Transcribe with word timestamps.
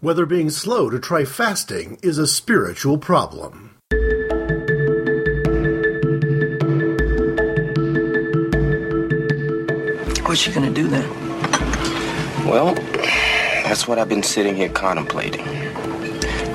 whether 0.00 0.26
being 0.26 0.50
slow 0.50 0.90
to 0.90 0.98
try 0.98 1.24
fasting 1.24 1.98
is 2.02 2.18
a 2.18 2.26
spiritual 2.26 2.98
problem. 2.98 3.70
What 10.26 10.46
you 10.46 10.52
gonna 10.52 10.70
do 10.70 10.88
then? 10.88 11.08
Well, 12.44 12.74
that's 13.64 13.86
what 13.86 13.98
I've 13.98 14.08
been 14.08 14.22
sitting 14.22 14.56
here 14.56 14.68
contemplating. 14.68 15.44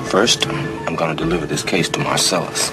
First, 0.04 0.46
I'm 0.46 0.96
gonna 0.96 1.14
deliver 1.14 1.46
this 1.46 1.62
case 1.62 1.88
to 1.90 2.00
Marcellus. 2.00 2.70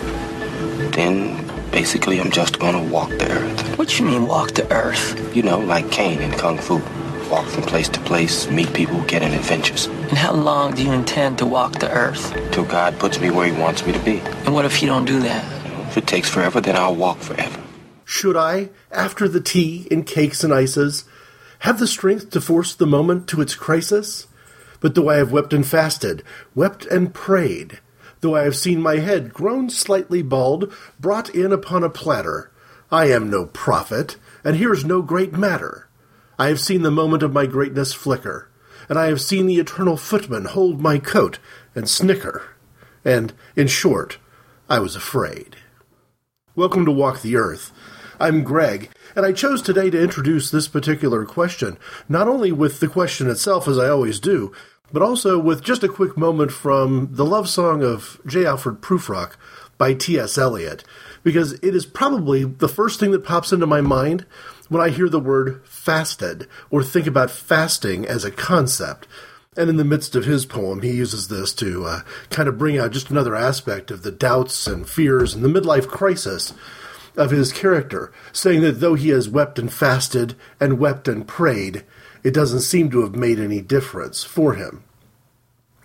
Then, 0.91 1.47
basically, 1.71 2.19
I'm 2.19 2.31
just 2.31 2.59
gonna 2.59 2.83
walk 2.83 3.09
the 3.09 3.31
earth. 3.31 3.77
What 3.77 3.97
you 3.97 4.05
mean 4.05 4.27
walk 4.27 4.51
the 4.51 4.71
earth? 4.71 5.35
You 5.35 5.43
know, 5.43 5.59
like 5.59 5.89
Caine 5.91 6.21
in 6.21 6.31
Kung 6.31 6.57
Fu. 6.57 6.81
Walk 7.29 7.45
from 7.47 7.63
place 7.63 7.89
to 7.89 7.99
place, 8.01 8.49
meet 8.49 8.73
people, 8.73 9.01
get 9.03 9.21
in 9.21 9.33
adventures. 9.33 9.87
And 10.09 10.17
how 10.17 10.33
long 10.33 10.73
do 10.73 10.83
you 10.83 10.91
intend 10.91 11.37
to 11.39 11.45
walk 11.45 11.73
the 11.73 11.91
earth? 11.91 12.33
Till 12.51 12.63
God 12.63 12.97
puts 12.97 13.19
me 13.19 13.29
where 13.29 13.45
he 13.45 13.51
wants 13.51 13.85
me 13.85 13.91
to 13.91 13.99
be. 13.99 14.19
And 14.19 14.53
what 14.53 14.65
if 14.65 14.81
you 14.81 14.87
don't 14.87 15.05
do 15.05 15.19
that? 15.19 15.45
If 15.89 15.97
it 15.97 16.07
takes 16.07 16.29
forever, 16.29 16.61
then 16.61 16.75
I'll 16.75 16.95
walk 16.95 17.19
forever. 17.19 17.61
Should 18.05 18.37
I, 18.37 18.69
after 18.89 19.27
the 19.27 19.41
tea 19.41 19.85
and 19.91 20.05
cakes 20.05 20.43
and 20.43 20.53
ices, 20.53 21.03
have 21.59 21.77
the 21.77 21.87
strength 21.87 22.29
to 22.31 22.41
force 22.41 22.73
the 22.73 22.87
moment 22.87 23.27
to 23.27 23.41
its 23.41 23.53
crisis? 23.53 24.27
But 24.79 24.95
though 24.95 25.09
I 25.09 25.17
have 25.17 25.31
wept 25.31 25.51
and 25.51 25.67
fasted, 25.67 26.23
wept 26.55 26.85
and 26.85 27.13
prayed, 27.13 27.79
though 28.21 28.35
I 28.35 28.43
have 28.43 28.55
seen 28.55 28.81
my 28.81 28.97
head 28.97 29.33
grown 29.33 29.69
slightly 29.69 30.21
bald, 30.21 30.71
brought 30.99 31.29
in 31.29 31.51
upon 31.51 31.83
a 31.83 31.89
platter, 31.89 32.49
I 32.89 33.07
am 33.07 33.29
no 33.29 33.45
prophet, 33.45 34.15
and 34.43 34.55
here's 34.55 34.85
no 34.85 35.01
great 35.01 35.33
matter. 35.33 35.89
I 36.39 36.47
have 36.47 36.61
seen 36.61 36.83
the 36.83 36.91
moment 36.91 37.23
of 37.23 37.33
my 37.33 37.45
greatness 37.45 37.93
flicker, 37.93 38.49
and 38.89 38.97
I 38.97 39.07
have 39.07 39.21
seen 39.21 39.47
the 39.47 39.59
eternal 39.59 39.97
footman 39.97 40.45
hold 40.45 40.81
my 40.81 40.99
coat 40.99 41.39
and 41.75 41.89
snicker. 41.89 42.43
And, 43.03 43.33
in 43.55 43.67
short, 43.67 44.17
I 44.69 44.79
was 44.79 44.95
afraid. 44.95 45.55
Welcome 46.55 46.85
to 46.85 46.91
Walk 46.91 47.21
the 47.21 47.35
Earth. 47.35 47.71
I'm 48.19 48.43
Greg, 48.43 48.89
and 49.15 49.25
I 49.25 49.31
chose 49.31 49.61
today 49.61 49.89
to 49.89 50.01
introduce 50.01 50.49
this 50.49 50.67
particular 50.67 51.23
question, 51.25 51.77
not 52.09 52.27
only 52.27 52.51
with 52.51 52.79
the 52.79 52.87
question 52.87 53.29
itself, 53.29 53.67
as 53.67 53.77
I 53.77 53.89
always 53.89 54.19
do, 54.19 54.51
but 54.91 55.01
also 55.01 55.37
with 55.37 55.63
just 55.63 55.83
a 55.83 55.89
quick 55.89 56.17
moment 56.17 56.51
from 56.51 57.09
the 57.11 57.25
love 57.25 57.47
song 57.47 57.83
of 57.83 58.19
J. 58.25 58.45
Alfred 58.45 58.81
Prufrock 58.81 59.35
by 59.77 59.93
T.S. 59.93 60.37
Eliot, 60.37 60.83
because 61.23 61.53
it 61.53 61.75
is 61.75 61.85
probably 61.85 62.43
the 62.43 62.69
first 62.69 62.99
thing 62.99 63.11
that 63.11 63.23
pops 63.23 63.51
into 63.51 63.67
my 63.67 63.81
mind 63.81 64.25
when 64.69 64.81
I 64.81 64.89
hear 64.89 65.09
the 65.09 65.19
word 65.19 65.61
fasted 65.65 66.47
or 66.69 66.83
think 66.83 67.07
about 67.07 67.31
fasting 67.31 68.05
as 68.05 68.23
a 68.23 68.31
concept. 68.31 69.07
And 69.55 69.69
in 69.69 69.77
the 69.77 69.83
midst 69.83 70.15
of 70.15 70.25
his 70.25 70.45
poem, 70.45 70.81
he 70.81 70.91
uses 70.91 71.27
this 71.27 71.53
to 71.55 71.85
uh, 71.85 72.01
kind 72.29 72.47
of 72.47 72.57
bring 72.57 72.77
out 72.77 72.91
just 72.91 73.09
another 73.09 73.35
aspect 73.35 73.89
of 73.89 74.03
the 74.03 74.11
doubts 74.11 74.67
and 74.67 74.87
fears 74.87 75.33
and 75.33 75.43
the 75.43 75.49
midlife 75.49 75.87
crisis 75.87 76.53
of 77.15 77.31
his 77.31 77.51
character, 77.51 78.11
saying 78.31 78.61
that 78.61 78.79
though 78.79 78.93
he 78.93 79.09
has 79.09 79.27
wept 79.27 79.57
and 79.57 79.73
fasted 79.73 80.35
and 80.59 80.77
wept 80.77 81.07
and 81.07 81.27
prayed, 81.27 81.83
it 82.23 82.33
doesn't 82.33 82.61
seem 82.61 82.91
to 82.91 83.01
have 83.01 83.15
made 83.15 83.39
any 83.39 83.61
difference 83.61 84.23
for 84.23 84.53
him. 84.53 84.83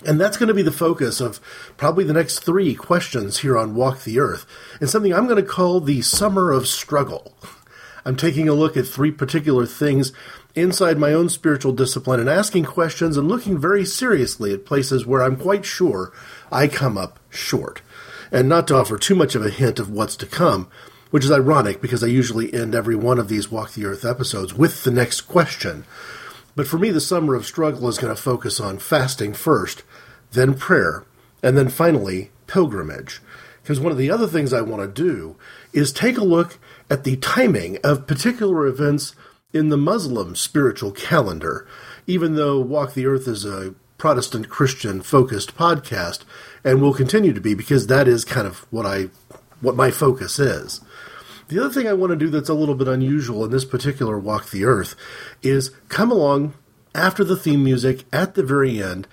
And 0.04 0.20
that's 0.20 0.36
going 0.36 0.48
to 0.48 0.54
be 0.54 0.62
the 0.62 0.72
focus 0.72 1.20
of 1.20 1.40
probably 1.76 2.04
the 2.04 2.12
next 2.12 2.40
three 2.40 2.74
questions 2.74 3.38
here 3.38 3.56
on 3.56 3.74
Walk 3.74 4.02
the 4.02 4.18
Earth, 4.18 4.44
and 4.80 4.90
something 4.90 5.14
I'm 5.14 5.26
going 5.26 5.42
to 5.42 5.48
call 5.48 5.80
the 5.80 6.02
Summer 6.02 6.50
of 6.50 6.66
Struggle. 6.66 7.34
I'm 8.04 8.16
taking 8.16 8.48
a 8.48 8.54
look 8.54 8.76
at 8.76 8.86
three 8.86 9.10
particular 9.10 9.66
things 9.66 10.12
inside 10.54 10.98
my 10.98 11.12
own 11.12 11.28
spiritual 11.28 11.72
discipline 11.72 12.20
and 12.20 12.28
asking 12.28 12.64
questions 12.64 13.16
and 13.16 13.28
looking 13.28 13.58
very 13.58 13.84
seriously 13.84 14.52
at 14.52 14.66
places 14.66 15.06
where 15.06 15.22
I'm 15.22 15.36
quite 15.36 15.64
sure 15.64 16.12
I 16.50 16.68
come 16.68 16.98
up 16.98 17.18
short. 17.30 17.80
And 18.30 18.48
not 18.48 18.66
to 18.68 18.76
offer 18.76 18.98
too 18.98 19.14
much 19.14 19.34
of 19.34 19.44
a 19.44 19.50
hint 19.50 19.78
of 19.78 19.90
what's 19.90 20.16
to 20.16 20.26
come, 20.26 20.68
which 21.10 21.24
is 21.24 21.30
ironic 21.30 21.80
because 21.80 22.02
I 22.02 22.08
usually 22.08 22.52
end 22.52 22.74
every 22.74 22.96
one 22.96 23.18
of 23.18 23.28
these 23.28 23.50
Walk 23.50 23.72
the 23.72 23.84
Earth 23.84 24.04
episodes 24.04 24.54
with 24.54 24.84
the 24.84 24.90
next 24.90 25.22
question. 25.22 25.84
But 26.56 26.66
for 26.66 26.78
me, 26.78 26.90
the 26.90 27.00
summer 27.00 27.34
of 27.34 27.46
struggle 27.46 27.88
is 27.88 27.98
going 27.98 28.14
to 28.14 28.20
focus 28.20 28.60
on 28.60 28.78
fasting 28.78 29.32
first, 29.32 29.84
then 30.32 30.54
prayer, 30.54 31.04
and 31.42 31.56
then 31.56 31.68
finally 31.68 32.30
pilgrimage. 32.46 33.20
Because 33.62 33.78
one 33.78 33.92
of 33.92 33.98
the 33.98 34.10
other 34.10 34.26
things 34.26 34.52
I 34.52 34.60
want 34.60 34.82
to 34.82 35.02
do 35.02 35.36
is 35.72 35.92
take 35.92 36.18
a 36.18 36.24
look 36.24 36.58
at 36.92 37.04
the 37.04 37.16
timing 37.16 37.78
of 37.82 38.06
particular 38.06 38.66
events 38.66 39.16
in 39.54 39.70
the 39.70 39.78
Muslim 39.78 40.36
spiritual 40.36 40.90
calendar, 40.90 41.66
even 42.06 42.34
though 42.34 42.60
Walk 42.60 42.92
the 42.92 43.06
Earth 43.06 43.26
is 43.26 43.46
a 43.46 43.74
Protestant 43.96 44.50
Christian 44.50 45.00
focused 45.00 45.56
podcast 45.56 46.24
and 46.62 46.82
will 46.82 46.92
continue 46.92 47.32
to 47.32 47.40
be 47.40 47.54
because 47.54 47.86
that 47.86 48.06
is 48.06 48.26
kind 48.26 48.46
of 48.46 48.66
what 48.70 48.84
I 48.84 49.08
what 49.62 49.74
my 49.74 49.90
focus 49.90 50.38
is. 50.38 50.82
The 51.48 51.60
other 51.60 51.72
thing 51.72 51.88
I 51.88 51.94
want 51.94 52.10
to 52.10 52.16
do 52.16 52.28
that's 52.28 52.50
a 52.50 52.54
little 52.54 52.74
bit 52.74 52.88
unusual 52.88 53.42
in 53.46 53.50
this 53.50 53.64
particular 53.64 54.18
Walk 54.18 54.50
the 54.50 54.66
Earth 54.66 54.94
is 55.42 55.70
come 55.88 56.10
along 56.10 56.52
after 56.94 57.24
the 57.24 57.36
theme 57.36 57.64
music 57.64 58.04
at 58.12 58.34
the 58.34 58.42
very 58.42 58.82
end 58.82 59.08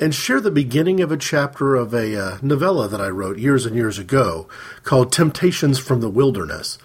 and 0.00 0.12
share 0.12 0.40
the 0.40 0.50
beginning 0.50 1.00
of 1.00 1.12
a 1.12 1.16
chapter 1.16 1.76
of 1.76 1.94
a 1.94 2.20
uh, 2.20 2.38
novella 2.42 2.88
that 2.88 3.00
I 3.00 3.08
wrote 3.08 3.38
years 3.38 3.66
and 3.66 3.76
years 3.76 4.00
ago 4.00 4.48
called 4.82 5.12
Temptations 5.12 5.78
from 5.78 6.00
the 6.00 6.10
Wilderness 6.10 6.76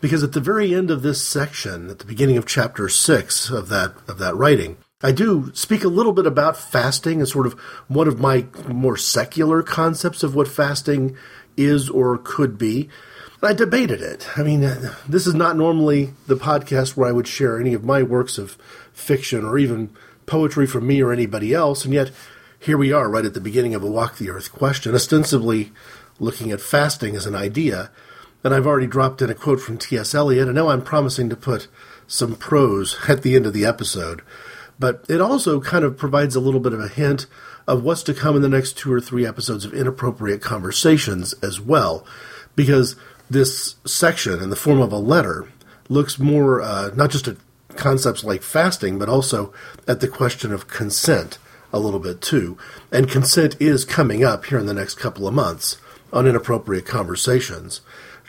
because 0.00 0.22
at 0.22 0.32
the 0.32 0.40
very 0.40 0.74
end 0.74 0.90
of 0.90 1.02
this 1.02 1.26
section, 1.26 1.90
at 1.90 1.98
the 1.98 2.04
beginning 2.04 2.36
of 2.36 2.46
chapter 2.46 2.88
six 2.88 3.50
of 3.50 3.68
that 3.68 3.94
of 4.08 4.18
that 4.18 4.36
writing, 4.36 4.76
I 5.02 5.12
do 5.12 5.50
speak 5.54 5.84
a 5.84 5.88
little 5.88 6.12
bit 6.12 6.26
about 6.26 6.56
fasting 6.56 7.20
as 7.20 7.32
sort 7.32 7.46
of 7.46 7.54
one 7.88 8.08
of 8.08 8.18
my 8.18 8.46
more 8.66 8.96
secular 8.96 9.62
concepts 9.62 10.22
of 10.22 10.34
what 10.34 10.48
fasting 10.48 11.16
is 11.56 11.88
or 11.88 12.18
could 12.18 12.58
be. 12.58 12.88
I 13.42 13.52
debated 13.52 14.00
it. 14.00 14.26
I 14.36 14.42
mean, 14.42 14.64
uh, 14.64 14.94
this 15.06 15.26
is 15.26 15.34
not 15.34 15.56
normally 15.56 16.14
the 16.26 16.36
podcast 16.36 16.96
where 16.96 17.08
I 17.08 17.12
would 17.12 17.28
share 17.28 17.60
any 17.60 17.74
of 17.74 17.84
my 17.84 18.02
works 18.02 18.38
of 18.38 18.52
fiction 18.92 19.44
or 19.44 19.58
even 19.58 19.90
poetry 20.24 20.66
from 20.66 20.86
me 20.86 21.02
or 21.02 21.12
anybody 21.12 21.52
else, 21.54 21.84
and 21.84 21.92
yet 21.92 22.10
here 22.58 22.78
we 22.78 22.92
are 22.92 23.08
right 23.08 23.24
at 23.24 23.34
the 23.34 23.40
beginning 23.40 23.74
of 23.74 23.82
a 23.82 23.86
Walk 23.86 24.16
the 24.16 24.30
Earth 24.30 24.50
question, 24.50 24.94
ostensibly 24.94 25.70
looking 26.18 26.50
at 26.50 26.60
fasting 26.60 27.14
as 27.14 27.26
an 27.26 27.34
idea. 27.34 27.90
And 28.46 28.54
I've 28.54 28.64
already 28.68 28.86
dropped 28.86 29.20
in 29.22 29.28
a 29.28 29.34
quote 29.34 29.60
from 29.60 29.76
T.S. 29.76 30.14
Eliot, 30.14 30.46
and 30.46 30.54
now 30.54 30.68
I'm 30.68 30.80
promising 30.80 31.28
to 31.30 31.36
put 31.36 31.66
some 32.06 32.36
prose 32.36 32.96
at 33.08 33.22
the 33.22 33.34
end 33.34 33.44
of 33.44 33.52
the 33.52 33.64
episode. 33.64 34.22
But 34.78 35.04
it 35.08 35.20
also 35.20 35.60
kind 35.60 35.84
of 35.84 35.98
provides 35.98 36.36
a 36.36 36.40
little 36.40 36.60
bit 36.60 36.72
of 36.72 36.78
a 36.78 36.86
hint 36.86 37.26
of 37.66 37.82
what's 37.82 38.04
to 38.04 38.14
come 38.14 38.36
in 38.36 38.42
the 38.42 38.48
next 38.48 38.78
two 38.78 38.92
or 38.92 39.00
three 39.00 39.26
episodes 39.26 39.64
of 39.64 39.74
Inappropriate 39.74 40.42
Conversations 40.42 41.32
as 41.42 41.60
well, 41.60 42.06
because 42.54 42.94
this 43.28 43.74
section, 43.84 44.40
in 44.40 44.50
the 44.50 44.54
form 44.54 44.80
of 44.80 44.92
a 44.92 44.96
letter, 44.96 45.48
looks 45.88 46.16
more 46.16 46.62
uh, 46.62 46.92
not 46.94 47.10
just 47.10 47.26
at 47.26 47.38
concepts 47.74 48.22
like 48.22 48.42
fasting, 48.44 48.96
but 48.96 49.08
also 49.08 49.52
at 49.88 49.98
the 49.98 50.06
question 50.06 50.52
of 50.52 50.68
consent 50.68 51.38
a 51.72 51.80
little 51.80 51.98
bit 51.98 52.20
too. 52.20 52.56
And 52.92 53.10
consent 53.10 53.56
is 53.58 53.84
coming 53.84 54.22
up 54.22 54.44
here 54.44 54.58
in 54.60 54.66
the 54.66 54.72
next 54.72 55.00
couple 55.00 55.26
of 55.26 55.34
months 55.34 55.78
on 56.12 56.28
Inappropriate 56.28 56.86
Conversations 56.86 57.80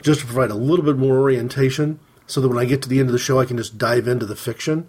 just 0.02 0.20
to 0.20 0.26
provide 0.26 0.50
a 0.50 0.54
little 0.54 0.84
bit 0.84 0.96
more 0.96 1.18
orientation 1.18 1.98
so 2.26 2.40
that 2.40 2.48
when 2.48 2.58
I 2.58 2.64
get 2.64 2.82
to 2.82 2.88
the 2.88 3.00
end 3.00 3.08
of 3.08 3.12
the 3.12 3.18
show, 3.18 3.40
I 3.40 3.46
can 3.46 3.56
just 3.56 3.78
dive 3.78 4.06
into 4.06 4.26
the 4.26 4.36
fiction. 4.36 4.88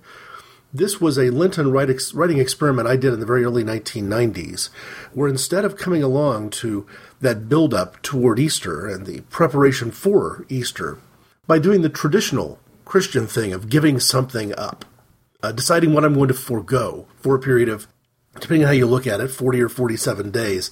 This 0.71 1.01
was 1.01 1.17
a 1.17 1.31
Lenten 1.31 1.71
writing 1.71 2.37
experiment 2.37 2.87
I 2.87 2.95
did 2.95 3.13
in 3.13 3.19
the 3.19 3.25
very 3.25 3.43
early 3.43 3.63
1990s, 3.63 4.69
where 5.13 5.27
instead 5.27 5.65
of 5.65 5.77
coming 5.77 6.03
along 6.03 6.51
to 6.51 6.85
that 7.21 7.49
build 7.49 7.73
up 7.73 7.99
toward 8.03 8.37
Easter 8.37 8.87
and 8.87 9.07
the 9.07 9.21
preparation 9.21 9.89
for 9.89 10.45
Easter 10.47 10.99
by 11.47 11.57
doing 11.57 11.81
the 11.81 11.89
traditional 11.89 12.59
Christian 12.85 13.25
thing 13.25 13.51
of 13.51 13.69
giving 13.69 13.99
something 13.99 14.53
up, 14.59 14.85
uh, 15.41 15.51
deciding 15.51 15.93
what 15.93 16.05
I'm 16.05 16.13
going 16.13 16.27
to 16.27 16.35
forego 16.35 17.07
for 17.15 17.33
a 17.33 17.39
period 17.39 17.69
of, 17.69 17.87
depending 18.35 18.63
on 18.63 18.67
how 18.67 18.73
you 18.73 18.85
look 18.85 19.07
at 19.07 19.21
it, 19.21 19.29
40 19.29 19.61
or 19.61 19.69
47 19.69 20.29
days, 20.29 20.69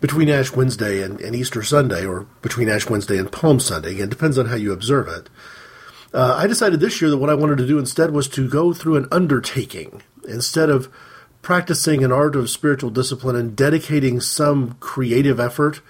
between 0.00 0.28
Ash 0.28 0.52
Wednesday 0.52 1.02
and, 1.02 1.20
and, 1.20 1.34
Easter 1.34 1.62
Sunday, 1.62 2.04
or 2.04 2.26
between 2.42 2.68
Ash 2.68 2.88
Wednesday 2.88 3.18
and 3.18 3.32
Palm 3.32 3.60
Sunday. 3.60 3.92
Again, 3.92 4.08
depends 4.08 4.38
on 4.38 4.46
how 4.46 4.56
you 4.56 4.72
observe 4.72 5.08
it. 5.08 5.28
Uh, 6.12 6.34
I 6.36 6.46
decided 6.46 6.80
this 6.80 7.00
year 7.00 7.10
that 7.10 7.18
what 7.18 7.30
I 7.30 7.34
wanted 7.34 7.58
to 7.58 7.66
do 7.66 7.78
instead 7.78 8.10
was 8.10 8.28
to 8.28 8.48
go 8.48 8.72
through 8.72 8.96
an 8.96 9.08
undertaking 9.10 10.02
instead 10.28 10.70
of 10.70 10.90
practicing 11.42 12.02
an 12.02 12.12
art 12.12 12.36
of 12.36 12.50
spiritual 12.50 12.90
discipline 12.90 13.36
and 13.36 13.56
dedicating 13.56 14.20
some 14.20 14.76
creative 14.80 15.38
effort 15.38 15.80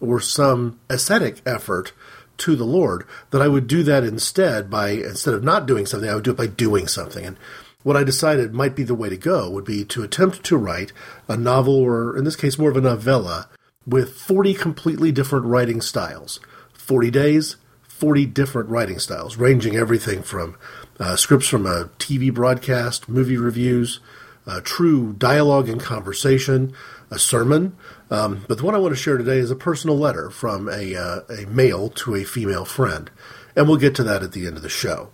or 0.00 0.20
some 0.20 0.78
ascetic 0.90 1.40
effort 1.46 1.92
to 2.36 2.56
the 2.56 2.64
Lord, 2.64 3.06
that 3.30 3.40
I 3.40 3.48
would 3.48 3.66
do 3.66 3.82
that 3.84 4.02
instead 4.04 4.68
by, 4.68 4.90
instead 4.90 5.34
of 5.34 5.44
not 5.44 5.66
doing 5.66 5.86
something, 5.86 6.10
I 6.10 6.14
would 6.14 6.24
do 6.24 6.32
it 6.32 6.36
by 6.36 6.48
doing 6.48 6.88
something. 6.88 7.24
And 7.24 7.36
what 7.84 7.96
I 7.96 8.02
decided 8.02 8.52
might 8.52 8.74
be 8.74 8.82
the 8.82 8.94
way 8.94 9.08
to 9.08 9.16
go 9.16 9.48
would 9.48 9.64
be 9.64 9.84
to 9.84 10.02
attempt 10.02 10.42
to 10.44 10.56
write 10.56 10.92
a 11.28 11.36
novel, 11.36 11.76
or 11.76 12.16
in 12.16 12.24
this 12.24 12.34
case, 12.34 12.58
more 12.58 12.70
of 12.70 12.76
a 12.76 12.80
novella, 12.80 13.48
with 13.86 14.14
40 14.14 14.54
completely 14.54 15.12
different 15.12 15.44
writing 15.44 15.80
styles. 15.80 16.40
40 16.72 17.10
days, 17.10 17.56
40 17.82 18.26
different 18.26 18.70
writing 18.70 18.98
styles, 18.98 19.36
ranging 19.36 19.76
everything 19.76 20.22
from 20.22 20.56
uh, 20.98 21.14
scripts 21.14 21.46
from 21.46 21.66
a 21.66 21.90
TV 21.98 22.32
broadcast, 22.32 23.08
movie 23.08 23.36
reviews, 23.36 24.00
uh, 24.46 24.60
true 24.62 25.12
dialogue 25.12 25.68
and 25.68 25.80
conversation, 25.80 26.72
a 27.10 27.18
sermon. 27.18 27.76
Um, 28.10 28.44
but 28.48 28.58
the 28.58 28.64
one 28.64 28.74
I 28.74 28.78
want 28.78 28.92
to 28.94 29.00
share 29.00 29.18
today 29.18 29.38
is 29.38 29.50
a 29.50 29.56
personal 29.56 29.98
letter 29.98 30.30
from 30.30 30.68
a, 30.68 30.96
uh, 30.96 31.20
a 31.28 31.46
male 31.46 31.90
to 31.90 32.14
a 32.14 32.24
female 32.24 32.64
friend. 32.64 33.10
And 33.54 33.68
we'll 33.68 33.76
get 33.76 33.94
to 33.96 34.02
that 34.04 34.22
at 34.22 34.32
the 34.32 34.46
end 34.46 34.56
of 34.56 34.62
the 34.62 34.68
show. 34.68 35.10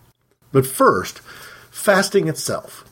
But 0.52 0.66
first, 0.66 1.20
fasting 1.80 2.28
itself. 2.28 2.84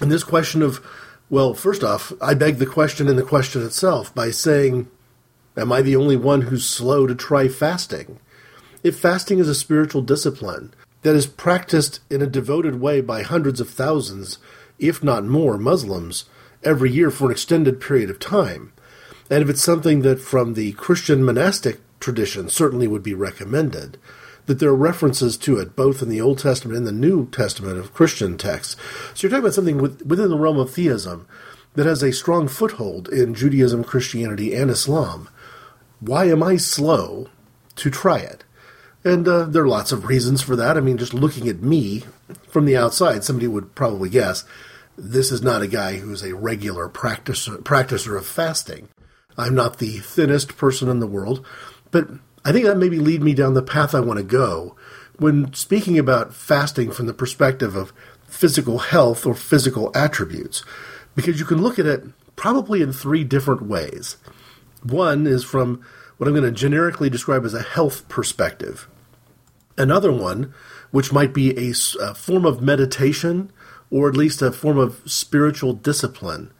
And 0.00 0.10
this 0.10 0.24
question 0.24 0.62
of, 0.62 0.84
well, 1.30 1.54
first 1.54 1.82
off, 1.82 2.12
I 2.20 2.34
beg 2.34 2.58
the 2.58 2.66
question 2.66 3.08
in 3.08 3.16
the 3.16 3.22
question 3.22 3.64
itself 3.64 4.14
by 4.14 4.30
saying, 4.30 4.88
Am 5.56 5.72
I 5.72 5.80
the 5.80 5.96
only 5.96 6.16
one 6.16 6.42
who's 6.42 6.68
slow 6.68 7.06
to 7.06 7.14
try 7.14 7.48
fasting? 7.48 8.20
If 8.82 8.98
fasting 8.98 9.38
is 9.38 9.48
a 9.48 9.54
spiritual 9.54 10.02
discipline 10.02 10.74
that 11.02 11.16
is 11.16 11.26
practiced 11.26 12.00
in 12.10 12.20
a 12.20 12.26
devoted 12.26 12.80
way 12.80 13.00
by 13.00 13.22
hundreds 13.22 13.60
of 13.60 13.70
thousands, 13.70 14.38
if 14.78 15.02
not 15.02 15.24
more, 15.24 15.56
Muslims 15.56 16.26
every 16.62 16.90
year 16.90 17.10
for 17.10 17.26
an 17.26 17.30
extended 17.30 17.80
period 17.80 18.10
of 18.10 18.18
time, 18.18 18.72
and 19.30 19.42
if 19.42 19.48
it's 19.48 19.62
something 19.62 20.02
that 20.02 20.20
from 20.20 20.54
the 20.54 20.72
Christian 20.72 21.24
monastic 21.24 21.80
tradition 22.00 22.48
certainly 22.48 22.86
would 22.86 23.02
be 23.02 23.14
recommended, 23.14 23.98
that 24.46 24.58
there 24.58 24.70
are 24.70 24.76
references 24.76 25.36
to 25.36 25.58
it 25.58 25.76
both 25.76 26.02
in 26.02 26.08
the 26.08 26.20
Old 26.20 26.38
Testament 26.38 26.78
and 26.78 26.86
the 26.86 26.92
New 26.92 27.28
Testament 27.30 27.78
of 27.78 27.92
Christian 27.92 28.38
texts. 28.38 28.76
So 29.14 29.26
you're 29.26 29.30
talking 29.30 29.44
about 29.44 29.54
something 29.54 29.78
within 29.78 30.30
the 30.30 30.38
realm 30.38 30.58
of 30.58 30.72
theism 30.72 31.26
that 31.74 31.86
has 31.86 32.02
a 32.02 32.12
strong 32.12 32.48
foothold 32.48 33.08
in 33.08 33.34
Judaism, 33.34 33.84
Christianity, 33.84 34.54
and 34.54 34.70
Islam. 34.70 35.28
Why 36.00 36.26
am 36.26 36.42
I 36.42 36.56
slow 36.56 37.28
to 37.76 37.90
try 37.90 38.18
it? 38.18 38.44
And 39.04 39.28
uh, 39.28 39.44
there 39.44 39.62
are 39.62 39.68
lots 39.68 39.92
of 39.92 40.06
reasons 40.06 40.42
for 40.42 40.56
that. 40.56 40.76
I 40.76 40.80
mean, 40.80 40.98
just 40.98 41.14
looking 41.14 41.48
at 41.48 41.62
me 41.62 42.04
from 42.48 42.64
the 42.64 42.76
outside, 42.76 43.22
somebody 43.22 43.46
would 43.46 43.74
probably 43.74 44.08
guess 44.08 44.44
this 44.96 45.30
is 45.30 45.42
not 45.42 45.62
a 45.62 45.68
guy 45.68 45.98
who's 45.98 46.22
a 46.22 46.34
regular 46.34 46.88
practicer, 46.88 47.58
practicer 47.58 48.16
of 48.16 48.26
fasting. 48.26 48.88
I'm 49.38 49.54
not 49.54 49.78
the 49.78 49.98
thinnest 49.98 50.56
person 50.56 50.88
in 50.88 51.00
the 51.00 51.06
world, 51.06 51.44
but 51.90 52.08
I 52.46 52.52
think 52.52 52.64
that 52.64 52.78
maybe 52.78 53.00
lead 53.00 53.24
me 53.24 53.34
down 53.34 53.54
the 53.54 53.62
path 53.62 53.92
I 53.92 53.98
want 53.98 54.18
to 54.18 54.24
go 54.24 54.76
when 55.18 55.52
speaking 55.52 55.98
about 55.98 56.32
fasting 56.32 56.92
from 56.92 57.06
the 57.06 57.12
perspective 57.12 57.74
of 57.74 57.92
physical 58.28 58.78
health 58.78 59.26
or 59.26 59.34
physical 59.34 59.90
attributes, 59.96 60.62
because 61.16 61.40
you 61.40 61.44
can 61.44 61.60
look 61.60 61.76
at 61.76 61.86
it 61.86 62.04
probably 62.36 62.82
in 62.82 62.92
three 62.92 63.24
different 63.24 63.62
ways. 63.62 64.16
One 64.84 65.26
is 65.26 65.42
from 65.42 65.84
what 66.18 66.28
I'm 66.28 66.34
going 66.34 66.44
to 66.44 66.52
generically 66.52 67.10
describe 67.10 67.44
as 67.44 67.52
a 67.52 67.62
health 67.62 68.08
perspective. 68.08 68.86
Another 69.76 70.12
one, 70.12 70.54
which 70.92 71.12
might 71.12 71.34
be 71.34 71.50
a, 71.58 71.74
a 72.00 72.14
form 72.14 72.46
of 72.46 72.62
meditation 72.62 73.50
or 73.90 74.08
at 74.08 74.16
least 74.16 74.40
a 74.40 74.52
form 74.52 74.78
of 74.78 75.02
spiritual 75.04 75.72
discipline 75.72 76.52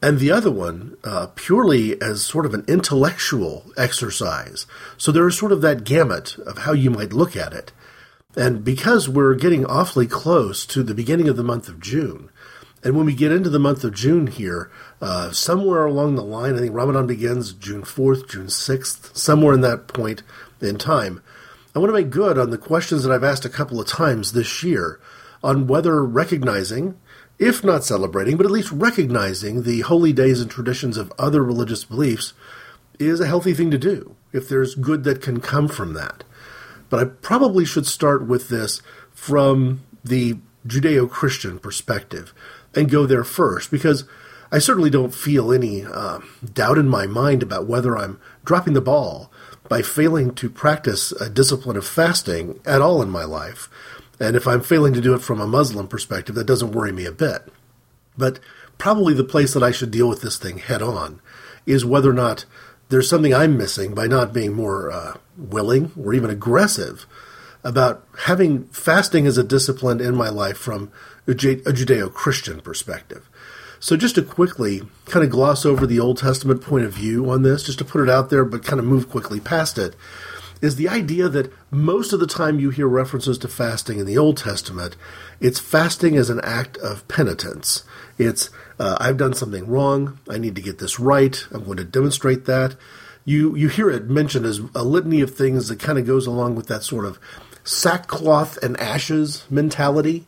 and 0.00 0.18
the 0.18 0.30
other 0.30 0.50
one 0.50 0.96
uh, 1.02 1.28
purely 1.34 2.00
as 2.00 2.24
sort 2.24 2.46
of 2.46 2.54
an 2.54 2.64
intellectual 2.68 3.70
exercise. 3.76 4.66
So 4.96 5.10
there 5.10 5.26
is 5.26 5.36
sort 5.36 5.52
of 5.52 5.60
that 5.62 5.84
gamut 5.84 6.38
of 6.38 6.58
how 6.58 6.72
you 6.72 6.90
might 6.90 7.12
look 7.12 7.36
at 7.36 7.52
it. 7.52 7.72
And 8.36 8.64
because 8.64 9.08
we're 9.08 9.34
getting 9.34 9.66
awfully 9.66 10.06
close 10.06 10.64
to 10.66 10.82
the 10.82 10.94
beginning 10.94 11.28
of 11.28 11.36
the 11.36 11.42
month 11.42 11.68
of 11.68 11.80
June, 11.80 12.30
and 12.84 12.96
when 12.96 13.06
we 13.06 13.14
get 13.14 13.32
into 13.32 13.50
the 13.50 13.58
month 13.58 13.82
of 13.82 13.94
June 13.94 14.28
here, 14.28 14.70
uh, 15.00 15.32
somewhere 15.32 15.84
along 15.84 16.14
the 16.14 16.22
line, 16.22 16.54
I 16.54 16.60
think 16.60 16.74
Ramadan 16.74 17.08
begins 17.08 17.52
June 17.52 17.82
4th, 17.82 18.28
June 18.28 18.46
6th, 18.46 19.16
somewhere 19.16 19.54
in 19.54 19.62
that 19.62 19.88
point 19.88 20.22
in 20.60 20.78
time. 20.78 21.20
I 21.74 21.80
want 21.80 21.90
to 21.90 21.94
make 21.94 22.10
good 22.10 22.38
on 22.38 22.50
the 22.50 22.58
questions 22.58 23.02
that 23.02 23.12
I've 23.12 23.24
asked 23.24 23.44
a 23.44 23.50
couple 23.50 23.80
of 23.80 23.88
times 23.88 24.32
this 24.32 24.62
year 24.62 25.00
on 25.42 25.66
whether 25.66 26.04
recognizing 26.04 26.96
if 27.38 27.62
not 27.62 27.84
celebrating, 27.84 28.36
but 28.36 28.46
at 28.46 28.52
least 28.52 28.72
recognizing 28.72 29.62
the 29.62 29.80
holy 29.80 30.12
days 30.12 30.40
and 30.40 30.50
traditions 30.50 30.96
of 30.96 31.12
other 31.18 31.42
religious 31.42 31.84
beliefs 31.84 32.34
is 32.98 33.20
a 33.20 33.26
healthy 33.26 33.54
thing 33.54 33.70
to 33.70 33.78
do 33.78 34.16
if 34.32 34.48
there's 34.48 34.74
good 34.74 35.04
that 35.04 35.22
can 35.22 35.40
come 35.40 35.68
from 35.68 35.94
that. 35.94 36.24
But 36.90 37.00
I 37.00 37.04
probably 37.04 37.64
should 37.64 37.86
start 37.86 38.26
with 38.26 38.48
this 38.48 38.82
from 39.12 39.82
the 40.04 40.38
Judeo 40.66 41.08
Christian 41.08 41.58
perspective 41.58 42.34
and 42.74 42.90
go 42.90 43.06
there 43.06 43.24
first 43.24 43.70
because 43.70 44.04
I 44.50 44.58
certainly 44.58 44.90
don't 44.90 45.14
feel 45.14 45.52
any 45.52 45.84
uh, 45.84 46.20
doubt 46.52 46.78
in 46.78 46.88
my 46.88 47.06
mind 47.06 47.42
about 47.42 47.66
whether 47.66 47.96
I'm 47.96 48.18
dropping 48.44 48.72
the 48.72 48.80
ball 48.80 49.30
by 49.68 49.82
failing 49.82 50.34
to 50.36 50.48
practice 50.48 51.12
a 51.12 51.28
discipline 51.28 51.76
of 51.76 51.86
fasting 51.86 52.58
at 52.64 52.80
all 52.80 53.02
in 53.02 53.10
my 53.10 53.24
life. 53.24 53.68
And 54.20 54.36
if 54.36 54.46
I'm 54.46 54.62
failing 54.62 54.92
to 54.94 55.00
do 55.00 55.14
it 55.14 55.22
from 55.22 55.40
a 55.40 55.46
Muslim 55.46 55.86
perspective, 55.86 56.34
that 56.34 56.46
doesn't 56.46 56.72
worry 56.72 56.92
me 56.92 57.04
a 57.04 57.12
bit. 57.12 57.48
But 58.16 58.40
probably 58.78 59.14
the 59.14 59.24
place 59.24 59.54
that 59.54 59.62
I 59.62 59.70
should 59.70 59.90
deal 59.90 60.08
with 60.08 60.22
this 60.22 60.36
thing 60.36 60.58
head 60.58 60.82
on 60.82 61.20
is 61.66 61.84
whether 61.84 62.10
or 62.10 62.14
not 62.14 62.44
there's 62.88 63.08
something 63.08 63.34
I'm 63.34 63.56
missing 63.56 63.94
by 63.94 64.06
not 64.06 64.32
being 64.32 64.54
more 64.54 64.90
uh, 64.90 65.18
willing 65.36 65.92
or 66.02 66.14
even 66.14 66.30
aggressive 66.30 67.06
about 67.62 68.06
having 68.20 68.64
fasting 68.68 69.26
as 69.26 69.36
a 69.36 69.44
discipline 69.44 70.00
in 70.00 70.14
my 70.14 70.28
life 70.28 70.56
from 70.56 70.90
a 71.26 71.32
Judeo 71.32 72.12
Christian 72.12 72.60
perspective. 72.60 73.28
So, 73.80 73.96
just 73.96 74.16
to 74.16 74.22
quickly 74.22 74.82
kind 75.06 75.24
of 75.24 75.30
gloss 75.30 75.64
over 75.64 75.86
the 75.86 76.00
Old 76.00 76.18
Testament 76.18 76.62
point 76.62 76.84
of 76.84 76.92
view 76.92 77.30
on 77.30 77.42
this, 77.42 77.62
just 77.62 77.78
to 77.78 77.84
put 77.84 78.00
it 78.00 78.10
out 78.10 78.30
there, 78.30 78.44
but 78.44 78.64
kind 78.64 78.80
of 78.80 78.86
move 78.86 79.08
quickly 79.08 79.38
past 79.38 79.78
it, 79.78 79.94
is 80.60 80.76
the 80.76 80.88
idea 80.88 81.28
that 81.28 81.52
most 81.70 82.12
of 82.12 82.20
the 82.20 82.26
time 82.26 82.58
you 82.58 82.70
hear 82.70 82.88
references 82.88 83.38
to 83.38 83.48
fasting 83.48 83.98
in 83.98 84.06
the 84.06 84.18
Old 84.18 84.36
Testament, 84.36 84.96
it's 85.40 85.60
fasting 85.60 86.16
as 86.16 86.30
an 86.30 86.40
act 86.42 86.76
of 86.78 87.06
penitence. 87.08 87.84
It's, 88.18 88.50
uh, 88.78 88.96
I've 89.00 89.16
done 89.16 89.34
something 89.34 89.66
wrong, 89.66 90.18
I 90.28 90.38
need 90.38 90.56
to 90.56 90.62
get 90.62 90.78
this 90.78 90.98
right, 90.98 91.44
I'm 91.52 91.64
going 91.64 91.76
to 91.78 91.84
demonstrate 91.84 92.46
that. 92.46 92.76
You, 93.24 93.54
you 93.56 93.68
hear 93.68 93.90
it 93.90 94.08
mentioned 94.08 94.46
as 94.46 94.60
a 94.74 94.82
litany 94.82 95.20
of 95.20 95.34
things 95.34 95.68
that 95.68 95.78
kind 95.78 95.98
of 95.98 96.06
goes 96.06 96.26
along 96.26 96.54
with 96.54 96.66
that 96.68 96.82
sort 96.82 97.04
of 97.04 97.18
sackcloth 97.62 98.56
and 98.62 98.78
ashes 98.80 99.44
mentality. 99.50 100.26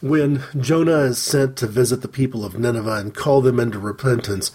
When 0.00 0.42
Jonah 0.58 1.02
is 1.02 1.22
sent 1.22 1.56
to 1.58 1.68
visit 1.68 2.02
the 2.02 2.08
people 2.08 2.44
of 2.44 2.58
Nineveh 2.58 2.96
and 2.96 3.14
call 3.14 3.40
them 3.40 3.60
into 3.60 3.78
repentance, 3.78 4.50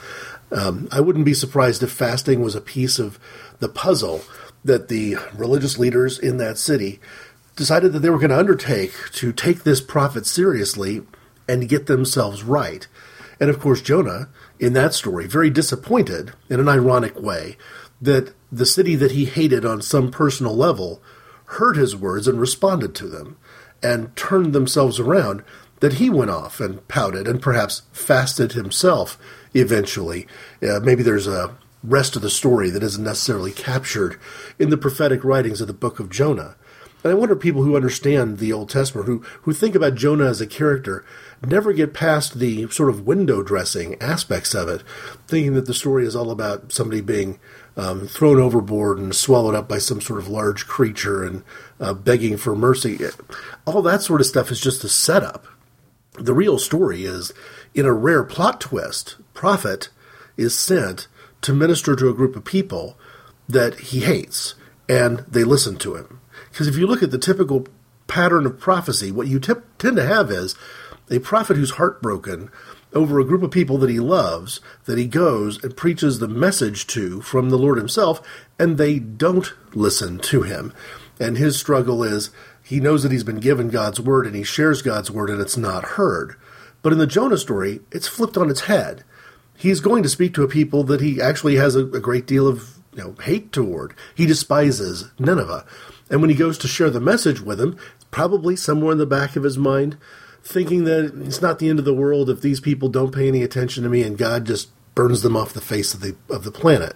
um, 0.52 0.90
I 0.92 1.00
wouldn't 1.00 1.24
be 1.24 1.34
surprised 1.34 1.82
if 1.82 1.92
fasting 1.92 2.42
was 2.42 2.56
a 2.56 2.62
piece 2.62 3.00
of 3.00 3.18
the 3.60 3.70
puzzle 3.70 4.22
that 4.68 4.90
the 4.90 5.18
religious 5.34 5.80
leaders 5.80 6.20
in 6.20 6.38
that 6.38 6.58
city 6.58 7.00
decided 7.56 7.94
that 7.94 8.00
they 8.00 8.10
were 8.10 8.20
going 8.20 8.30
to 8.30 8.38
undertake 8.38 8.94
to 9.14 9.32
take 9.32 9.64
this 9.64 9.82
prophet 9.82 10.26
seriously 10.26 11.02
and 11.48 11.70
get 11.70 11.88
themselves 11.88 12.44
right. 12.44 12.88
And 13.40 13.50
of 13.50 13.60
course, 13.60 13.82
Jonah, 13.82 14.30
in 14.60 14.74
that 14.74 14.94
story, 14.94 15.26
very 15.26 15.50
disappointed 15.50 16.34
in 16.50 16.60
an 16.60 16.68
ironic 16.68 17.20
way 17.20 17.58
that 18.02 18.34
the 18.52 18.66
city 18.66 18.96
that 18.96 19.12
he 19.12 19.26
hated 19.26 19.66
on 19.66 19.82
some 19.82 20.12
personal 20.12 20.56
level 20.56 21.02
heard 21.46 21.78
his 21.78 21.96
words 21.96 22.28
and 22.28 22.40
responded 22.40 22.94
to 22.96 23.08
them 23.08 23.38
and 23.82 24.16
turned 24.16 24.54
themselves 24.54 25.00
around, 25.00 25.44
that 25.80 25.94
he 25.94 26.10
went 26.10 26.32
off 26.32 26.60
and 26.60 26.86
pouted 26.88 27.28
and 27.28 27.42
perhaps 27.42 27.84
fasted 27.94 28.54
himself 28.54 29.18
eventually. 29.54 30.28
Uh, 30.62 30.80
maybe 30.82 31.04
there's 31.04 31.28
a 31.28 31.56
rest 31.88 32.16
of 32.16 32.22
the 32.22 32.30
story 32.30 32.70
that 32.70 32.84
isn't 32.84 33.04
necessarily 33.04 33.52
captured 33.52 34.20
in 34.60 34.70
the 34.70 34.78
prophetic 34.78 35.24
writings 35.24 35.62
of 35.62 35.68
the 35.68 35.74
book 35.74 36.00
of 36.00 36.10
Jonah. 36.10 36.56
And 37.04 37.12
I 37.12 37.16
wonder 37.16 37.36
people 37.36 37.64
who 37.64 37.76
understand 37.76 38.40
the 38.40 38.52
Old 38.52 38.70
Testament, 38.70 39.08
who, 39.08 39.20
who 39.44 39.54
think 39.54 39.76
about 39.76 39.96
Jonah 39.96 40.26
as 40.26 40.42
a 40.42 40.48
character, 40.48 41.06
never 41.46 41.72
get 41.72 41.94
past 41.94 42.40
the 42.40 42.68
sort 42.70 42.90
of 42.90 43.06
window 43.06 43.44
dressing 43.44 43.96
aspects 44.02 44.56
of 44.56 44.68
it, 44.68 44.84
thinking 45.28 45.54
that 45.54 45.68
the 45.68 45.74
story 45.74 46.06
is 46.06 46.16
all 46.16 46.32
about 46.32 46.72
somebody 46.72 47.02
being 47.02 47.40
um, 47.78 48.08
thrown 48.08 48.40
overboard 48.40 48.98
and 48.98 49.16
swallowed 49.16 49.54
up 49.54 49.70
by 49.70 49.78
some 49.78 50.02
sort 50.02 50.20
of 50.20 50.28
large 50.28 50.68
creature 50.68 51.24
and 51.24 51.44
uh, 51.80 51.94
begging 51.94 52.36
for 52.36 52.56
mercy. 52.56 53.00
All 53.66 53.82
that 53.84 54.02
sort 54.02 54.20
of 54.20 54.28
stuff 54.28 54.52
is 54.52 54.60
just 54.60 54.84
a 54.84 54.90
setup. 54.90 55.46
The 56.20 56.34
real 56.34 56.58
story 56.58 57.06
is, 57.06 57.32
in 57.76 57.86
a 57.86 57.94
rare 57.94 58.24
plot 58.24 58.60
twist, 58.60 59.18
prophet 59.36 59.90
is 60.36 60.58
sent 60.58 61.08
to 61.42 61.54
minister 61.54 61.96
to 61.96 62.10
a 62.10 62.14
group 62.14 62.36
of 62.36 62.46
people 62.46 62.98
that 63.48 63.80
he 63.80 64.02
hates, 64.02 64.56
and 64.90 65.20
they 65.28 65.44
listen 65.44 65.78
to 65.78 65.96
him. 65.96 66.20
Because 66.52 66.68
if 66.68 66.76
you 66.76 66.88
look 66.88 67.04
at 67.04 67.12
the 67.12 67.18
typical 67.18 67.68
pattern 68.08 68.46
of 68.46 68.60
prophecy, 68.60 69.12
what 69.12 69.28
you 69.28 69.40
t- 69.40 69.54
tend 69.78 69.98
to 69.98 70.06
have 70.06 70.32
is 70.32 70.56
a 71.10 71.20
prophet 71.20 71.58
who's 71.58 71.72
heartbroken 71.72 72.50
over 72.94 73.20
a 73.20 73.26
group 73.26 73.44
of 73.44 73.52
people 73.52 73.78
that 73.78 73.90
he 73.90 74.00
loves, 74.00 74.60
that 74.86 74.98
he 74.98 75.06
goes 75.06 75.64
and 75.64 75.78
preaches 75.78 76.20
the 76.20 76.28
message 76.28 76.88
to 76.88 77.22
from 77.22 77.50
the 77.50 77.58
Lord 77.58 77.78
himself, 77.78 78.22
and 78.58 78.78
they 78.78 78.98
don't 78.98 79.54
listen 79.74 80.20
to 80.20 80.42
him. 80.44 80.74
And 81.20 81.38
his 81.38 81.60
struggle 81.60 82.04
is 82.04 82.32
he 82.64 82.80
knows 82.80 83.04
that 83.04 83.12
he's 83.12 83.24
been 83.24 83.40
given 83.40 83.70
God's 83.70 84.00
word 84.00 84.26
and 84.26 84.36
he 84.36 84.44
shares 84.44 84.82
God's 84.82 85.10
word 85.10 85.30
and 85.30 85.42
it's 85.42 85.58
not 85.58 85.84
heard. 85.84 86.36
But 86.82 86.94
in 86.94 87.00
the 87.00 87.08
Jonah 87.08 87.38
story, 87.38 87.82
it's 87.92 88.08
flipped 88.08 88.38
on 88.38 88.50
its 88.50 88.62
head 88.62 89.04
he's 89.58 89.80
going 89.80 90.04
to 90.04 90.10
speak 90.10 90.34
to 90.36 90.44
a 90.44 90.48
people 90.48 90.84
that 90.84 91.02
he 91.02 91.22
actually 91.22 91.56
has 91.56 91.76
a, 91.76 91.86
a 91.88 92.00
great 92.00 92.26
deal 92.26 92.48
of 92.48 92.78
you 92.94 93.04
know, 93.04 93.16
hate 93.24 93.52
toward. 93.52 93.94
He 94.16 94.26
despises 94.26 95.12
Nineveh. 95.20 95.66
And 96.10 96.22
when 96.22 96.30
he 96.30 96.36
goes 96.36 96.58
to 96.60 96.68
share 96.68 96.90
the 96.90 97.02
message 97.02 97.42
with 97.42 97.58
them, 97.58 97.78
probably 98.12 98.56
somewhere 98.56 98.92
in 98.92 98.98
the 98.98 99.06
back 99.06 99.36
of 99.36 99.44
his 99.44 99.58
mind, 99.58 99.98
thinking 100.44 100.86
that 100.86 101.14
it's 101.26 101.42
not 101.42 101.60
the 101.60 101.70
end 101.70 101.80
of 101.80 101.86
the 101.86 101.94
world 101.94 102.30
if 102.30 102.42
these 102.42 102.60
people 102.60 102.88
don't 102.88 103.14
pay 103.14 103.28
any 103.28 103.44
attention 103.44 103.84
to 103.84 103.90
me 103.90 104.04
and 104.04 104.18
God 104.18 104.46
just 104.46 104.70
burns 104.96 105.22
them 105.22 105.36
off 105.36 105.54
the 105.54 105.62
face 105.62 105.94
of 105.94 106.00
the 106.00 106.16
of 106.30 106.44
the 106.44 106.52
planet. 106.52 106.96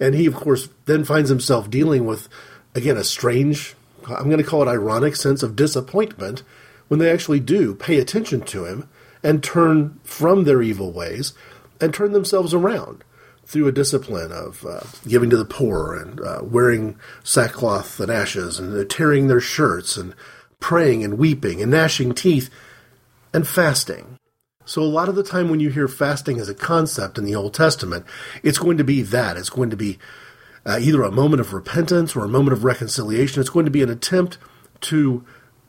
And 0.00 0.14
he, 0.14 0.26
of 0.26 0.34
course, 0.34 0.68
then 0.86 1.04
finds 1.04 1.30
himself 1.30 1.70
dealing 1.70 2.04
with, 2.04 2.28
again, 2.74 2.96
a 2.96 3.04
strange, 3.04 3.74
I'm 4.08 4.24
going 4.24 4.38
to 4.38 4.44
call 4.44 4.62
it 4.62 4.70
ironic 4.70 5.16
sense 5.16 5.42
of 5.42 5.56
disappointment 5.56 6.42
when 6.88 7.00
they 7.00 7.10
actually 7.10 7.40
do 7.40 7.74
pay 7.74 7.98
attention 7.98 8.42
to 8.42 8.66
him 8.66 8.88
and 9.24 9.42
turn 9.42 9.98
from 10.04 10.44
their 10.44 10.62
evil 10.62 10.92
ways 10.92 11.32
and 11.80 11.92
turn 11.92 12.12
themselves 12.12 12.54
around 12.54 13.02
through 13.46 13.66
a 13.66 13.72
discipline 13.72 14.30
of 14.30 14.64
uh, 14.64 14.80
giving 15.08 15.30
to 15.30 15.36
the 15.36 15.44
poor 15.44 15.94
and 15.94 16.20
uh, 16.20 16.40
wearing 16.42 16.98
sackcloth 17.22 17.98
and 17.98 18.10
ashes 18.10 18.58
and 18.58 18.88
tearing 18.88 19.26
their 19.26 19.40
shirts 19.40 19.96
and 19.96 20.14
praying 20.60 21.02
and 21.02 21.18
weeping 21.18 21.60
and 21.60 21.70
gnashing 21.70 22.14
teeth 22.14 22.50
and 23.32 23.48
fasting. 23.48 24.18
So, 24.66 24.80
a 24.80 24.84
lot 24.84 25.10
of 25.10 25.14
the 25.14 25.22
time 25.22 25.50
when 25.50 25.60
you 25.60 25.68
hear 25.68 25.88
fasting 25.88 26.40
as 26.40 26.48
a 26.48 26.54
concept 26.54 27.18
in 27.18 27.24
the 27.24 27.34
Old 27.34 27.52
Testament, 27.52 28.06
it's 28.42 28.58
going 28.58 28.78
to 28.78 28.84
be 28.84 29.02
that. 29.02 29.36
It's 29.36 29.50
going 29.50 29.68
to 29.68 29.76
be 29.76 29.98
uh, 30.64 30.78
either 30.80 31.02
a 31.02 31.10
moment 31.10 31.40
of 31.40 31.52
repentance 31.52 32.16
or 32.16 32.24
a 32.24 32.28
moment 32.28 32.54
of 32.54 32.64
reconciliation. 32.64 33.40
It's 33.40 33.50
going 33.50 33.66
to 33.66 33.70
be 33.70 33.82
an 33.82 33.90
attempt 33.90 34.38
to 34.82 35.22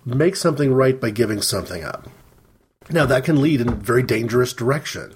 make 0.05 0.37
something 0.37 0.73
right 0.73 0.99
by 0.99 1.09
giving 1.09 1.41
something 1.41 1.83
up. 1.83 2.07
Now, 2.89 3.05
that 3.07 3.23
can 3.23 3.41
lead 3.41 3.61
in 3.61 3.69
a 3.69 3.75
very 3.75 4.03
dangerous 4.03 4.53
direction. 4.53 5.15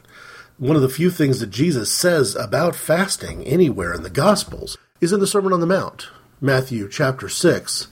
One 0.57 0.75
of 0.75 0.81
the 0.81 0.89
few 0.89 1.11
things 1.11 1.39
that 1.39 1.51
Jesus 1.51 1.91
says 1.91 2.35
about 2.35 2.75
fasting 2.75 3.45
anywhere 3.45 3.93
in 3.93 4.03
the 4.03 4.09
Gospels 4.09 4.77
is 4.99 5.13
in 5.13 5.19
the 5.19 5.27
Sermon 5.27 5.53
on 5.53 5.59
the 5.59 5.67
Mount, 5.67 6.09
Matthew 6.41 6.89
chapter 6.89 7.29
6, 7.29 7.87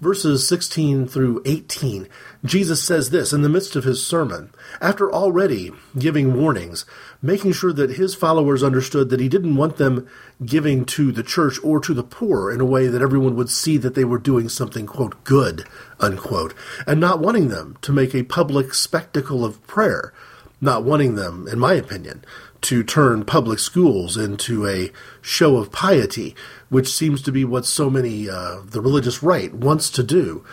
verses 0.00 0.48
16 0.48 1.06
through 1.06 1.42
18. 1.44 2.08
Jesus 2.44 2.82
says 2.82 3.10
this 3.10 3.32
in 3.32 3.42
the 3.42 3.48
midst 3.48 3.76
of 3.76 3.84
his 3.84 4.04
sermon, 4.04 4.50
after 4.80 5.12
already 5.12 5.72
giving 5.98 6.34
warnings, 6.34 6.86
making 7.20 7.52
sure 7.52 7.72
that 7.72 7.90
his 7.90 8.14
followers 8.14 8.62
understood 8.62 9.10
that 9.10 9.20
he 9.20 9.28
didn't 9.28 9.56
want 9.56 9.76
them 9.76 10.08
giving 10.44 10.84
to 10.84 11.10
the 11.10 11.22
church 11.22 11.58
or 11.64 11.80
to 11.80 11.92
the 11.92 12.02
poor 12.02 12.50
in 12.50 12.60
a 12.60 12.66
way 12.66 12.86
that 12.86 13.02
everyone 13.02 13.34
would 13.34 13.50
see 13.50 13.76
that 13.76 13.94
they 13.94 14.04
were 14.04 14.18
doing 14.18 14.48
something, 14.48 14.86
quote, 14.86 15.22
good, 15.24 15.64
unquote, 15.98 16.54
and 16.86 17.00
not 17.00 17.20
wanting 17.20 17.48
them 17.48 17.76
to 17.82 17.92
make 17.92 18.14
a 18.14 18.22
public 18.22 18.72
spectacle 18.72 19.44
of 19.44 19.64
prayer, 19.66 20.12
not 20.60 20.84
wanting 20.84 21.16
them, 21.16 21.48
in 21.48 21.58
my 21.58 21.74
opinion, 21.74 22.24
to 22.60 22.82
turn 22.82 23.24
public 23.24 23.58
schools 23.58 24.16
into 24.16 24.66
a 24.66 24.90
show 25.20 25.56
of 25.56 25.72
piety, 25.72 26.34
which 26.68 26.88
seems 26.88 27.22
to 27.22 27.32
be 27.32 27.44
what 27.44 27.64
so 27.64 27.88
many, 27.90 28.28
uh, 28.28 28.60
the 28.64 28.80
religious 28.80 29.22
right 29.22 29.54
wants 29.54 29.90
to 29.90 30.02
do. 30.02 30.44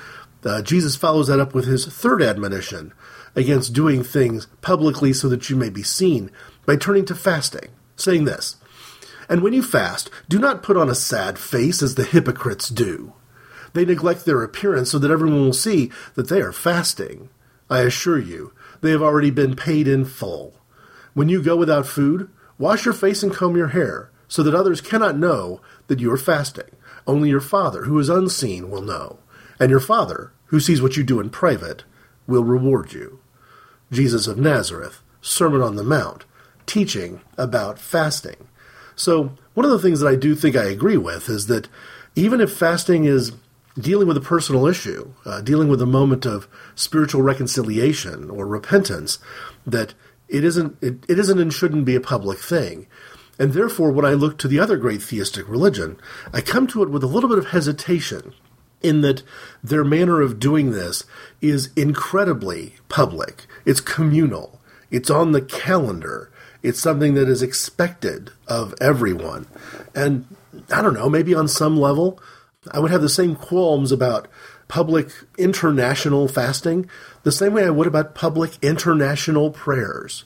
Uh, 0.44 0.62
Jesus 0.62 0.96
follows 0.96 1.28
that 1.28 1.40
up 1.40 1.56
with 1.56 1.66
his 1.66 1.88
third 1.88 2.22
admonition 2.22 2.94
against 3.36 3.74
doing 3.74 4.04
things 4.04 4.48
publicly 4.62 5.12
so 5.12 5.28
that 5.28 5.50
you 5.50 5.56
may 5.56 5.70
be 5.70 5.84
seen 5.84 6.32
by 6.66 6.76
turning 6.76 7.06
to 7.06 7.16
fasting, 7.16 7.70
saying 7.96 8.26
this 8.26 8.58
And 9.30 9.42
when 9.42 9.54
you 9.54 9.64
fast, 9.64 10.10
do 10.30 10.40
not 10.40 10.64
put 10.64 10.78
on 10.78 10.90
a 10.90 10.96
sad 10.96 11.38
face 11.38 11.82
as 11.82 11.96
the 11.96 12.04
hypocrites 12.04 12.70
do. 12.70 13.14
They 13.74 13.86
neglect 13.86 14.26
their 14.26 14.42
appearance 14.42 14.92
so 14.92 15.00
that 15.00 15.12
everyone 15.12 15.42
will 15.42 15.54
see 15.54 15.92
that 16.16 16.30
they 16.30 16.42
are 16.42 16.54
fasting. 16.54 17.30
I 17.70 17.82
assure 17.82 18.20
you, 18.20 18.54
they 18.82 18.92
have 18.92 19.02
already 19.02 19.32
been 19.32 19.56
paid 19.56 19.88
in 19.88 20.06
full. 20.06 20.54
When 21.14 21.30
you 21.30 21.42
go 21.42 21.56
without 21.56 21.88
food, 21.88 22.30
wash 22.58 22.86
your 22.86 22.94
face 22.94 23.24
and 23.24 23.34
comb 23.34 23.58
your 23.58 23.70
hair, 23.70 24.12
so 24.28 24.44
that 24.44 24.56
others 24.56 24.82
cannot 24.82 25.18
know 25.18 25.62
that 25.88 26.00
you 26.00 26.12
are 26.12 26.18
fasting. 26.18 26.70
Only 27.08 27.30
your 27.30 27.42
Father, 27.42 27.84
who 27.84 28.00
is 28.00 28.10
unseen, 28.10 28.70
will 28.70 28.82
know. 28.82 29.20
And 29.60 29.70
your 29.70 29.80
Father, 29.80 30.32
who 30.48 30.60
sees 30.60 30.82
what 30.82 30.98
you 30.98 31.04
do 31.04 31.20
in 31.20 31.30
private, 31.30 31.84
will 32.28 32.44
reward 32.44 32.94
you. 32.94 33.20
Jesus 33.92 34.28
of 34.28 34.38
Nazareth, 34.38 35.02
Sermon 35.22 35.62
on 35.62 35.76
the 35.76 35.84
Mount, 35.84 36.26
teaching 36.66 37.22
about 37.38 37.80
fasting. 37.80 38.48
So, 38.96 39.32
one 39.54 39.66
of 39.66 39.72
the 39.72 39.80
things 39.80 40.00
that 40.00 40.08
I 40.08 40.16
do 40.16 40.36
think 40.36 40.56
I 40.56 40.66
agree 40.66 40.98
with 40.98 41.30
is 41.30 41.48
that 41.48 41.68
even 42.16 42.42
if 42.42 42.52
fasting 42.52 43.06
is 43.06 43.34
dealing 43.78 44.08
with 44.08 44.18
a 44.18 44.22
personal 44.22 44.68
issue, 44.68 45.14
uh, 45.26 45.42
dealing 45.42 45.68
with 45.68 45.82
a 45.82 45.86
moment 45.86 46.26
of 46.26 46.48
spiritual 46.76 47.22
reconciliation 47.22 48.30
or 48.30 48.48
repentance, 48.48 49.20
that 49.66 49.94
it 50.28 50.44
isn't 50.44 50.78
it, 50.82 51.06
it 51.10 51.20
isn't 51.20 51.40
and 51.40 51.54
shouldn't 51.54 51.86
be 51.86 51.96
a 51.96 52.02
public 52.02 52.40
thing. 52.40 52.88
And 53.38 53.52
therefore, 53.52 53.92
when 53.92 54.06
I 54.06 54.14
look 54.14 54.38
to 54.40 54.48
the 54.48 54.60
other 54.60 54.78
great 54.78 55.02
theistic 55.02 55.48
religion, 55.50 55.98
I 56.32 56.40
come 56.40 56.68
to 56.68 56.84
it 56.84 56.90
with 56.90 57.04
a 57.04 57.08
little 57.08 57.30
bit 57.30 57.38
of 57.38 57.48
hesitation 57.48 58.34
in 58.82 59.02
that 59.02 59.24
their 59.64 59.84
manner 59.84 60.22
of 60.22 60.40
doing 60.40 60.72
this 60.72 61.04
is 61.42 61.72
incredibly 61.76 62.76
public. 62.88 63.46
It's 63.66 63.82
communal. 63.82 64.62
It's 64.90 65.10
on 65.10 65.32
the 65.32 65.42
calendar. 65.42 66.32
It's 66.66 66.80
something 66.80 67.14
that 67.14 67.30
is 67.30 67.44
expected 67.44 68.32
of 68.48 68.74
everyone. 68.82 69.46
And 69.94 70.26
I 70.72 70.82
don't 70.82 70.96
know, 70.96 71.10
maybe 71.10 71.36
on 71.36 71.48
some 71.48 71.78
level, 71.78 72.20
I 72.72 72.80
would 72.80 72.90
have 72.90 73.04
the 73.04 73.10
same 73.10 73.36
qualms 73.36 73.92
about 73.92 74.28
public 74.68 75.10
international 75.38 76.28
fasting 76.28 76.90
the 77.22 77.32
same 77.32 77.54
way 77.54 77.66
I 77.66 77.70
would 77.70 77.86
about 77.86 78.16
public 78.16 78.58
international 78.64 79.52
prayers. 79.52 80.26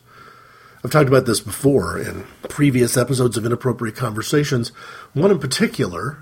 I've 0.83 0.91
talked 0.91 1.09
about 1.09 1.25
this 1.25 1.41
before 1.41 1.99
in 1.99 2.23
previous 2.47 2.95
episodes 2.95 3.35
of 3.35 3.45
Inappropriate 3.45 3.97
Conversations. 3.97 4.69
One 5.13 5.31
in 5.31 5.39
particular, 5.39 6.19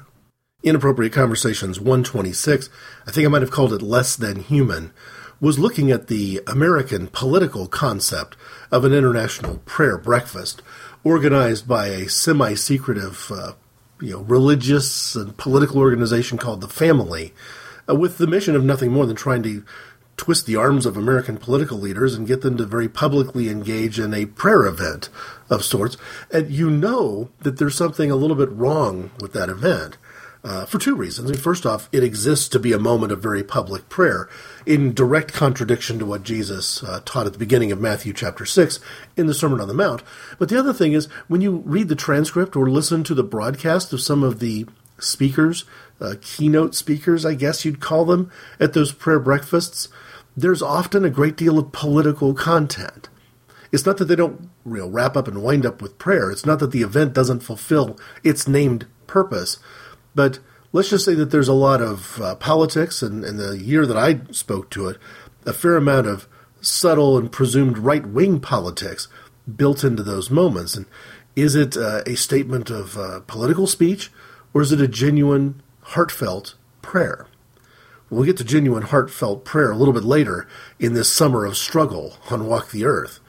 Inappropriate 0.63 1.13
Conversations 1.13 1.79
126, 1.79 2.71
I 3.05 3.11
think 3.11 3.27
I 3.27 3.29
might 3.29 3.43
have 3.43 3.51
called 3.51 3.71
it 3.71 3.83
Less 3.83 4.15
Than 4.15 4.39
Human, 4.39 4.93
was 5.39 5.59
looking 5.59 5.91
at 5.91 6.07
the 6.07 6.41
American 6.47 7.07
political 7.07 7.67
concept 7.67 8.35
of 8.71 8.83
an 8.83 8.93
international 8.93 9.57
prayer 9.65 9.97
breakfast 9.97 10.61
organized 11.03 11.67
by 11.67 11.87
a 11.87 12.09
semi 12.09 12.53
secretive, 12.55 13.31
uh, 13.33 13.53
you 14.01 14.11
know, 14.11 14.21
religious 14.21 15.15
and 15.15 15.37
political 15.37 15.77
organization 15.77 16.37
called 16.37 16.61
the 16.61 16.67
Family, 16.67 17.33
uh, 17.89 17.95
with 17.95 18.17
the 18.17 18.27
mission 18.27 18.55
of 18.55 18.63
nothing 18.63 18.91
more 18.91 19.05
than 19.05 19.15
trying 19.15 19.43
to 19.43 19.63
twist 20.17 20.47
the 20.47 20.55
arms 20.55 20.87
of 20.87 20.97
American 20.97 21.37
political 21.37 21.77
leaders 21.77 22.15
and 22.15 22.27
get 22.27 22.41
them 22.41 22.57
to 22.57 22.65
very 22.65 22.89
publicly 22.89 23.49
engage 23.49 23.99
in 23.99 24.13
a 24.13 24.25
prayer 24.25 24.65
event 24.65 25.09
of 25.49 25.63
sorts. 25.63 25.95
And 26.31 26.49
you 26.49 26.71
know 26.71 27.29
that 27.41 27.59
there's 27.59 27.75
something 27.75 28.09
a 28.09 28.15
little 28.15 28.35
bit 28.35 28.51
wrong 28.51 29.11
with 29.19 29.33
that 29.33 29.49
event 29.49 29.97
uh, 30.47 30.65
for 30.65 30.79
two 30.79 30.95
reasons. 30.95 31.29
I 31.29 31.33
mean, 31.33 31.41
first 31.41 31.65
off, 31.65 31.89
it 31.91 32.03
exists 32.03 32.47
to 32.49 32.59
be 32.59 32.71
a 32.71 32.79
moment 32.79 33.11
of 33.11 33.21
very 33.21 33.43
public 33.43 33.89
prayer, 33.89 34.29
in 34.65 34.93
direct 34.93 35.33
contradiction 35.33 35.99
to 35.99 36.05
what 36.05 36.23
Jesus 36.23 36.81
uh, 36.83 37.01
taught 37.03 37.27
at 37.27 37.33
the 37.33 37.39
beginning 37.39 37.73
of 37.73 37.81
Matthew 37.81 38.13
chapter 38.13 38.45
6 38.45 38.79
in 39.17 39.27
the 39.27 39.33
Sermon 39.33 39.59
on 39.59 39.67
the 39.67 39.73
Mount. 39.73 40.03
But 40.39 40.47
the 40.47 40.57
other 40.57 40.71
thing 40.71 40.93
is, 40.93 41.07
when 41.27 41.41
you 41.41 41.63
read 41.65 41.89
the 41.89 41.95
transcript 41.95 42.55
or 42.55 42.69
listen 42.69 43.03
to 43.03 43.13
the 43.13 43.23
broadcast 43.23 43.91
of 43.91 43.99
some 43.99 44.23
of 44.23 44.39
the 44.39 44.65
speakers, 44.99 45.65
uh, 45.99 46.15
keynote 46.21 46.75
speakers, 46.75 47.25
I 47.25 47.33
guess 47.33 47.65
you'd 47.65 47.81
call 47.81 48.05
them, 48.05 48.31
at 48.57 48.71
those 48.71 48.93
prayer 48.93 49.19
breakfasts, 49.19 49.89
there's 50.37 50.61
often 50.61 51.03
a 51.03 51.09
great 51.09 51.35
deal 51.35 51.59
of 51.59 51.73
political 51.73 52.33
content. 52.33 53.09
It's 53.73 53.85
not 53.85 53.97
that 53.97 54.05
they 54.05 54.15
don't 54.15 54.49
you 54.65 54.77
know, 54.77 54.87
wrap 54.87 55.17
up 55.17 55.27
and 55.27 55.43
wind 55.43 55.65
up 55.65 55.81
with 55.81 55.97
prayer. 55.97 56.31
It's 56.31 56.45
not 56.45 56.59
that 56.59 56.71
the 56.71 56.83
event 56.83 57.11
doesn't 57.11 57.41
fulfill 57.41 57.99
its 58.23 58.47
named 58.47 58.85
purpose. 59.07 59.57
But 60.17 60.39
let's 60.73 60.89
just 60.89 61.05
say 61.05 61.13
that 61.13 61.29
there's 61.29 61.47
a 61.47 61.53
lot 61.53 61.79
of 61.79 62.19
uh, 62.19 62.33
politics, 62.37 63.03
and 63.03 63.23
in 63.23 63.37
the 63.37 63.55
year 63.55 63.85
that 63.85 63.95
I 63.95 64.21
spoke 64.31 64.71
to 64.71 64.89
it, 64.89 64.97
a 65.45 65.53
fair 65.53 65.77
amount 65.77 66.07
of 66.07 66.27
subtle 66.59 67.19
and 67.19 67.31
presumed 67.31 67.77
right 67.77 68.03
wing 68.03 68.39
politics 68.39 69.09
built 69.55 69.83
into 69.83 70.01
those 70.01 70.31
moments. 70.31 70.75
And 70.75 70.87
is 71.35 71.53
it 71.53 71.77
uh, 71.77 72.01
a 72.07 72.15
statement 72.15 72.71
of 72.71 72.97
uh, 72.97 73.19
political 73.27 73.67
speech, 73.67 74.11
or 74.55 74.63
is 74.63 74.71
it 74.71 74.81
a 74.81 74.87
genuine, 74.87 75.61
heartfelt 75.81 76.55
prayer? 76.81 77.27
We'll 78.09 78.25
get 78.25 78.37
to 78.37 78.43
genuine, 78.43 78.83
heartfelt 78.83 79.45
prayer 79.45 79.69
a 79.69 79.77
little 79.77 79.93
bit 79.93 80.03
later 80.03 80.47
in 80.79 80.93
this 80.93 81.13
summer 81.13 81.45
of 81.45 81.55
struggle 81.55 82.17
on 82.31 82.47
Walk 82.47 82.71
the 82.71 82.85
Earth. 82.85 83.19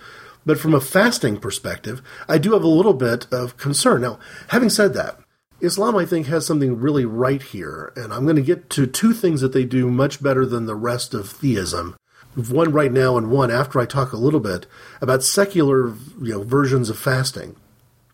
But 0.47 0.59
from 0.59 0.75
a 0.75 0.81
fasting 0.81 1.37
perspective, 1.37 2.01
I 2.27 2.39
do 2.39 2.55
have 2.55 2.65
a 2.65 2.69
little 2.69 2.95
bit 2.95 3.27
of 3.31 3.59
concern. 3.59 4.01
Now, 4.01 4.19
having 4.49 4.71
said 4.71 4.95
that, 4.95 5.21
Islam, 5.61 5.97
I 5.97 6.05
think, 6.05 6.27
has 6.29 6.47
something 6.47 6.79
really 6.79 7.05
right 7.05 7.43
here, 7.43 7.93
and 7.97 8.13
I'm 8.13 8.25
going 8.25 8.37
to 8.37 8.43
get 8.43 8.71
to 8.71 8.87
two 8.87 9.13
things 9.13 9.41
that 9.41 9.53
they 9.53 9.65
do 9.65 9.91
much 9.91 10.23
better 10.23 10.47
than 10.47 10.67
the 10.67 10.77
rest 10.77 11.15
of 11.15 11.29
theism. 11.29 11.97
One 12.35 12.71
right 12.71 12.93
now, 12.93 13.17
and 13.17 13.31
one 13.31 13.51
after 13.51 13.81
I 13.81 13.87
talk 13.87 14.13
a 14.13 14.19
little 14.19 14.39
bit 14.39 14.67
about 15.01 15.25
secular 15.25 15.89
you 16.23 16.35
know, 16.35 16.43
versions 16.43 16.91
of 16.91 16.99
fasting. 16.99 17.57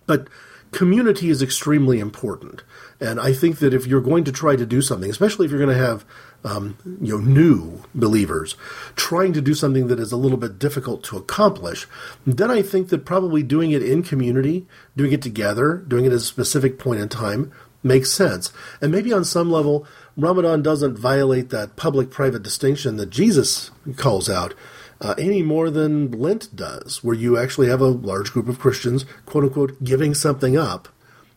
But 0.06 0.28
community 0.70 1.28
is 1.28 1.42
extremely 1.42 2.00
important, 2.00 2.62
and 2.98 3.20
I 3.20 3.34
think 3.34 3.58
that 3.58 3.74
if 3.74 3.86
you're 3.86 4.00
going 4.00 4.24
to 4.24 4.32
try 4.32 4.56
to 4.56 4.64
do 4.64 4.80
something, 4.80 5.10
especially 5.10 5.44
if 5.44 5.52
you're 5.52 5.60
going 5.60 5.76
to 5.76 5.86
have 5.86 6.06
um, 6.44 6.76
you 7.00 7.18
know, 7.18 7.24
new 7.24 7.82
believers 7.94 8.54
trying 8.96 9.32
to 9.32 9.40
do 9.40 9.54
something 9.54 9.86
that 9.88 9.98
is 9.98 10.12
a 10.12 10.16
little 10.16 10.36
bit 10.36 10.58
difficult 10.58 11.02
to 11.04 11.16
accomplish, 11.16 11.86
then 12.26 12.50
I 12.50 12.62
think 12.62 12.90
that 12.90 13.06
probably 13.06 13.42
doing 13.42 13.70
it 13.70 13.82
in 13.82 14.02
community, 14.02 14.66
doing 14.96 15.12
it 15.12 15.22
together, 15.22 15.76
doing 15.88 16.04
it 16.04 16.12
at 16.12 16.14
a 16.14 16.20
specific 16.20 16.78
point 16.78 17.00
in 17.00 17.08
time, 17.08 17.50
makes 17.82 18.10
sense. 18.10 18.52
And 18.80 18.92
maybe 18.92 19.12
on 19.12 19.24
some 19.24 19.50
level, 19.50 19.86
Ramadan 20.16 20.62
doesn't 20.62 20.98
violate 20.98 21.50
that 21.50 21.76
public 21.76 22.10
private 22.10 22.42
distinction 22.42 22.96
that 22.96 23.10
Jesus 23.10 23.70
calls 23.96 24.28
out 24.28 24.54
uh, 25.00 25.14
any 25.18 25.42
more 25.42 25.70
than 25.70 26.10
Lent 26.12 26.54
does, 26.54 27.02
where 27.02 27.16
you 27.16 27.36
actually 27.36 27.68
have 27.68 27.80
a 27.80 27.86
large 27.86 28.32
group 28.32 28.48
of 28.48 28.58
Christians, 28.58 29.04
quote 29.26 29.44
unquote, 29.44 29.82
giving 29.82 30.14
something 30.14 30.56
up 30.56 30.88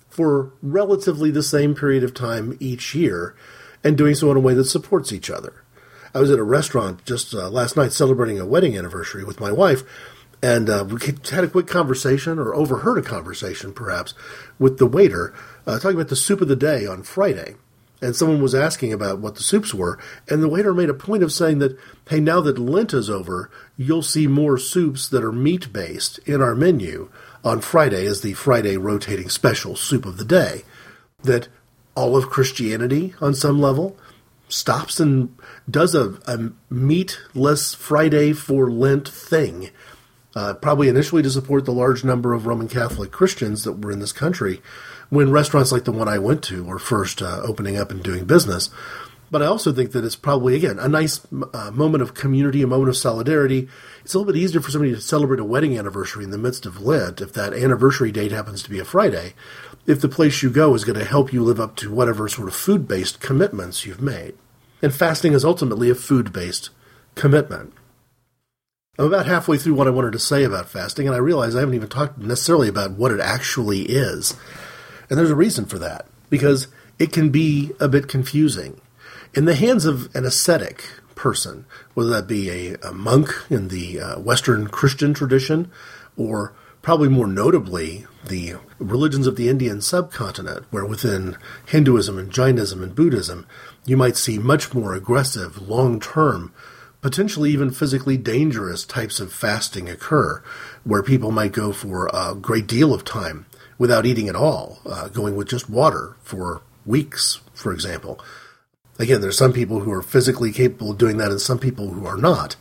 for 0.10 0.54
relatively 0.62 1.32
the 1.32 1.44
same 1.44 1.76
period 1.76 2.04
of 2.04 2.14
time 2.14 2.58
each 2.60 2.96
year 2.96 3.36
and 3.88 3.98
doing 3.98 4.16
so 4.16 4.30
in 4.30 4.38
a 4.38 4.42
way 4.42 4.54
that 4.54 4.66
supports 4.66 5.14
each 5.14 5.30
other. 5.30 5.64
I 6.14 6.20
was 6.20 6.30
at 6.30 6.40
a 6.40 6.44
restaurant 6.44 7.06
just 7.06 7.34
uh, 7.34 7.50
last 7.50 7.78
night 7.78 7.94
celebrating 7.94 8.38
a 8.38 8.46
wedding 8.46 8.78
anniversary 8.78 9.24
with 9.24 9.40
my 9.40 9.52
wife, 9.52 9.84
and 10.44 10.70
uh, 10.70 10.86
we 10.88 11.00
had 11.32 11.46
a 11.46 11.48
quick 11.48 11.68
conversation, 11.68 12.38
or 12.38 12.54
overheard 12.54 12.98
a 12.98 13.02
conversation 13.02 13.74
perhaps, 13.74 14.14
with 14.60 14.78
the 14.78 14.86
waiter 14.86 15.34
uh, 15.66 15.80
talking 15.80 15.96
about 15.96 16.10
the 16.10 16.16
soup 16.18 16.42
of 16.42 16.50
the 16.50 16.56
day 16.56 16.86
on 16.86 17.02
Friday. 17.02 17.56
And 18.00 18.16
someone 18.16 18.44
was 18.44 18.54
asking 18.54 18.94
about 18.94 19.20
what 19.20 19.36
the 19.36 19.42
soups 19.42 19.74
were, 19.74 19.98
and 20.30 20.44
the 20.44 20.50
waiter 20.50 20.74
made 20.74 20.90
a 20.90 20.94
point 20.94 21.24
of 21.24 21.32
saying 21.32 21.60
that, 21.60 21.80
hey, 22.10 22.20
now 22.20 22.42
that 22.42 22.60
Lent 22.60 22.94
is 22.94 23.10
over, 23.10 23.50
you'll 23.76 24.04
see 24.04 24.28
more 24.28 24.60
soups 24.60 25.08
that 25.10 25.24
are 25.24 25.32
meat 25.32 25.74
based 25.74 26.20
in 26.20 26.42
our 26.42 26.54
menu 26.54 27.10
on 27.44 27.62
Friday 27.62 28.06
as 28.06 28.22
the 28.22 28.34
Friday 28.34 28.78
rotating 28.78 29.30
special 29.30 29.76
soup 29.76 30.06
of 30.06 30.18
the 30.18 30.26
day. 30.26 30.64
That 31.24 31.48
all 31.98 32.16
of 32.16 32.30
Christianity, 32.30 33.14
on 33.20 33.34
some 33.34 33.60
level, 33.60 33.98
stops 34.48 35.00
and 35.00 35.36
does 35.70 35.94
a, 35.94 36.18
a 36.28 36.52
meatless 36.70 37.74
Friday 37.74 38.32
for 38.32 38.72
Lent 38.72 39.10
thing 39.10 39.72
uh, 40.38 40.54
probably 40.54 40.88
initially 40.88 41.24
to 41.24 41.32
support 41.32 41.66
the 41.66 41.74
large 41.74 42.04
number 42.04 42.32
of 42.34 42.46
Roman 42.46 42.68
Catholic 42.68 43.12
Christians 43.12 43.64
that 43.64 43.82
were 43.82 43.92
in 43.92 43.98
this 43.98 44.12
country 44.12 44.62
when 45.10 45.32
restaurants 45.32 45.72
like 45.72 45.86
the 45.86 45.92
one 45.92 46.08
I 46.08 46.20
went 46.20 46.44
to 46.44 46.64
were 46.64 46.78
first 46.78 47.24
uh, 47.24 47.42
opening 47.44 47.76
up 47.76 47.90
and 47.90 48.04
doing 48.04 48.26
business. 48.26 48.70
But 49.32 49.42
I 49.42 49.48
also 49.48 49.74
think 49.74 49.94
that 49.94 50.06
it's 50.06 50.16
probably, 50.16 50.56
again, 50.56 50.78
a 50.78 50.88
nice 50.88 51.26
uh, 51.54 51.72
moment 51.72 52.04
of 52.04 52.14
community, 52.14 52.62
a 52.62 52.68
moment 52.68 52.90
of 52.90 52.98
solidarity. 52.98 53.68
It's 54.04 54.14
a 54.14 54.20
little 54.20 54.32
bit 54.32 54.40
easier 54.40 54.62
for 54.62 54.70
somebody 54.70 54.94
to 54.94 55.02
celebrate 55.02 55.40
a 55.40 55.44
wedding 55.44 55.76
anniversary 55.76 56.24
in 56.24 56.30
the 56.30 56.38
midst 56.38 56.68
of 56.68 56.82
Lent 56.82 57.20
if 57.20 57.34
that 57.34 57.54
anniversary 57.54 58.12
date 58.12 58.32
happens 58.32 58.62
to 58.62 58.70
be 58.70 58.78
a 58.78 58.86
Friday, 58.86 59.34
if 59.88 60.02
the 60.02 60.10
place 60.10 60.44
you 60.44 60.50
go 60.50 60.76
is 60.76 60.84
going 60.84 61.00
to 61.00 61.06
help 61.06 61.34
you 61.34 61.42
live 61.42 61.60
up 61.60 61.76
to 61.78 61.92
whatever 61.92 62.28
sort 62.28 62.50
of 62.50 62.54
food 62.54 62.88
based 62.88 63.22
commitments 63.22 63.86
you've 63.86 64.02
made. 64.02 64.36
And 64.82 64.94
fasting 64.94 65.34
is 65.34 65.46
ultimately 65.46 65.90
a 65.90 65.96
food 65.96 66.32
based 66.32 66.70
commitment. 67.16 67.74
I'm 69.00 69.06
about 69.06 69.26
halfway 69.28 69.58
through 69.58 69.76
what 69.76 69.88
I 69.88 69.92
wanted 69.92 70.12
to 70.14 70.20
say 70.20 70.44
about 70.44 70.70
fasting, 70.70 71.08
and 71.08 71.16
I 71.16 71.20
realize 71.20 71.56
I 71.56 71.60
haven't 71.60 71.76
even 71.76 71.88
talked 71.88 72.18
necessarily 72.18 72.68
about 72.68 72.92
what 72.92 73.12
it 73.12 73.20
actually 73.20 73.84
is. 73.84 74.36
And 75.10 75.18
there's 75.18 75.30
a 75.30 75.36
reason 75.36 75.66
for 75.66 75.78
that, 75.80 76.08
because 76.30 76.68
it 77.00 77.14
can 77.14 77.30
be 77.30 77.72
a 77.80 77.88
bit 77.88 78.08
confusing. 78.08 78.82
In 79.36 79.46
the 79.46 79.56
hands 79.56 79.86
of 79.86 80.14
an 80.16 80.26
ascetic 80.26 80.84
person, 81.14 81.66
whether 81.94 82.10
that 82.10 82.28
be 82.28 82.50
a, 82.50 82.76
a 82.82 82.92
monk 82.92 83.30
in 83.52 83.68
the 83.68 84.00
uh, 84.00 84.20
Western 84.20 84.68
Christian 84.68 85.14
tradition, 85.14 85.72
or 86.18 86.54
probably 86.88 87.10
more 87.10 87.28
notably 87.28 88.08
the 88.30 88.56
religions 88.80 89.28
of 89.28 89.36
the 89.36 89.50
Indian 89.50 89.82
subcontinent, 89.82 90.66
where 90.72 90.86
within 90.86 91.36
Hinduism 91.66 92.18
and 92.18 92.32
Jainism 92.32 92.82
and 92.82 92.96
Buddhism, 92.96 93.46
you 93.86 93.98
might 93.98 94.16
see 94.16 94.38
much 94.38 94.74
more 94.74 94.94
aggressive, 94.94 95.68
long 95.68 96.00
term 96.00 96.54
potentially 97.02 97.52
even 97.52 97.72
physically 97.72 98.16
dangerous 98.16 98.86
types 98.86 99.20
of 99.20 99.34
fasting 99.34 99.90
occur, 99.90 100.42
where 100.86 101.04
people 101.04 101.30
might 101.30 101.52
go 101.52 101.74
for 101.74 102.10
a 102.14 102.34
great 102.34 102.68
deal 102.68 102.94
of 102.94 103.04
time 103.04 103.48
without 103.78 104.06
eating 104.06 104.30
at 104.30 104.36
all, 104.38 104.80
uh, 104.86 105.10
going 105.10 105.36
with 105.36 105.50
just 105.50 105.70
water 105.70 106.16
for 106.22 106.62
weeks, 106.86 107.42
for 107.54 107.74
example. 107.74 108.18
Again, 108.98 109.20
there's 109.20 109.38
some 109.38 109.52
people 109.52 109.82
who 109.82 109.92
are 109.92 110.02
physically 110.02 110.54
capable 110.54 110.92
of 110.92 110.98
doing 110.98 111.18
that 111.18 111.32
and 111.32 111.42
some 111.42 111.60
people 111.60 111.90
who 111.90 112.06
are 112.06 112.16
not. 112.16 112.56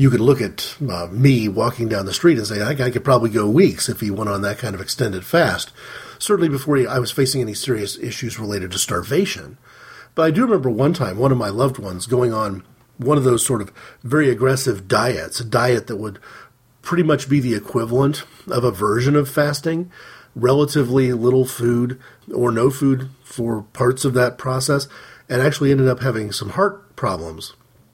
You 0.00 0.08
could 0.08 0.20
look 0.20 0.40
at 0.40 0.76
uh, 0.90 1.08
me 1.08 1.46
walking 1.46 1.86
down 1.86 2.06
the 2.06 2.14
street 2.14 2.38
and 2.38 2.46
say, 2.46 2.62
I, 2.62 2.70
I 2.70 2.90
could 2.90 3.04
probably 3.04 3.28
go 3.28 3.46
weeks 3.46 3.86
if 3.86 4.00
he 4.00 4.10
went 4.10 4.30
on 4.30 4.40
that 4.40 4.56
kind 4.56 4.74
of 4.74 4.80
extended 4.80 5.26
fast. 5.26 5.72
Certainly 6.18 6.48
before 6.48 6.78
he, 6.78 6.86
I 6.86 6.98
was 6.98 7.12
facing 7.12 7.42
any 7.42 7.52
serious 7.52 7.98
issues 7.98 8.38
related 8.38 8.70
to 8.70 8.78
starvation. 8.78 9.58
But 10.14 10.22
I 10.22 10.30
do 10.30 10.40
remember 10.40 10.70
one 10.70 10.94
time, 10.94 11.18
one 11.18 11.32
of 11.32 11.36
my 11.36 11.50
loved 11.50 11.78
ones 11.78 12.06
going 12.06 12.32
on 12.32 12.62
one 12.96 13.18
of 13.18 13.24
those 13.24 13.44
sort 13.44 13.60
of 13.60 13.74
very 14.02 14.30
aggressive 14.30 14.88
diets, 14.88 15.38
a 15.38 15.44
diet 15.44 15.86
that 15.88 15.98
would 15.98 16.18
pretty 16.80 17.02
much 17.02 17.28
be 17.28 17.38
the 17.38 17.54
equivalent 17.54 18.24
of 18.50 18.64
a 18.64 18.70
version 18.70 19.14
of 19.14 19.28
fasting, 19.28 19.92
relatively 20.34 21.12
little 21.12 21.44
food 21.44 22.00
or 22.34 22.50
no 22.50 22.70
food 22.70 23.10
for 23.22 23.64
parts 23.74 24.06
of 24.06 24.14
that 24.14 24.38
process, 24.38 24.88
and 25.28 25.42
actually 25.42 25.70
ended 25.70 25.88
up 25.88 26.00
having 26.00 26.32
some 26.32 26.48
heart 26.48 26.96
problems, 26.96 27.52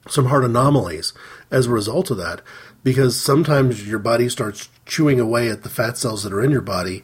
some 0.09 0.27
heart 0.27 0.45
anomalies 0.45 1.13
as 1.51 1.67
a 1.67 1.71
result 1.71 2.11
of 2.11 2.17
that, 2.17 2.43
because 2.83 3.21
sometimes 3.21 3.87
your 3.87 3.99
body 3.99 4.29
starts 4.29 4.69
chewing 4.85 5.21
away 5.21 5.49
at 5.49 5.63
the 5.63 5.69
fat 5.69 5.97
cells 5.97 6.23
that 6.23 6.33
are 6.33 6.43
in 6.43 6.51
your 6.51 6.61
body 6.61 7.03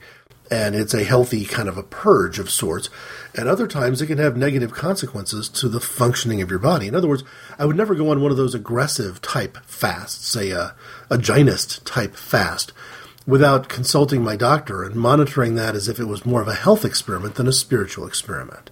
and 0.53 0.75
it's 0.75 0.93
a 0.93 1.03
healthy 1.03 1.47
kind 1.47 1.67
of 1.67 1.79
a 1.79 1.83
purge 1.83 2.39
of 2.39 2.51
sorts. 2.51 2.91
And 3.35 3.49
other 3.49 3.67
times 3.67 4.03
it 4.03 4.09
can 4.09 4.19
have 4.19 4.37
negative 4.37 4.73
consequences 4.73 5.49
to 5.49 5.69
the 5.69 5.81
functioning 5.81 6.43
of 6.43 6.51
your 6.51 6.59
body. 6.59 6.87
In 6.87 6.95
other 6.95 7.09
words, 7.09 7.25
I 7.59 7.65
would 7.65 7.77
never 7.77 7.95
go 7.95 8.11
on 8.11 8.21
one 8.21 8.31
of 8.31 8.37
those 8.37 8.55
aggressive 8.55 9.23
type 9.23 9.57
fasts, 9.65 10.29
say 10.29 10.51
a, 10.51 10.75
a 11.09 11.17
Jainist 11.17 11.85
type 11.85 12.15
fast, 12.17 12.73
without 13.27 13.71
consulting 13.71 14.23
my 14.23 14.37
doctor 14.37 14.83
and 14.83 14.95
monitoring 14.95 15.55
that 15.55 15.75
as 15.75 15.89
if 15.89 15.99
it 15.99 16.05
was 16.05 16.27
more 16.27 16.43
of 16.43 16.49
a 16.49 16.55
health 16.55 16.85
experiment 16.85 17.37
than 17.37 17.49
a 17.49 17.53
spiritual 17.53 18.07
experiment. 18.07 18.71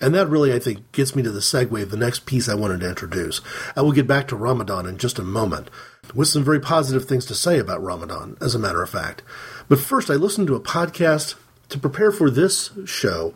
And 0.00 0.14
that 0.14 0.28
really, 0.28 0.52
I 0.52 0.58
think, 0.58 0.92
gets 0.92 1.14
me 1.14 1.22
to 1.22 1.30
the 1.30 1.40
segue 1.40 1.82
of 1.82 1.90
the 1.90 1.96
next 1.96 2.24
piece 2.24 2.48
I 2.48 2.54
wanted 2.54 2.80
to 2.80 2.88
introduce. 2.88 3.40
I 3.76 3.82
will 3.82 3.92
get 3.92 4.06
back 4.06 4.28
to 4.28 4.36
Ramadan 4.36 4.86
in 4.86 4.96
just 4.96 5.18
a 5.18 5.22
moment, 5.22 5.68
with 6.14 6.28
some 6.28 6.42
very 6.42 6.60
positive 6.60 7.04
things 7.04 7.26
to 7.26 7.34
say 7.34 7.58
about 7.58 7.82
Ramadan, 7.82 8.36
as 8.40 8.54
a 8.54 8.58
matter 8.58 8.82
of 8.82 8.90
fact. 8.90 9.22
But 9.68 9.78
first, 9.78 10.10
I 10.10 10.14
listened 10.14 10.46
to 10.46 10.54
a 10.54 10.60
podcast 10.60 11.34
to 11.68 11.78
prepare 11.78 12.10
for 12.10 12.30
this 12.30 12.70
show 12.86 13.34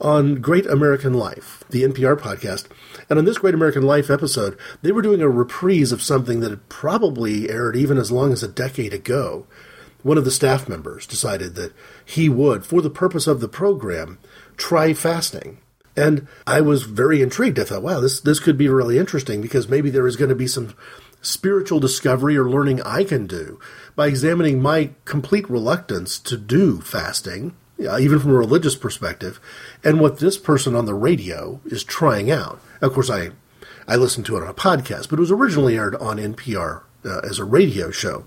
on 0.00 0.36
Great 0.36 0.66
American 0.66 1.14
Life, 1.14 1.64
the 1.70 1.82
NPR 1.82 2.16
podcast. 2.16 2.66
And 3.08 3.18
on 3.18 3.24
this 3.24 3.38
Great 3.38 3.54
American 3.54 3.82
Life 3.82 4.10
episode, 4.10 4.58
they 4.82 4.92
were 4.92 5.02
doing 5.02 5.22
a 5.22 5.28
reprise 5.28 5.92
of 5.92 6.02
something 6.02 6.40
that 6.40 6.50
had 6.50 6.68
probably 6.68 7.48
aired 7.50 7.76
even 7.76 7.96
as 7.98 8.12
long 8.12 8.32
as 8.32 8.42
a 8.42 8.48
decade 8.48 8.92
ago. 8.92 9.46
One 10.02 10.18
of 10.18 10.24
the 10.24 10.30
staff 10.30 10.68
members 10.68 11.06
decided 11.06 11.54
that 11.54 11.72
he 12.04 12.28
would, 12.28 12.66
for 12.66 12.82
the 12.82 12.90
purpose 12.90 13.26
of 13.26 13.40
the 13.40 13.48
program, 13.48 14.18
try 14.56 14.92
fasting. 14.92 15.58
And 15.96 16.26
I 16.46 16.60
was 16.60 16.82
very 16.82 17.22
intrigued. 17.22 17.58
I 17.58 17.64
thought, 17.64 17.82
wow, 17.82 18.00
this, 18.00 18.20
this 18.20 18.40
could 18.40 18.58
be 18.58 18.68
really 18.68 18.98
interesting 18.98 19.40
because 19.40 19.68
maybe 19.68 19.90
there 19.90 20.06
is 20.06 20.16
going 20.16 20.28
to 20.28 20.34
be 20.34 20.46
some 20.46 20.74
spiritual 21.22 21.80
discovery 21.80 22.36
or 22.36 22.48
learning 22.48 22.82
I 22.82 23.04
can 23.04 23.26
do 23.26 23.58
by 23.94 24.06
examining 24.06 24.60
my 24.60 24.90
complete 25.04 25.48
reluctance 25.48 26.18
to 26.20 26.36
do 26.36 26.80
fasting, 26.80 27.56
even 27.78 28.18
from 28.18 28.30
a 28.30 28.38
religious 28.38 28.76
perspective, 28.76 29.40
and 29.82 30.00
what 30.00 30.18
this 30.18 30.36
person 30.36 30.74
on 30.74 30.84
the 30.84 30.94
radio 30.94 31.60
is 31.64 31.82
trying 31.82 32.30
out. 32.30 32.60
Of 32.80 32.92
course, 32.92 33.10
I 33.10 33.30
I 33.88 33.96
listened 33.96 34.26
to 34.26 34.36
it 34.36 34.42
on 34.42 34.48
a 34.48 34.54
podcast, 34.54 35.08
but 35.08 35.18
it 35.18 35.20
was 35.20 35.30
originally 35.30 35.76
aired 35.76 35.94
on 35.96 36.18
NPR 36.18 36.82
uh, 37.04 37.20
as 37.20 37.38
a 37.38 37.44
radio 37.44 37.90
show. 37.90 38.24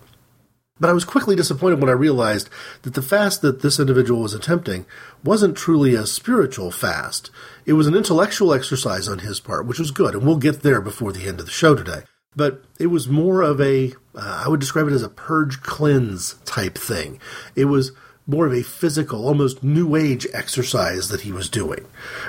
But 0.79 0.89
I 0.89 0.93
was 0.93 1.03
quickly 1.03 1.35
disappointed 1.35 1.81
when 1.81 1.89
I 1.89 1.93
realized 1.93 2.49
that 2.83 2.93
the 2.93 3.01
fast 3.01 3.41
that 3.41 3.61
this 3.61 3.79
individual 3.79 4.21
was 4.21 4.33
attempting 4.33 4.85
wasn't 5.23 5.57
truly 5.57 5.95
a 5.95 6.05
spiritual 6.05 6.71
fast. 6.71 7.31
It 7.65 7.73
was 7.73 7.87
an 7.87 7.95
intellectual 7.95 8.53
exercise 8.53 9.07
on 9.07 9.19
his 9.19 9.39
part, 9.39 9.65
which 9.65 9.79
was 9.79 9.91
good, 9.91 10.15
and 10.15 10.25
we'll 10.25 10.37
get 10.37 10.61
there 10.61 10.81
before 10.81 11.11
the 11.11 11.27
end 11.27 11.39
of 11.39 11.45
the 11.45 11.51
show 11.51 11.75
today 11.75 12.03
but 12.35 12.63
it 12.79 12.87
was 12.87 13.09
more 13.09 13.41
of 13.41 13.59
a 13.59 13.91
uh, 14.15 14.43
I 14.45 14.49
would 14.49 14.59
describe 14.59 14.87
it 14.87 14.93
as 14.93 15.03
a 15.03 15.09
purge 15.09 15.61
cleanse 15.61 16.35
type 16.45 16.77
thing. 16.77 17.19
It 17.55 17.65
was 17.65 17.91
more 18.27 18.45
of 18.45 18.53
a 18.53 18.61
physical, 18.61 19.27
almost 19.27 19.63
new 19.63 19.95
age 19.95 20.27
exercise 20.33 21.09
that 21.09 21.21
he 21.21 21.31
was 21.31 21.49
doing. 21.49 21.85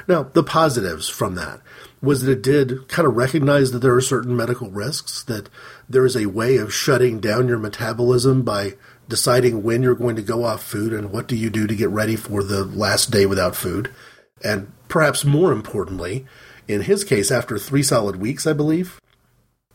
Now, 0.08 0.22
the 0.22 0.42
positives 0.42 1.08
from 1.10 1.34
that 1.34 1.60
was 2.00 2.22
that 2.22 2.32
it 2.32 2.42
did 2.42 2.88
kind 2.88 3.06
of 3.06 3.16
recognize 3.16 3.72
that 3.72 3.80
there 3.80 3.94
are 3.94 4.00
certain 4.00 4.34
medical 4.34 4.70
risks, 4.70 5.22
that 5.24 5.50
there 5.90 6.06
is 6.06 6.16
a 6.16 6.26
way 6.26 6.56
of 6.56 6.72
shutting 6.72 7.18
down 7.18 7.48
your 7.48 7.58
metabolism 7.58 8.42
by 8.42 8.74
deciding 9.08 9.64
when 9.64 9.82
you're 9.82 9.96
going 9.96 10.14
to 10.14 10.22
go 10.22 10.44
off 10.44 10.62
food 10.62 10.92
and 10.92 11.10
what 11.10 11.26
do 11.26 11.34
you 11.34 11.50
do 11.50 11.66
to 11.66 11.74
get 11.74 11.90
ready 11.90 12.14
for 12.14 12.44
the 12.44 12.64
last 12.64 13.10
day 13.10 13.26
without 13.26 13.56
food. 13.56 13.92
And 14.42 14.72
perhaps 14.88 15.24
more 15.24 15.50
importantly, 15.50 16.26
in 16.68 16.82
his 16.82 17.02
case, 17.02 17.32
after 17.32 17.58
three 17.58 17.82
solid 17.82 18.16
weeks, 18.16 18.46
I 18.46 18.52
believe, 18.52 19.00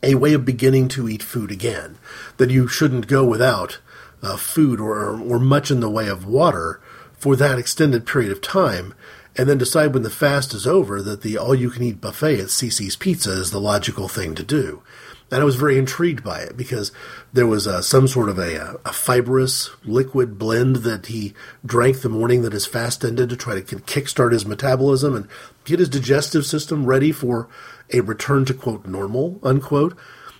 a 0.02 0.14
way 0.14 0.32
of 0.32 0.46
beginning 0.46 0.88
to 0.88 1.06
eat 1.06 1.22
food 1.22 1.50
again. 1.50 1.98
That 2.38 2.50
you 2.50 2.66
shouldn't 2.66 3.08
go 3.08 3.22
without 3.22 3.78
uh, 4.22 4.38
food 4.38 4.80
or, 4.80 5.20
or 5.20 5.38
much 5.38 5.70
in 5.70 5.80
the 5.80 5.90
way 5.90 6.08
of 6.08 6.26
water 6.26 6.80
for 7.12 7.36
that 7.36 7.58
extended 7.58 8.06
period 8.06 8.32
of 8.32 8.40
time, 8.40 8.94
and 9.36 9.48
then 9.48 9.58
decide 9.58 9.92
when 9.92 10.02
the 10.02 10.10
fast 10.10 10.54
is 10.54 10.66
over 10.66 11.02
that 11.02 11.20
the 11.20 11.36
all 11.36 11.54
you 11.54 11.68
can 11.68 11.82
eat 11.82 12.00
buffet 12.00 12.40
at 12.40 12.46
Cici's 12.46 12.96
Pizza 12.96 13.32
is 13.32 13.50
the 13.50 13.60
logical 13.60 14.08
thing 14.08 14.34
to 14.34 14.42
do. 14.42 14.82
And 15.30 15.40
I 15.40 15.44
was 15.44 15.56
very 15.56 15.76
intrigued 15.76 16.22
by 16.22 16.40
it 16.40 16.56
because 16.56 16.92
there 17.32 17.48
was 17.48 17.66
uh, 17.66 17.82
some 17.82 18.06
sort 18.06 18.28
of 18.28 18.38
a, 18.38 18.78
a, 18.84 18.92
fibrous 18.92 19.70
liquid 19.84 20.38
blend 20.38 20.76
that 20.76 21.06
he 21.06 21.34
drank 21.64 22.00
the 22.00 22.08
morning 22.08 22.42
that 22.42 22.52
his 22.52 22.66
fast 22.66 23.04
ended 23.04 23.30
to 23.30 23.36
try 23.36 23.60
to 23.60 23.62
kickstart 23.62 24.32
his 24.32 24.46
metabolism 24.46 25.16
and 25.16 25.28
get 25.64 25.80
his 25.80 25.88
digestive 25.88 26.46
system 26.46 26.86
ready 26.86 27.10
for 27.10 27.48
a 27.92 28.00
return 28.00 28.44
to 28.44 28.54
quote 28.54 28.86
normal 28.86 29.40
unquote. 29.42 29.96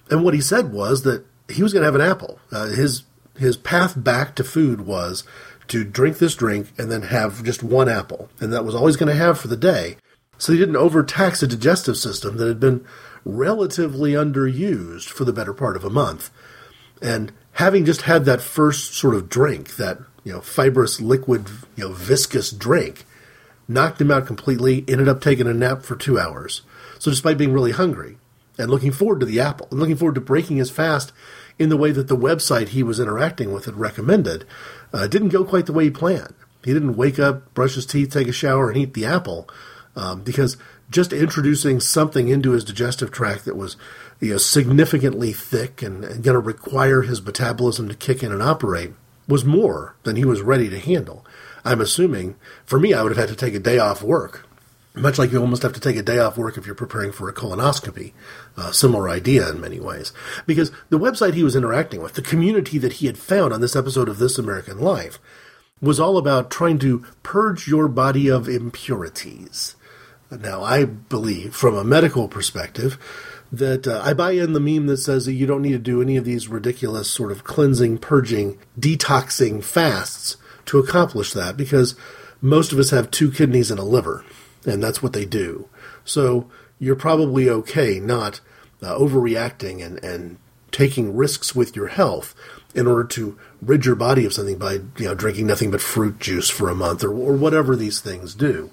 And 0.09 0.23
what 0.23 0.35
he 0.35 0.41
said 0.41 0.73
was 0.73 1.03
that 1.03 1.25
he 1.49 1.65
was 1.65 1.73
going 1.73 1.83
to 1.83 1.87
have 1.87 1.95
an 1.95 2.01
apple. 2.01 2.39
Uh, 2.53 2.67
his 2.67 3.03
his 3.37 3.57
path 3.57 4.03
back 4.03 4.35
to 4.37 4.45
food 4.45 4.83
was 4.83 5.25
to 5.69 5.85
drink 5.85 6.19
this 6.19 6.35
drink 6.35 6.69
and 6.79 6.91
then 6.91 7.03
have 7.03 7.43
just 7.43 7.63
one 7.63 7.89
apple, 7.89 8.31
and 8.41 8.53
that 8.53 8.65
was 8.65 8.75
all 8.75 8.87
he's 8.87 8.97
going 8.97 9.13
to 9.13 9.19
have 9.19 9.39
for 9.39 9.49
the 9.49 9.57
day. 9.57 9.97
So 10.39 10.53
he 10.53 10.59
didn't 10.59 10.77
overtax 10.77 11.43
a 11.43 11.47
digestive 11.47 11.97
system 11.97 12.37
that 12.37 12.49
had 12.49 12.61
been 12.61 12.85
relatively 13.27 14.13
underused 14.13 15.09
for 15.09 15.25
the 15.25 15.33
better 15.33 15.53
part 15.53 15.77
of 15.77 15.85
a 15.85 15.91
month. 15.91 16.31
And 17.03 17.33
having 17.53 17.85
just 17.85 18.03
had 18.03 18.25
that 18.25 18.41
first 18.41 18.95
sort 18.95 19.15
of 19.15 19.29
drink, 19.29 19.77
that 19.77 19.99
you 20.25 20.33
know 20.33 20.41
fibrous 20.41 21.01
liquid, 21.01 21.49
you 21.75 21.89
know 21.89 21.93
viscous 21.93 22.51
drink, 22.51 23.05
knocked 23.69 24.01
him 24.01 24.11
out 24.11 24.27
completely. 24.27 24.85
Ended 24.89 25.09
up 25.09 25.21
taking 25.21 25.47
a 25.47 25.53
nap 25.53 25.83
for 25.83 25.97
two 25.97 26.19
hours. 26.19 26.63
So 26.99 27.11
despite 27.11 27.37
being 27.37 27.53
really 27.53 27.73
hungry 27.73 28.17
and 28.57 28.71
looking 28.71 28.93
forward 28.93 29.21
to 29.21 29.27
the 29.27 29.41
apple 29.41 29.69
and 29.71 29.79
looking 29.79 29.97
forward 29.97 30.15
to 30.15 30.21
breaking 30.21 30.57
his 30.57 30.71
fast 30.71 31.13
in 31.59 31.69
the 31.69 31.77
way 31.77 31.91
that 31.91 32.09
the 32.09 32.17
website 32.17 32.69
he 32.69 32.83
was 32.83 33.01
interacting 33.01 33.53
with 33.53 33.67
had 33.67 33.77
recommended, 33.77 34.47
uh, 34.93 35.07
didn't 35.07 35.29
go 35.29 35.45
quite 35.45 35.67
the 35.67 35.73
way 35.73 35.85
he 35.85 35.91
planned. 35.91 36.35
He 36.65 36.73
didn't 36.73 36.97
wake 36.97 37.19
up, 37.19 37.53
brush 37.55 37.75
his 37.75 37.87
teeth, 37.87 38.11
take 38.11 38.29
a 38.29 38.33
shower, 38.33 38.71
and 38.71 38.79
eat 38.79 38.95
the 38.95 39.05
apple 39.05 39.49
um, 39.95 40.23
because 40.23 40.57
just 40.91 41.13
introducing 41.13 41.81
something 41.81 42.29
into 42.29 42.53
his 42.53 42.65
digestive 42.65 43.11
tract 43.11 43.45
that 43.45 43.57
was 43.57 43.77
you 44.21 44.33
know, 44.33 44.39
significantly 44.39 45.33
thick 45.33 45.83
and, 45.83 46.05
and 46.05 46.23
going 46.23 46.35
to 46.35 46.41
require 46.41 47.03
his 47.03 47.23
metabolism 47.23 47.89
to 47.89 47.95
kick 47.95 48.23
in 48.23 48.33
and 48.33 48.43
operate 48.43 48.93
was 49.29 49.45
more 49.45 49.97
than 50.05 50.17
he 50.17 50.25
was 50.25 50.41
ready 50.41 50.69
to 50.69 50.79
handle. 50.79 51.27
I'm 51.65 51.81
assuming, 51.81 52.37
for 52.65 52.79
me, 52.79 52.95
I 52.95 53.03
would 53.03 53.11
have 53.11 53.29
had 53.29 53.37
to 53.37 53.45
take 53.45 53.55
a 53.55 53.59
day 53.59 53.79
off 53.79 54.03
work, 54.03 54.47
much 54.95 55.19
like 55.19 55.33
you 55.33 55.41
almost 55.41 55.63
have 55.63 55.73
to 55.73 55.81
take 55.81 55.97
a 55.97 56.03
day 56.03 56.19
off 56.19 56.39
work 56.39 56.57
if 56.57 56.65
you're 56.65 56.75
preparing 56.75 57.11
for 57.13 57.29
a 57.29 57.35
colonoscopy. 57.35 58.13
Similar 58.71 59.09
idea 59.09 59.51
in 59.51 59.61
many 59.61 59.81
ways. 59.81 60.13
Because 60.47 60.71
the 60.89 60.99
website 60.99 61.35
he 61.35 61.43
was 61.43 61.57
interacting 61.57 62.01
with, 62.01 62.15
the 62.15 62.23
community 62.23 62.79
that 62.79 62.95
he 62.95 63.07
had 63.07 63.19
found 63.19 63.53
on 63.53 63.61
this 63.61 63.77
episode 63.77 64.09
of 64.09 64.19
This 64.19 64.39
American 64.39 64.79
Life, 64.79 65.19
was 65.83 66.01
all 66.01 66.17
about 66.17 66.51
trying 66.51 66.79
to 66.79 67.05
purge 67.23 67.69
your 67.69 67.89
body 67.89 68.29
of 68.29 68.49
impurities. 68.49 69.76
Now, 70.31 70.63
I 70.63 70.85
believe, 70.85 71.55
from 71.55 71.77
a 71.77 71.85
medical 71.85 72.29
perspective, 72.29 72.99
that 73.53 73.87
uh, 73.87 74.03
I 74.05 74.13
buy 74.13 74.33
in 74.33 74.53
the 74.53 74.61
meme 74.61 74.87
that 74.87 74.97
says 74.99 75.27
that 75.27 75.35
you 75.35 75.47
don't 75.47 75.63
need 75.63 75.73
to 75.73 75.79
do 75.79 76.03
any 76.03 76.17
of 76.17 76.25
these 76.25 76.49
ridiculous 76.49 77.11
sort 77.11 77.31
of 77.31 77.45
cleansing, 77.45 77.99
purging, 77.99 78.59
detoxing 78.79 79.63
fasts 79.63 80.37
to 80.67 80.79
accomplish 80.79 81.33
that 81.33 81.57
because 81.57 81.95
most 82.41 82.73
of 82.73 82.79
us 82.79 82.91
have 82.91 83.11
two 83.11 83.31
kidneys 83.31 83.71
and 83.71 83.79
a 83.79 83.85
liver, 83.85 84.25
and 84.65 84.83
that's 84.83 85.03
what 85.03 85.13
they 85.13 85.25
do. 85.25 85.69
So 86.05 86.51
you're 86.79 86.97
probably 86.97 87.49
okay 87.49 88.01
not 88.01 88.41
uh, 88.83 88.99
overreacting 88.99 89.85
and, 89.85 90.03
and 90.05 90.39
taking 90.71 91.17
risks 91.17 91.55
with 91.55 91.75
your 91.75 91.89
health 91.89 92.35
in 92.75 92.87
order 92.87 93.05
to 93.05 93.39
rid 93.63 93.87
your 93.87 93.95
body 93.95 94.27
of 94.27 94.35
something 94.35 94.59
by 94.59 94.73
you 94.73 95.07
know 95.07 95.15
drinking 95.15 95.47
nothing 95.47 95.71
but 95.71 95.81
fruit 95.81 96.19
juice 96.19 96.51
for 96.51 96.69
a 96.69 96.75
month 96.75 97.03
or, 97.03 97.13
or 97.13 97.33
whatever 97.35 97.75
these 97.75 98.01
things 98.01 98.35
do. 98.35 98.71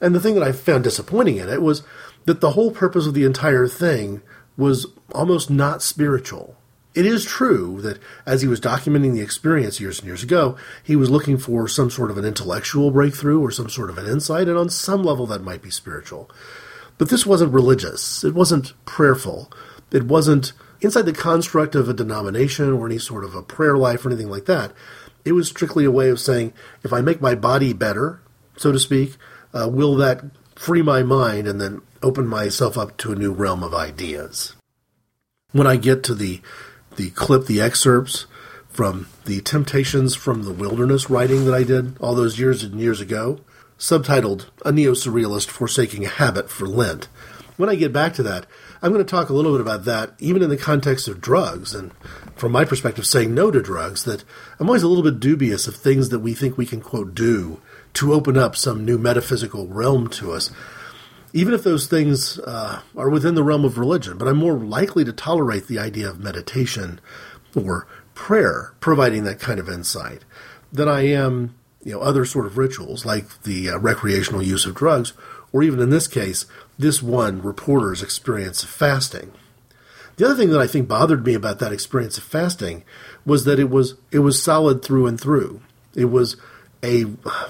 And 0.00 0.14
the 0.14 0.20
thing 0.20 0.34
that 0.34 0.42
I 0.42 0.52
found 0.52 0.84
disappointing 0.84 1.36
in 1.36 1.48
it 1.48 1.62
was 1.62 1.82
that 2.24 2.40
the 2.40 2.52
whole 2.52 2.70
purpose 2.70 3.06
of 3.06 3.14
the 3.14 3.24
entire 3.24 3.68
thing 3.68 4.22
was 4.56 4.86
almost 5.14 5.50
not 5.50 5.82
spiritual. 5.82 6.56
It 6.94 7.06
is 7.06 7.24
true 7.24 7.80
that 7.82 7.98
as 8.24 8.42
he 8.42 8.48
was 8.48 8.60
documenting 8.60 9.14
the 9.14 9.20
experience 9.20 9.80
years 9.80 9.98
and 9.98 10.06
years 10.06 10.22
ago, 10.22 10.56
he 10.82 10.94
was 10.94 11.10
looking 11.10 11.38
for 11.38 11.66
some 11.66 11.90
sort 11.90 12.10
of 12.10 12.18
an 12.18 12.24
intellectual 12.24 12.92
breakthrough 12.92 13.40
or 13.40 13.50
some 13.50 13.68
sort 13.68 13.90
of 13.90 13.98
an 13.98 14.06
insight, 14.06 14.46
and 14.46 14.56
on 14.56 14.68
some 14.68 15.02
level 15.02 15.26
that 15.26 15.42
might 15.42 15.60
be 15.60 15.70
spiritual. 15.70 16.30
But 16.96 17.08
this 17.08 17.26
wasn't 17.26 17.52
religious. 17.52 18.22
It 18.22 18.34
wasn't 18.34 18.74
prayerful. 18.84 19.50
It 19.90 20.04
wasn't 20.04 20.52
inside 20.80 21.02
the 21.02 21.12
construct 21.12 21.74
of 21.74 21.88
a 21.88 21.94
denomination 21.94 22.72
or 22.72 22.86
any 22.86 22.98
sort 22.98 23.24
of 23.24 23.34
a 23.34 23.42
prayer 23.42 23.76
life 23.76 24.04
or 24.04 24.10
anything 24.10 24.30
like 24.30 24.46
that. 24.46 24.72
It 25.24 25.32
was 25.32 25.48
strictly 25.48 25.84
a 25.84 25.90
way 25.90 26.10
of 26.10 26.20
saying, 26.20 26.52
if 26.84 26.92
I 26.92 27.00
make 27.00 27.20
my 27.20 27.34
body 27.34 27.72
better, 27.72 28.20
so 28.56 28.70
to 28.70 28.78
speak, 28.78 29.16
uh, 29.54 29.68
will 29.68 29.94
that 29.96 30.22
free 30.54 30.82
my 30.82 31.02
mind 31.02 31.46
and 31.46 31.60
then 31.60 31.80
open 32.02 32.26
myself 32.26 32.76
up 32.76 32.96
to 32.98 33.12
a 33.12 33.16
new 33.16 33.32
realm 33.32 33.62
of 33.62 33.74
ideas? 33.74 34.54
When 35.52 35.66
I 35.66 35.76
get 35.76 36.02
to 36.04 36.14
the 36.14 36.40
the 36.96 37.10
clip, 37.10 37.46
the 37.46 37.60
excerpts 37.60 38.26
from 38.68 39.08
the 39.24 39.40
Temptations 39.40 40.14
from 40.14 40.42
the 40.42 40.52
Wilderness 40.52 41.08
writing 41.10 41.44
that 41.44 41.54
I 41.54 41.64
did 41.64 41.96
all 42.00 42.14
those 42.14 42.38
years 42.38 42.62
and 42.62 42.80
years 42.80 43.00
ago, 43.00 43.40
subtitled 43.78 44.46
A 44.64 44.72
Neo 44.72 44.92
Surrealist 44.92 45.48
Forsaking 45.48 46.04
a 46.04 46.08
Habit 46.08 46.50
for 46.50 46.66
Lent. 46.66 47.08
When 47.56 47.68
I 47.68 47.76
get 47.76 47.92
back 47.92 48.14
to 48.14 48.22
that, 48.24 48.46
I'm 48.82 48.92
going 48.92 49.04
to 49.04 49.10
talk 49.10 49.28
a 49.28 49.32
little 49.32 49.52
bit 49.52 49.60
about 49.60 49.84
that, 49.84 50.14
even 50.18 50.42
in 50.42 50.50
the 50.50 50.56
context 50.56 51.06
of 51.06 51.20
drugs, 51.20 51.72
and 51.72 51.92
from 52.34 52.50
my 52.50 52.64
perspective, 52.64 53.06
saying 53.06 53.32
no 53.32 53.50
to 53.50 53.62
drugs, 53.62 54.04
that 54.04 54.24
I'm 54.58 54.68
always 54.68 54.82
a 54.82 54.88
little 54.88 55.04
bit 55.04 55.20
dubious 55.20 55.68
of 55.68 55.76
things 55.76 56.08
that 56.08 56.18
we 56.18 56.34
think 56.34 56.58
we 56.58 56.66
can, 56.66 56.80
quote, 56.80 57.14
do 57.14 57.60
to 57.94 58.12
open 58.12 58.36
up 58.36 58.56
some 58.56 58.84
new 58.84 58.98
metaphysical 58.98 59.66
realm 59.68 60.08
to 60.08 60.32
us, 60.32 60.50
even 61.32 61.54
if 61.54 61.62
those 61.62 61.86
things 61.86 62.38
uh, 62.40 62.80
are 62.96 63.10
within 63.10 63.34
the 63.34 63.42
realm 63.42 63.64
of 63.64 63.78
religion. 63.78 64.18
But 64.18 64.28
I'm 64.28 64.36
more 64.36 64.58
likely 64.58 65.04
to 65.04 65.12
tolerate 65.12 65.66
the 65.66 65.78
idea 65.78 66.08
of 66.08 66.20
meditation 66.20 67.00
or 67.54 67.86
prayer 68.14 68.74
providing 68.80 69.24
that 69.24 69.40
kind 69.40 69.58
of 69.58 69.68
insight 69.68 70.24
than 70.72 70.88
I 70.88 71.02
am, 71.02 71.54
you 71.82 71.92
know, 71.92 72.00
other 72.00 72.24
sort 72.24 72.46
of 72.46 72.58
rituals 72.58 73.04
like 73.04 73.42
the 73.42 73.70
uh, 73.70 73.78
recreational 73.78 74.42
use 74.42 74.66
of 74.66 74.74
drugs, 74.74 75.12
or 75.52 75.62
even 75.62 75.80
in 75.80 75.90
this 75.90 76.08
case, 76.08 76.46
this 76.78 77.02
one 77.02 77.40
reporter's 77.42 78.02
experience 78.02 78.64
of 78.64 78.70
fasting. 78.70 79.32
The 80.16 80.26
other 80.26 80.36
thing 80.36 80.50
that 80.50 80.60
I 80.60 80.66
think 80.66 80.88
bothered 80.88 81.24
me 81.24 81.34
about 81.34 81.58
that 81.58 81.72
experience 81.72 82.18
of 82.18 82.24
fasting 82.24 82.84
was 83.26 83.44
that 83.44 83.58
it 83.58 83.70
was 83.70 83.94
it 84.10 84.20
was 84.20 84.42
solid 84.42 84.82
through 84.82 85.06
and 85.06 85.20
through. 85.20 85.60
It 85.94 86.06
was 86.06 86.36
a 86.84 87.06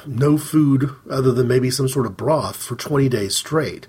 no 0.07 0.39
food 0.39 0.91
other 1.11 1.33
than 1.33 1.49
maybe 1.49 1.71
some 1.71 1.89
sort 1.89 2.07
of 2.07 2.17
broth 2.17 2.57
for 2.57 2.77
20 2.77 3.09
days 3.09 3.35
straight. 3.35 3.89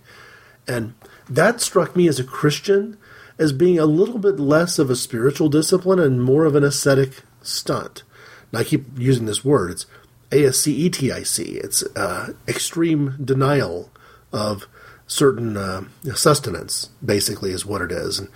And 0.67 0.95
that 1.29 1.61
struck 1.61 1.95
me 1.95 2.07
as 2.07 2.19
a 2.19 2.23
Christian 2.23 2.97
as 3.37 3.53
being 3.53 3.77
a 3.77 3.85
little 3.85 4.17
bit 4.17 4.39
less 4.39 4.79
of 4.79 4.89
a 4.89 4.95
spiritual 4.95 5.49
discipline 5.49 5.99
and 5.99 6.23
more 6.23 6.45
of 6.45 6.55
an 6.55 6.63
ascetic 6.63 7.21
stunt. 7.41 8.03
Now 8.51 8.59
I 8.59 8.63
keep 8.63 8.85
using 8.97 9.25
this 9.25 9.45
word. 9.45 9.71
It's 9.71 9.85
A-S-C-E-T-I-C. 10.31 11.43
It's 11.43 11.83
uh, 11.95 12.33
extreme 12.47 13.15
denial 13.23 13.91
of 14.33 14.67
certain 15.05 15.57
uh, 15.57 15.83
sustenance, 16.15 16.89
basically, 17.03 17.51
is 17.51 17.65
what 17.65 17.81
it 17.81 17.91
is. 17.91 18.19
And 18.19 18.29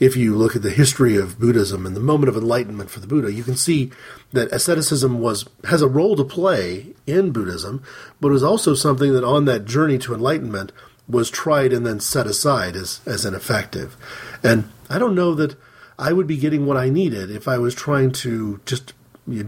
if 0.00 0.16
you 0.16 0.34
look 0.34 0.56
at 0.56 0.62
the 0.62 0.70
history 0.70 1.16
of 1.16 1.38
Buddhism 1.38 1.86
and 1.86 1.94
the 1.94 2.00
moment 2.00 2.28
of 2.28 2.36
enlightenment 2.36 2.90
for 2.90 3.00
the 3.00 3.06
Buddha, 3.06 3.32
you 3.32 3.44
can 3.44 3.56
see 3.56 3.90
that 4.32 4.52
asceticism 4.52 5.20
was 5.20 5.46
has 5.64 5.82
a 5.82 5.88
role 5.88 6.16
to 6.16 6.24
play 6.24 6.94
in 7.06 7.30
Buddhism, 7.30 7.82
but 8.20 8.28
it 8.28 8.32
was 8.32 8.42
also 8.42 8.74
something 8.74 9.12
that 9.12 9.24
on 9.24 9.44
that 9.44 9.64
journey 9.64 9.98
to 9.98 10.14
enlightenment 10.14 10.72
was 11.08 11.30
tried 11.30 11.72
and 11.72 11.86
then 11.86 12.00
set 12.00 12.26
aside 12.26 12.76
as, 12.76 13.00
as 13.06 13.24
ineffective. 13.24 13.96
And 14.42 14.70
I 14.88 14.98
don't 14.98 15.14
know 15.14 15.34
that 15.34 15.56
I 15.98 16.12
would 16.12 16.26
be 16.26 16.36
getting 16.36 16.66
what 16.66 16.76
I 16.76 16.88
needed 16.88 17.30
if 17.30 17.46
I 17.46 17.58
was 17.58 17.74
trying 17.74 18.12
to 18.12 18.60
just 18.64 18.94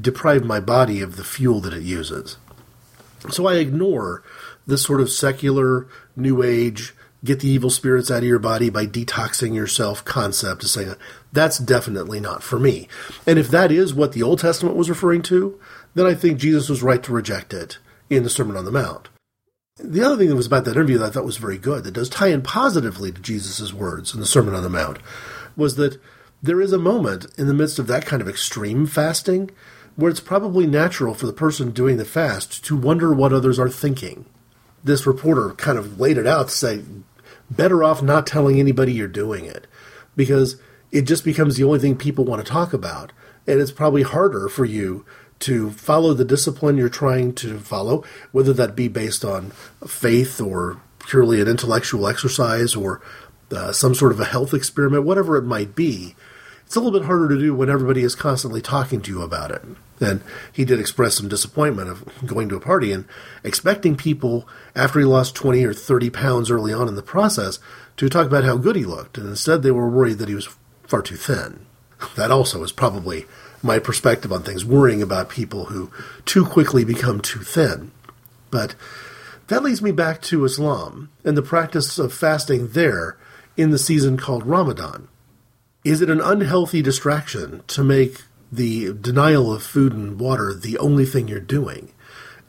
deprive 0.01 0.45
my 0.45 0.61
body 0.61 1.01
of 1.01 1.17
the 1.17 1.25
fuel 1.25 1.61
that 1.61 1.73
it 1.73 1.83
uses. 1.83 2.37
So 3.31 3.47
I 3.47 3.55
ignore 3.57 4.23
this 4.67 4.83
sort 4.83 5.01
of 5.01 5.11
secular, 5.11 5.89
new 6.15 6.43
age, 6.43 6.95
get 7.25 7.41
the 7.41 7.49
evil 7.49 7.71
spirits 7.71 8.11
out 8.11 8.19
of 8.19 8.25
your 8.25 8.39
body 8.39 8.71
by 8.71 8.87
detoxing 8.87 9.55
yourself 9.55 10.05
concept 10.05 10.61
to 10.61 10.69
say 10.69 10.87
that's 11.33 11.59
definitely 11.59 12.21
not 12.21 12.43
for 12.43 12.59
me. 12.59 12.89
And 13.27 13.39
if 13.39 13.49
that 13.49 13.73
is 13.73 13.95
what 13.95 14.13
the 14.13 14.23
Old 14.23 14.39
Testament 14.39 14.77
was 14.77 14.89
referring 14.89 15.23
to, 15.23 15.59
then 15.95 16.07
I 16.07 16.15
think 16.15 16.39
Jesus 16.39 16.69
was 16.69 16.83
right 16.83 17.03
to 17.03 17.13
reject 17.13 17.53
it 17.53 17.79
in 18.11 18.23
the 18.23 18.31
Sermon 18.31 18.57
on 18.57 18.65
the 18.65 18.71
Mount. 18.71 19.09
The 19.79 20.03
other 20.03 20.17
thing 20.17 20.29
that 20.29 20.37
was 20.37 20.47
about 20.47 20.65
that 20.65 20.73
interview 20.73 20.99
that 20.99 21.07
I 21.07 21.11
thought 21.11 21.25
was 21.25 21.37
very 21.37 21.59
good, 21.59 21.85
that 21.85 21.93
does 21.93 22.09
tie 22.09 22.29
in 22.29 22.43
positively 22.43 23.13
to 23.13 23.21
Jesus' 23.21 23.73
words 23.73 24.15
in 24.15 24.21
the 24.21 24.27
Sermon 24.27 24.55
on 24.55 24.63
the 24.63 24.71
Mount, 24.71 24.99
was 25.57 25.77
that 25.77 26.01
there 26.43 26.61
is 26.61 26.73
a 26.73 26.79
moment 26.79 27.27
in 27.37 27.47
the 27.47 27.55
midst 27.55 27.79
of 27.79 27.87
that 27.87 28.07
kind 28.07 28.23
of 28.23 28.29
extreme 28.29 28.87
fasting 28.87 29.51
where 29.97 30.11
it's 30.11 30.21
probably 30.21 30.67
natural 30.67 31.15
for 31.15 31.27
the 31.27 31.33
person 31.33 31.71
doing 31.71 31.97
the 31.97 32.05
fast 32.05 32.65
to 32.65 32.77
wonder 32.77 33.13
what 33.13 33.33
others 33.33 33.59
are 33.59 33.69
thinking. 33.69 34.27
This 34.87 35.07
reporter 35.07 35.51
kind 35.55 35.79
of 35.79 36.01
laid 36.01 36.17
it 36.17 36.27
out 36.27 36.49
to 36.49 36.55
say, 36.55 36.83
better 37.51 37.83
off 37.83 38.03
not 38.03 38.27
telling 38.27 38.59
anybody 38.59 38.93
you're 38.93 39.09
doing 39.09 39.45
it 39.45 39.67
because 40.15 40.61
it 40.93 41.03
just 41.03 41.25
becomes 41.25 41.57
the 41.57 41.65
only 41.65 41.79
thing 41.79 41.97
people 41.97 42.25
want 42.25 42.45
to 42.45 42.51
talk 42.51 42.73
about. 42.73 43.13
And 43.47 43.61
it's 43.61 43.73
probably 43.73 44.03
harder 44.03 44.49
for 44.49 44.65
you 44.65 45.05
to 45.41 45.71
follow 45.71 46.15
the 46.15 46.25
discipline 46.25 46.77
you're 46.77 46.89
trying 46.89 47.35
to 47.35 47.59
follow, 47.59 48.05
whether 48.33 48.53
that 48.53 48.77
be 48.77 48.89
based 48.89 49.25
on 49.25 49.51
faith 49.87 50.41
or 50.41 50.81
purely 51.01 51.41
an 51.41 51.49
intellectual 51.49 52.07
exercise 52.07 52.75
or 52.75 53.03
uh, 53.51 53.73
some 53.73 53.95
sort 53.95 54.13
of 54.13 54.21
a 54.21 54.25
health 54.25 54.55
experiment, 54.55 55.05
whatever 55.05 55.37
it 55.37 55.43
might 55.43 55.75
be, 55.75 56.15
it's 56.67 56.75
a 56.75 56.81
little 56.81 56.99
bit 56.99 57.07
harder 57.07 57.29
to 57.29 57.39
do 57.39 57.55
when 57.55 57.71
everybody 57.71 58.03
is 58.03 58.17
constantly 58.17 58.61
talking 58.61 59.01
to 59.01 59.11
you 59.11 59.23
about 59.23 59.53
it. 59.53 59.63
And 60.01 60.21
he 60.53 60.65
did 60.65 60.81
express 60.81 61.15
some 61.15 61.29
disappointment 61.29 61.89
of 61.89 62.27
going 62.27 62.49
to 62.49 62.57
a 62.57 62.61
party 62.61 62.93
and 62.93 63.07
expecting 63.45 63.97
people, 63.97 64.49
after 64.75 64.99
he 64.99 65.05
lost 65.05 65.37
20 65.37 65.65
or 65.65 65.73
30 65.73 66.11
pounds 66.11 66.51
early 66.51 66.73
on 66.73 66.89
in 66.89 66.97
the 66.97 67.03
process, 67.03 67.61
to 67.97 68.09
talk 68.09 68.27
about 68.27 68.45
how 68.45 68.57
good 68.57 68.77
he 68.77 68.85
looked. 68.85 69.17
And 69.17 69.29
instead, 69.29 69.63
they 69.63 69.71
were 69.71 69.89
worried 69.89 70.19
that 70.19 70.29
he 70.29 70.35
was 70.35 70.49
far 70.83 71.03
too 71.03 71.17
thin. 71.17 71.65
That 72.17 72.31
also 72.31 72.63
is 72.63 72.73
probably 72.73 73.27
my 73.63 73.79
perspective 73.79 74.33
on 74.33 74.43
things, 74.43 74.65
worrying 74.65 75.03
about 75.03 75.31
people 75.31 75.67
who 75.67 75.91
too 76.25 76.45
quickly 76.45 76.85
become 76.85 77.21
too 77.21 77.41
thin. 77.41 77.93
But 78.51 78.75
that 79.47 79.63
leads 79.63 79.81
me 79.81 79.93
back 79.93 80.21
to 80.23 80.45
Islam 80.45 81.11
and 81.25 81.37
the 81.37 81.43
practice 81.43 81.99
of 81.99 82.13
fasting 82.13 82.69
there 82.69 83.17
in 83.57 83.71
the 83.71 83.79
season 83.79 84.17
called 84.17 84.45
Ramadan. 84.45 85.09
Is 85.87 86.03
it 86.03 86.11
an 86.11 86.21
unhealthy 86.21 86.83
distraction 86.83 87.63
to 87.69 87.85
make 87.85 88.23
the 88.51 88.93
denial 88.93 89.53
of 89.53 89.63
food 89.63 89.93
and 89.93 90.19
water 90.19 90.53
the 90.53 90.77
only 90.79 91.07
thing 91.07 91.29
you're 91.29 91.39
doing? 91.39 91.93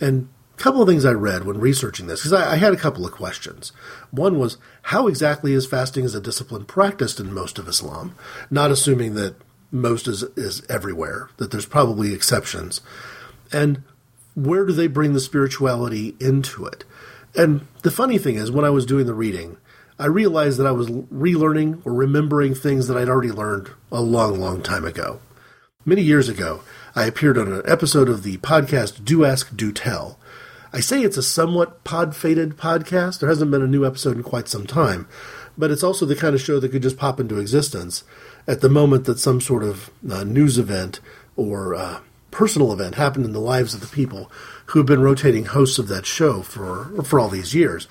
And 0.01 0.29
a 0.55 0.57
couple 0.57 0.81
of 0.81 0.87
things 0.87 1.05
I 1.05 1.11
read 1.11 1.43
when 1.43 1.59
researching 1.59 2.07
this, 2.07 2.21
because 2.21 2.33
I, 2.33 2.53
I, 2.53 2.55
had 2.55 2.73
a 2.73 2.77
couple 2.77 3.05
of 3.05 3.11
questions. 3.11 3.73
One 4.09 4.39
was, 4.39 4.57
how 4.81 5.05
exactly 5.05 5.53
is 5.53 5.67
fasting 5.67 6.03
as 6.03 6.15
a 6.15 6.19
discipline 6.19 6.65
practiced 6.65 7.19
in 7.19 7.31
most 7.31 7.59
of 7.59 7.67
Islam? 7.67 8.15
Not 8.49 8.71
assuming 8.71 9.13
that 9.13 9.35
most 9.71 10.07
is, 10.07 10.23
is 10.35 10.65
everywhere, 10.67 11.29
that 11.37 11.51
there's 11.51 11.67
probably 11.67 12.15
exceptions. 12.15 12.81
And 13.53 13.83
where 14.33 14.65
do 14.65 14.73
they 14.73 14.87
bring 14.87 15.13
the 15.13 15.19
spirituality 15.19 16.15
into 16.19 16.65
it? 16.65 16.85
And 17.35 17.67
the 17.83 17.91
funny 17.91 18.17
thing 18.17 18.33
is, 18.33 18.49
when 18.49 18.65
I 18.65 18.71
was 18.71 18.87
doing 18.87 19.05
the 19.05 19.13
reading, 19.13 19.57
I 19.99 20.05
realized 20.05 20.59
that 20.59 20.67
I 20.67 20.71
was 20.71 20.89
relearning 20.89 21.81
or 21.83 21.91
remembering 21.91 22.53
things 22.53 22.87
that 22.87 22.95
I'd 22.95 23.09
already 23.09 23.31
learned 23.31 23.71
a 23.91 23.99
long, 23.99 24.39
long 24.39 24.61
time 24.61 24.85
ago. 24.85 25.21
Many 25.85 26.03
years 26.03 26.29
ago, 26.29 26.61
I 26.95 27.05
appeared 27.05 27.35
on 27.35 27.51
an 27.51 27.63
episode 27.65 28.07
of 28.07 28.21
the 28.21 28.37
podcast 28.37 29.03
Do 29.03 29.25
Ask, 29.25 29.55
Do 29.55 29.71
Tell. 29.71 30.19
I 30.71 30.81
say 30.81 31.01
it's 31.01 31.17
a 31.17 31.23
somewhat 31.23 31.83
pod 31.83 32.15
faded 32.15 32.57
podcast. 32.57 33.19
There 33.19 33.29
hasn't 33.29 33.49
been 33.49 33.63
a 33.63 33.67
new 33.67 33.87
episode 33.87 34.17
in 34.17 34.21
quite 34.21 34.47
some 34.47 34.67
time, 34.67 35.07
but 35.57 35.71
it's 35.71 35.83
also 35.83 36.05
the 36.05 36.15
kind 36.15 36.35
of 36.35 36.41
show 36.41 36.59
that 36.59 36.69
could 36.69 36.83
just 36.83 36.97
pop 36.97 37.19
into 37.19 37.39
existence 37.39 38.03
at 38.45 38.61
the 38.61 38.69
moment 38.69 39.05
that 39.05 39.17
some 39.17 39.41
sort 39.41 39.63
of 39.63 39.89
uh, 40.11 40.23
news 40.23 40.59
event 40.59 40.99
or 41.35 41.73
uh, 41.73 42.01
personal 42.29 42.71
event 42.71 42.95
happened 42.95 43.25
in 43.25 43.33
the 43.33 43.39
lives 43.39 43.73
of 43.73 43.81
the 43.81 43.87
people 43.87 44.31
who 44.67 44.79
have 44.79 44.85
been 44.85 45.01
rotating 45.01 45.45
hosts 45.45 45.79
of 45.79 45.87
that 45.87 46.05
show 46.05 46.43
for 46.43 47.01
for 47.03 47.19
all 47.19 47.29
these 47.29 47.55
years. 47.55 47.87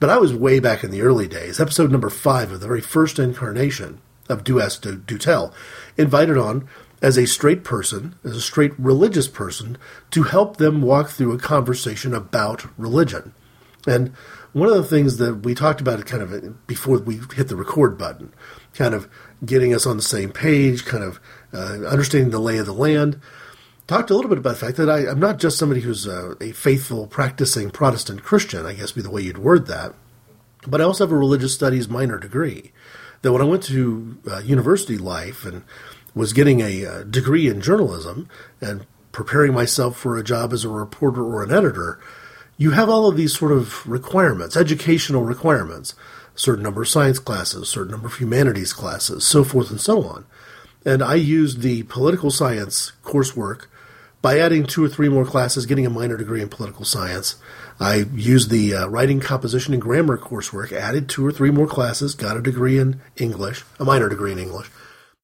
But 0.00 0.10
I 0.10 0.18
was 0.18 0.32
way 0.32 0.60
back 0.60 0.84
in 0.84 0.90
the 0.90 1.02
early 1.02 1.26
days, 1.26 1.60
episode 1.60 1.90
number 1.90 2.10
five 2.10 2.52
of 2.52 2.60
the 2.60 2.68
very 2.68 2.80
first 2.80 3.18
incarnation 3.18 4.00
of 4.28 4.44
Do 4.44 4.60
Ask 4.60 4.82
Do, 4.82 4.96
Do 4.96 5.18
Tell, 5.18 5.52
invited 5.96 6.38
on 6.38 6.68
as 7.02 7.16
a 7.16 7.26
straight 7.26 7.64
person, 7.64 8.14
as 8.24 8.36
a 8.36 8.40
straight 8.40 8.72
religious 8.78 9.26
person, 9.26 9.76
to 10.12 10.24
help 10.24 10.56
them 10.56 10.82
walk 10.82 11.08
through 11.08 11.32
a 11.32 11.38
conversation 11.38 12.14
about 12.14 12.66
religion. 12.78 13.34
And 13.86 14.12
one 14.52 14.68
of 14.68 14.76
the 14.76 14.84
things 14.84 15.16
that 15.16 15.42
we 15.42 15.54
talked 15.54 15.80
about 15.80 16.04
kind 16.06 16.22
of 16.22 16.66
before 16.66 16.98
we 16.98 17.20
hit 17.34 17.48
the 17.48 17.56
record 17.56 17.98
button, 17.98 18.32
kind 18.74 18.94
of 18.94 19.08
getting 19.44 19.74
us 19.74 19.86
on 19.86 19.96
the 19.96 20.02
same 20.02 20.30
page, 20.30 20.84
kind 20.84 21.02
of 21.02 21.20
uh, 21.52 21.86
understanding 21.86 22.30
the 22.30 22.38
lay 22.38 22.58
of 22.58 22.66
the 22.66 22.72
land, 22.72 23.20
talked 23.88 24.10
a 24.10 24.14
little 24.14 24.28
bit 24.28 24.38
about 24.38 24.50
the 24.50 24.66
fact 24.66 24.76
that 24.76 24.90
I, 24.90 25.10
am 25.10 25.18
not 25.18 25.38
just 25.38 25.58
somebody 25.58 25.80
who's 25.80 26.06
a, 26.06 26.36
a, 26.40 26.52
faithful, 26.52 27.06
practicing 27.06 27.70
Protestant 27.70 28.22
Christian, 28.22 28.66
I 28.66 28.74
guess 28.74 28.92
be 28.92 29.00
the 29.00 29.10
way 29.10 29.22
you'd 29.22 29.38
word 29.38 29.66
that, 29.66 29.94
but 30.66 30.80
I 30.80 30.84
also 30.84 31.04
have 31.04 31.12
a 31.12 31.16
religious 31.16 31.54
studies 31.54 31.88
minor 31.88 32.18
degree. 32.18 32.72
That 33.22 33.32
when 33.32 33.42
I 33.42 33.46
went 33.46 33.64
to 33.64 34.18
uh, 34.30 34.38
university 34.40 34.98
life 34.98 35.44
and 35.44 35.64
was 36.14 36.32
getting 36.32 36.60
a, 36.60 36.84
a 36.84 36.92
uh, 36.92 37.02
degree 37.04 37.48
in 37.48 37.60
journalism 37.60 38.28
and 38.60 38.86
preparing 39.10 39.54
myself 39.54 39.96
for 39.96 40.16
a 40.16 40.22
job 40.22 40.52
as 40.52 40.64
a 40.64 40.68
reporter 40.68 41.24
or 41.24 41.42
an 41.42 41.50
editor, 41.50 41.98
you 42.58 42.72
have 42.72 42.88
all 42.88 43.08
of 43.08 43.16
these 43.16 43.36
sort 43.36 43.52
of 43.52 43.86
requirements, 43.88 44.56
educational 44.56 45.22
requirements, 45.22 45.94
certain 46.34 46.62
number 46.62 46.82
of 46.82 46.88
science 46.88 47.18
classes, 47.18 47.68
certain 47.68 47.92
number 47.92 48.06
of 48.06 48.16
humanities 48.16 48.72
classes, 48.72 49.26
so 49.26 49.42
forth 49.42 49.70
and 49.70 49.80
so 49.80 50.04
on. 50.04 50.26
And 50.84 51.02
I 51.02 51.14
used 51.14 51.62
the 51.62 51.84
political 51.84 52.30
science 52.30 52.92
coursework 53.02 53.66
by 54.20 54.38
adding 54.38 54.66
two 54.66 54.84
or 54.84 54.88
three 54.88 55.08
more 55.08 55.24
classes, 55.24 55.66
getting 55.66 55.86
a 55.86 55.90
minor 55.90 56.16
degree 56.16 56.42
in 56.42 56.48
political 56.48 56.84
science. 56.84 57.36
I 57.78 58.06
used 58.12 58.50
the 58.50 58.74
uh, 58.74 58.86
writing, 58.88 59.20
composition, 59.20 59.72
and 59.72 59.82
grammar 59.82 60.18
coursework, 60.18 60.72
added 60.72 61.08
two 61.08 61.24
or 61.24 61.30
three 61.30 61.50
more 61.50 61.66
classes, 61.66 62.14
got 62.14 62.36
a 62.36 62.42
degree 62.42 62.78
in 62.78 63.00
English, 63.16 63.64
a 63.78 63.84
minor 63.84 64.08
degree 64.08 64.32
in 64.32 64.38
English. 64.38 64.70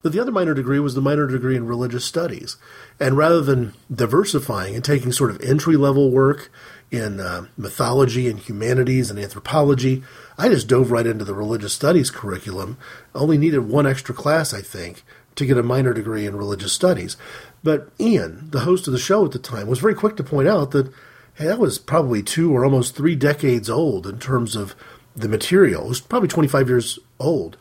But 0.03 0.13
the 0.13 0.21
other 0.21 0.31
minor 0.31 0.53
degree 0.53 0.79
was 0.79 0.95
the 0.95 1.01
minor 1.01 1.27
degree 1.27 1.57
in 1.57 1.67
religious 1.67 2.05
studies. 2.05 2.59
And 3.01 3.17
rather 3.17 3.41
than 3.41 3.73
diversifying 3.93 4.75
and 4.75 4.85
taking 4.85 5.13
sort 5.13 5.31
of 5.31 5.41
entry 5.41 5.77
level 5.77 6.11
work 6.11 6.53
in 6.91 7.21
uh, 7.21 7.47
mythology 7.57 8.29
and 8.29 8.39
humanities 8.39 9.11
and 9.11 9.19
anthropology, 9.19 10.05
I 10.37 10.51
just 10.51 10.69
dove 10.69 10.91
right 10.91 11.07
into 11.07 11.25
the 11.25 11.35
religious 11.35 11.73
studies 11.73 12.11
curriculum. 12.11 12.77
Only 13.15 13.39
needed 13.39 13.61
one 13.61 13.87
extra 13.87 14.15
class, 14.15 14.53
I 14.53 14.61
think, 14.61 15.05
to 15.37 15.47
get 15.47 15.57
a 15.57 15.63
minor 15.63 15.95
degree 15.95 16.27
in 16.27 16.37
religious 16.37 16.73
studies. 16.73 17.17
But 17.65 17.89
Ian, 17.99 18.51
the 18.51 18.61
host 18.61 18.87
of 18.87 18.93
the 18.93 18.99
show 18.99 19.25
at 19.25 19.33
the 19.33 19.39
time, 19.39 19.67
was 19.67 19.81
very 19.81 19.95
quick 19.95 20.17
to 20.17 20.23
point 20.23 20.47
out 20.47 20.71
that 20.71 20.93
hey, 21.35 21.47
that 21.47 21.59
was 21.59 21.79
probably 21.79 22.23
two 22.23 22.55
or 22.55 22.65
almost 22.65 22.95
three 22.95 23.17
decades 23.17 23.69
old 23.69 24.07
in 24.07 24.19
terms 24.19 24.55
of 24.55 24.77
the 25.17 25.29
material. 25.29 25.87
It 25.87 25.89
was 25.89 26.01
probably 26.01 26.29
25 26.29 26.69
years 26.69 26.99
old. 27.19 27.57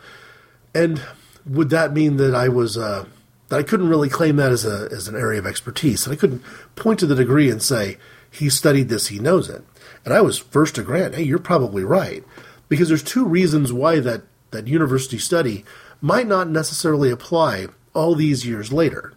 And 0.75 1.01
would 1.45 1.69
that 1.69 1.93
mean 1.93 2.17
that 2.17 2.35
I 2.35 2.49
was 2.49 2.77
uh, 2.77 3.05
that 3.49 3.59
I 3.59 3.63
couldn't 3.63 3.89
really 3.89 4.09
claim 4.09 4.35
that 4.35 4.51
as 4.51 4.65
a 4.65 4.89
as 4.91 5.07
an 5.07 5.15
area 5.15 5.39
of 5.39 5.47
expertise? 5.47 6.05
And 6.05 6.13
I 6.13 6.19
couldn't 6.19 6.43
point 6.75 6.99
to 6.99 7.05
the 7.05 7.15
degree 7.15 7.49
and 7.49 7.61
say 7.61 7.97
he 8.29 8.49
studied 8.49 8.89
this, 8.89 9.07
he 9.07 9.19
knows 9.19 9.49
it. 9.49 9.63
And 10.03 10.13
I 10.13 10.21
was 10.21 10.37
first 10.37 10.75
to 10.75 10.83
grant, 10.83 11.15
hey, 11.15 11.23
you're 11.23 11.39
probably 11.39 11.83
right, 11.83 12.23
because 12.67 12.89
there's 12.89 13.03
two 13.03 13.25
reasons 13.25 13.71
why 13.71 13.99
that 14.01 14.23
that 14.51 14.67
university 14.67 15.17
study 15.17 15.63
might 16.01 16.27
not 16.27 16.49
necessarily 16.49 17.09
apply 17.09 17.67
all 17.93 18.15
these 18.15 18.45
years 18.45 18.73
later. 18.73 19.13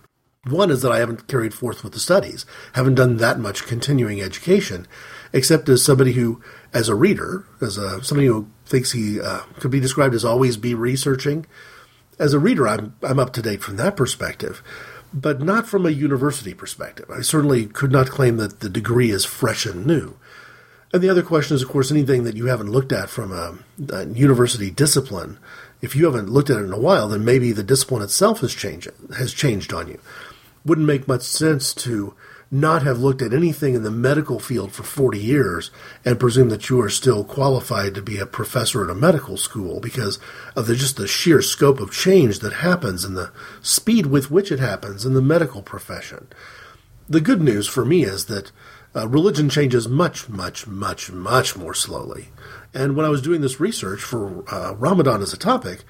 One 0.49 0.71
is 0.71 0.83
that 0.83 0.93
I 0.93 1.01
haven't 1.01 1.27
carried 1.27 1.55
forth 1.55 1.83
with 1.83 1.93
the 1.93 1.99
studies, 1.99 2.47
haven't 2.75 2.95
done 2.95 3.17
that 3.17 3.41
much 3.41 3.67
continuing 3.67 4.21
education, 4.21 4.87
except 5.33 5.69
as 5.69 5.85
somebody 5.85 6.13
who, 6.13 6.41
as 6.73 6.89
a 6.89 6.95
reader, 6.95 7.45
as 7.61 7.77
a 7.77 8.03
somebody 8.05 8.29
who 8.29 8.49
thinks 8.65 8.93
he 8.93 9.21
uh, 9.21 9.41
could 9.59 9.73
be 9.73 9.81
described 9.81 10.15
as 10.15 10.25
always 10.25 10.57
be 10.57 10.75
researching. 10.75 11.47
As 12.19 12.33
a 12.33 12.39
reader, 12.39 12.69
I'm 12.69 12.95
I'm 13.03 13.19
up 13.19 13.33
to 13.35 13.43
date 13.43 13.61
from 13.61 13.77
that 13.77 13.97
perspective, 13.97 14.63
but 15.13 15.43
not 15.43 15.67
from 15.67 15.85
a 15.85 15.91
university 15.91 16.55
perspective. 16.55 17.11
I 17.11 17.23
certainly 17.23 17.67
could 17.67 17.91
not 17.91 18.11
claim 18.11 18.37
that 18.37 18.61
the 18.61 18.71
degree 18.71 19.11
is 19.11 19.25
fresh 19.25 19.67
and 19.67 19.85
new. 19.85 20.17
And 20.93 21.03
the 21.03 21.11
other 21.11 21.23
question 21.25 21.57
is, 21.57 21.63
of 21.63 21.69
course, 21.69 21.91
anything 21.91 22.23
that 22.23 22.37
you 22.37 22.47
haven't 22.47 22.71
looked 22.71 22.93
at 22.93 23.11
from 23.11 23.33
a, 23.33 23.59
a 23.93 24.07
university 24.07 24.71
discipline. 24.71 25.39
If 25.83 25.97
you 25.97 26.05
haven't 26.05 26.31
looked 26.31 26.49
at 26.49 26.59
it 26.59 26.65
in 26.65 26.73
a 26.73 26.79
while, 26.79 27.09
then 27.09 27.25
maybe 27.25 27.51
the 27.51 27.65
discipline 27.65 28.03
itself 28.03 28.41
has 28.41 28.55
changed 28.55 28.89
has 29.19 29.35
changed 29.35 29.75
on 29.75 29.89
you 29.89 29.99
wouldn't 30.67 30.87
make 30.87 31.09
much 31.09 31.23
sense 31.23 31.73
to 31.73 32.15
not 32.51 32.83
have 32.83 33.01
looked 33.01 33.23
at 33.23 33.33
anything 33.33 33.75
in 33.75 33.83
the 33.83 33.91
medical 33.91 34.39
field 34.39 34.73
for 34.73 34.83
40 34.83 35.19
years 35.19 35.71
and 36.05 36.21
presume 36.21 36.49
that 36.49 36.69
you 36.69 36.81
are 36.81 36.89
still 36.89 37.25
qualified 37.25 37.95
to 37.95 38.03
be 38.03 38.19
a 38.19 38.27
professor 38.27 38.85
at 38.85 38.91
a 38.91 38.95
medical 38.95 39.37
school 39.37 39.81
because 39.81 40.21
of 40.55 40.67
the, 40.67 40.77
just 40.77 40.97
the 40.97 41.09
sheer 41.09 41.43
scope 41.43 41.81
of 41.81 41.93
change 41.93 42.39
that 42.41 42.53
happens 42.53 43.05
and 43.05 43.17
the 43.17 43.33
speed 43.63 44.07
with 44.07 44.31
which 44.31 44.53
it 44.53 44.61
happens 44.61 45.05
in 45.05 45.15
the 45.15 45.23
medical 45.23 45.63
profession. 45.63 46.29
The 47.09 47.21
good 47.21 47.43
news 47.43 47.67
for 47.67 47.85
me 47.85 48.05
is 48.05 48.27
that 48.27 48.53
uh, 48.95 49.09
religion 49.09 49.49
changes 49.49 49.89
much, 49.89 50.29
much, 50.29 50.67
much, 50.67 51.11
much 51.11 51.57
more 51.57 51.75
slowly. 51.75 52.29
And 52.73 52.97
when 52.97 53.05
I 53.05 53.11
was 53.11 53.23
doing 53.23 53.41
this 53.41 53.61
research 53.61 54.01
for 54.01 54.45
uh, 54.53 54.75
Ramadan 54.75 55.21
as 55.21 55.33
a 55.33 55.39
topic, 55.39 55.85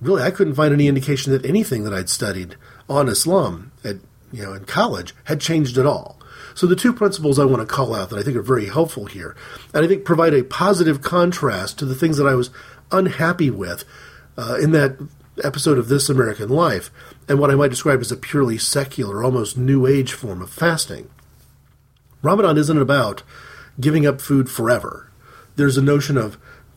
really 0.00 0.22
I 0.22 0.30
couldn't 0.30 0.54
find 0.54 0.74
any 0.74 0.88
indication 0.88 1.32
that 1.32 1.46
anything 1.46 1.84
that 1.84 1.94
I'd 1.94 2.08
studied 2.08 2.56
on 2.88 3.08
Islam 3.08 3.69
you 4.32 4.42
know, 4.42 4.52
in 4.52 4.64
college 4.64 5.14
had 5.24 5.40
changed 5.40 5.78
at 5.78 5.86
all. 5.86 6.18
So 6.54 6.66
the 6.66 6.76
two 6.76 6.92
principles 6.92 7.38
I 7.38 7.44
want 7.44 7.66
to 7.66 7.74
call 7.74 7.94
out 7.94 8.10
that 8.10 8.18
I 8.18 8.22
think 8.22 8.36
are 8.36 8.42
very 8.42 8.66
helpful 8.66 9.06
here, 9.06 9.36
and 9.72 9.84
I 9.84 9.88
think 9.88 10.04
provide 10.04 10.34
a 10.34 10.44
positive 10.44 11.02
contrast 11.02 11.78
to 11.78 11.84
the 11.84 11.94
things 11.94 12.16
that 12.16 12.26
I 12.26 12.34
was 12.34 12.50
unhappy 12.90 13.50
with 13.50 13.84
uh, 14.36 14.58
in 14.60 14.72
that 14.72 14.98
episode 15.44 15.78
of 15.78 15.88
This 15.88 16.08
American 16.08 16.48
Life, 16.48 16.90
and 17.28 17.38
what 17.38 17.50
I 17.50 17.54
might 17.54 17.70
describe 17.70 18.00
as 18.00 18.12
a 18.12 18.16
purely 18.16 18.58
secular, 18.58 19.22
almost 19.22 19.56
new 19.56 19.86
age 19.86 20.12
form 20.12 20.42
of 20.42 20.50
fasting. 20.50 21.08
Ramadan 22.22 22.58
isn't 22.58 22.78
about 22.80 23.22
giving 23.78 24.06
up 24.06 24.20
food 24.20 24.50
forever. 24.50 25.10
There's 25.56 25.78
a 25.78 25.82
notion 25.82 26.18
of 26.18 26.36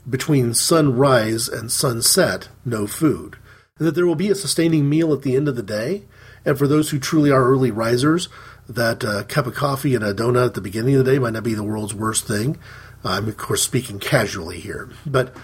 between 0.09 0.53
sunrise 0.53 1.47
and 1.47 1.71
sunset, 1.71 2.49
no 2.65 2.87
food. 2.87 3.37
And 3.77 3.87
that 3.87 3.95
there 3.95 4.05
will 4.05 4.15
be 4.15 4.29
a 4.29 4.35
sustaining 4.35 4.89
meal 4.89 5.13
at 5.13 5.23
the 5.23 5.35
end 5.35 5.47
of 5.47 5.55
the 5.55 5.63
day, 5.63 6.03
and 6.45 6.57
for 6.57 6.67
those 6.67 6.89
who 6.89 6.99
truly 6.99 7.31
are 7.31 7.43
early 7.43 7.71
risers, 7.71 8.29
that 8.67 9.03
uh, 9.03 9.23
cup 9.23 9.47
of 9.47 9.55
coffee 9.55 9.95
and 9.95 10.03
a 10.03 10.13
donut 10.13 10.47
at 10.47 10.53
the 10.53 10.61
beginning 10.61 10.95
of 10.95 11.05
the 11.05 11.11
day 11.11 11.19
might 11.19 11.33
not 11.33 11.43
be 11.43 11.53
the 11.53 11.63
world's 11.63 11.93
worst 11.93 12.27
thing. 12.27 12.57
I'm, 13.03 13.27
of 13.27 13.37
course, 13.37 13.61
speaking 13.61 13.99
casually 13.99 14.59
here. 14.59 14.89
But 15.05 15.35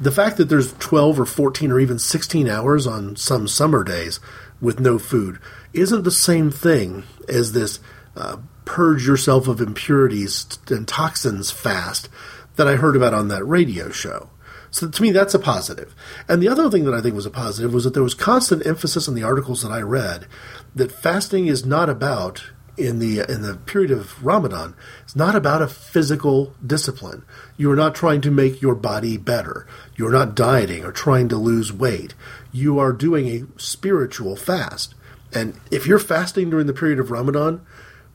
the 0.00 0.10
fact 0.10 0.38
that 0.38 0.48
there's 0.48 0.72
12 0.74 1.20
or 1.20 1.26
14 1.26 1.70
or 1.70 1.78
even 1.78 1.98
16 1.98 2.48
hours 2.48 2.86
on 2.86 3.16
some 3.16 3.46
summer 3.46 3.84
days 3.84 4.20
with 4.60 4.80
no 4.80 4.98
food 4.98 5.38
isn't 5.72 6.04
the 6.04 6.10
same 6.10 6.50
thing 6.50 7.04
as 7.28 7.52
this 7.52 7.80
uh, 8.16 8.38
purge 8.64 9.06
yourself 9.06 9.48
of 9.48 9.60
impurities 9.60 10.58
and 10.68 10.86
toxins 10.88 11.50
fast 11.50 12.08
that 12.56 12.68
I 12.68 12.76
heard 12.76 12.96
about 12.96 13.14
on 13.14 13.28
that 13.28 13.44
radio 13.44 13.90
show. 13.90 14.28
So 14.72 14.88
to 14.88 15.02
me, 15.02 15.12
that's 15.12 15.34
a 15.34 15.38
positive. 15.38 15.94
And 16.28 16.42
the 16.42 16.48
other 16.48 16.70
thing 16.70 16.84
that 16.84 16.94
I 16.94 17.02
think 17.02 17.14
was 17.14 17.26
a 17.26 17.30
positive 17.30 17.74
was 17.74 17.84
that 17.84 17.92
there 17.92 18.02
was 18.02 18.14
constant 18.14 18.66
emphasis 18.66 19.06
in 19.06 19.14
the 19.14 19.22
articles 19.22 19.62
that 19.62 19.70
I 19.70 19.82
read 19.82 20.26
that 20.74 20.90
fasting 20.90 21.46
is 21.46 21.64
not 21.64 21.90
about 21.90 22.42
in 22.78 22.98
the 22.98 23.20
in 23.30 23.42
the 23.42 23.56
period 23.66 23.90
of 23.90 24.24
Ramadan. 24.24 24.74
It's 25.02 25.14
not 25.14 25.36
about 25.36 25.60
a 25.60 25.68
physical 25.68 26.54
discipline. 26.66 27.22
You 27.58 27.70
are 27.70 27.76
not 27.76 27.94
trying 27.94 28.22
to 28.22 28.30
make 28.30 28.62
your 28.62 28.74
body 28.74 29.18
better. 29.18 29.66
You 29.94 30.06
are 30.06 30.12
not 30.12 30.34
dieting 30.34 30.84
or 30.84 30.90
trying 30.90 31.28
to 31.28 31.36
lose 31.36 31.70
weight. 31.70 32.14
You 32.50 32.78
are 32.78 32.92
doing 32.92 33.28
a 33.28 33.60
spiritual 33.60 34.36
fast. 34.36 34.94
And 35.34 35.60
if 35.70 35.86
you're 35.86 35.98
fasting 35.98 36.48
during 36.48 36.66
the 36.66 36.72
period 36.72 36.98
of 36.98 37.10
Ramadan 37.10 37.64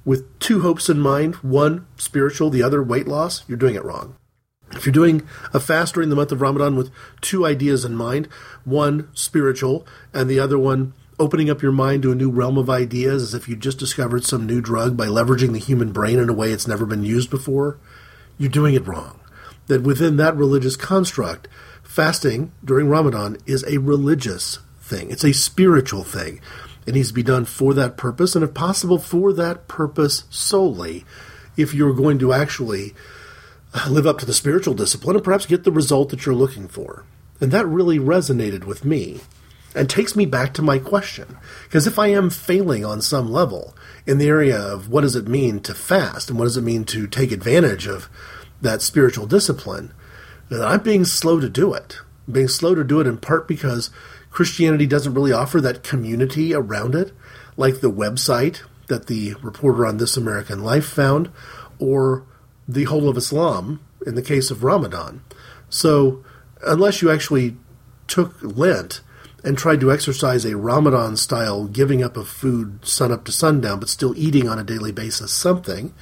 with 0.05 0.39
two 0.39 0.61
hopes 0.61 0.89
in 0.89 0.99
mind, 0.99 1.35
one 1.35 1.85
spiritual, 1.97 2.49
the 2.49 2.63
other 2.63 2.81
weight 2.81 3.07
loss, 3.07 3.43
you're 3.47 3.57
doing 3.57 3.75
it 3.75 3.85
wrong. 3.85 4.15
If 4.77 4.85
you're 4.85 4.93
doing 4.93 5.27
a 5.53 5.59
fast 5.59 5.95
during 5.95 6.09
the 6.09 6.15
month 6.15 6.31
of 6.31 6.41
Ramadan 6.41 6.75
with 6.75 6.91
two 7.19 7.45
ideas 7.45 7.83
in 7.83 7.95
mind, 7.95 8.27
one 8.63 9.09
spiritual 9.15 9.87
and 10.13 10.29
the 10.29 10.39
other 10.39 10.59
one 10.59 10.93
opening 11.19 11.49
up 11.49 11.63
your 11.63 11.71
mind 11.71 12.03
to 12.03 12.11
a 12.11 12.15
new 12.15 12.29
realm 12.29 12.57
of 12.57 12.69
ideas 12.69 13.23
as 13.23 13.33
if 13.33 13.49
you 13.49 13.55
just 13.55 13.79
discovered 13.79 14.23
some 14.23 14.45
new 14.45 14.61
drug 14.61 14.95
by 14.95 15.07
leveraging 15.07 15.51
the 15.51 15.59
human 15.59 15.91
brain 15.91 16.19
in 16.19 16.29
a 16.29 16.33
way 16.33 16.51
it's 16.51 16.67
never 16.67 16.85
been 16.85 17.03
used 17.03 17.29
before, 17.29 17.79
you're 18.37 18.49
doing 18.49 18.75
it 18.75 18.85
wrong. 18.85 19.19
That 19.65 19.81
within 19.81 20.17
that 20.17 20.35
religious 20.35 20.75
construct, 20.75 21.47
fasting 21.81 22.51
during 22.63 22.87
Ramadan 22.87 23.37
is 23.47 23.65
a 23.67 23.79
religious 23.79 24.59
thing, 24.79 25.09
it's 25.09 25.25
a 25.25 25.33
spiritual 25.33 26.03
thing. 26.03 26.39
It 26.85 26.93
needs 26.93 27.09
to 27.09 27.13
be 27.13 27.23
done 27.23 27.45
for 27.45 27.73
that 27.73 27.97
purpose, 27.97 28.35
and 28.35 28.43
if 28.45 28.53
possible, 28.53 28.97
for 28.97 29.33
that 29.33 29.67
purpose 29.67 30.23
solely, 30.29 31.03
if 31.57 31.73
you're 31.73 31.93
going 31.93 32.19
to 32.19 32.31
actually 32.31 32.93
live 33.87 34.07
up 34.07 34.19
to 34.19 34.25
the 34.25 34.33
spiritual 34.33 34.73
discipline 34.73 35.15
and 35.15 35.23
perhaps 35.23 35.45
get 35.45 35.63
the 35.63 35.71
result 35.71 36.09
that 36.09 36.25
you're 36.25 36.35
looking 36.35 36.67
for. 36.67 37.05
And 37.39 37.51
that 37.51 37.67
really 37.67 37.99
resonated 37.99 38.63
with 38.63 38.83
me 38.83 39.19
and 39.75 39.89
takes 39.89 40.15
me 40.15 40.25
back 40.25 40.53
to 40.55 40.61
my 40.61 40.79
question. 40.79 41.37
Because 41.65 41.85
if 41.85 41.99
I 41.99 42.07
am 42.07 42.29
failing 42.29 42.83
on 42.83 43.01
some 43.01 43.31
level 43.31 43.75
in 44.05 44.17
the 44.17 44.27
area 44.27 44.57
of 44.57 44.89
what 44.89 45.01
does 45.01 45.15
it 45.15 45.27
mean 45.27 45.59
to 45.61 45.75
fast 45.75 46.29
and 46.29 46.39
what 46.39 46.45
does 46.45 46.57
it 46.57 46.63
mean 46.63 46.83
to 46.85 47.07
take 47.07 47.31
advantage 47.31 47.85
of 47.87 48.09
that 48.61 48.81
spiritual 48.81 49.27
discipline, 49.27 49.93
then 50.49 50.61
I'm 50.61 50.81
being 50.81 51.05
slow 51.05 51.39
to 51.39 51.49
do 51.49 51.73
it. 51.73 51.99
I'm 52.27 52.33
being 52.33 52.47
slow 52.47 52.73
to 52.73 52.83
do 52.83 52.99
it 52.99 53.07
in 53.07 53.17
part 53.17 53.47
because 53.47 53.91
Christianity 54.31 54.87
doesn't 54.87 55.13
really 55.13 55.31
offer 55.31 55.61
that 55.61 55.83
community 55.83 56.53
around 56.53 56.95
it, 56.95 57.11
like 57.55 57.81
the 57.81 57.91
website 57.91 58.61
that 58.87 59.07
the 59.07 59.35
reporter 59.41 59.85
on 59.85 59.97
This 59.97 60.17
American 60.17 60.63
Life 60.63 60.85
found, 60.85 61.29
or 61.79 62.23
the 62.67 62.85
whole 62.85 63.09
of 63.09 63.17
Islam 63.17 63.79
in 64.05 64.15
the 64.15 64.21
case 64.21 64.51
of 64.51 64.63
Ramadan. 64.63 65.21
So, 65.69 66.23
unless 66.65 67.01
you 67.01 67.11
actually 67.11 67.55
took 68.07 68.35
Lent 68.41 69.01
and 69.43 69.57
tried 69.57 69.79
to 69.81 69.91
exercise 69.91 70.45
a 70.45 70.57
Ramadan 70.57 71.15
style 71.15 71.65
giving 71.65 72.03
up 72.03 72.17
of 72.17 72.27
food 72.27 72.85
sun 72.85 73.11
up 73.11 73.25
to 73.25 73.31
sundown, 73.31 73.79
but 73.79 73.89
still 73.89 74.17
eating 74.17 74.47
on 74.49 74.59
a 74.59 74.63
daily 74.63 74.91
basis 74.91 75.31
something, 75.31 75.93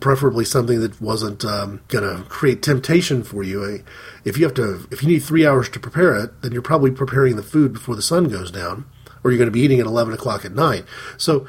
preferably 0.00 0.44
something 0.44 0.80
that 0.80 1.00
wasn't 1.00 1.44
um, 1.44 1.80
going 1.88 2.04
to 2.04 2.24
create 2.28 2.62
temptation 2.62 3.22
for 3.22 3.42
you. 3.42 3.82
If 4.24 4.36
you 4.36 4.44
have 4.44 4.54
to, 4.54 4.86
if 4.90 5.02
you 5.02 5.08
need 5.08 5.20
three 5.20 5.46
hours 5.46 5.68
to 5.70 5.80
prepare 5.80 6.14
it, 6.16 6.42
then 6.42 6.52
you're 6.52 6.62
probably 6.62 6.90
preparing 6.90 7.36
the 7.36 7.42
food 7.42 7.72
before 7.72 7.96
the 7.96 8.02
sun 8.02 8.28
goes 8.28 8.50
down, 8.50 8.84
or 9.22 9.30
you're 9.30 9.38
going 9.38 9.48
to 9.48 9.52
be 9.52 9.60
eating 9.60 9.80
at 9.80 9.86
11 9.86 10.12
o'clock 10.12 10.44
at 10.44 10.52
night. 10.52 10.84
So 11.16 11.46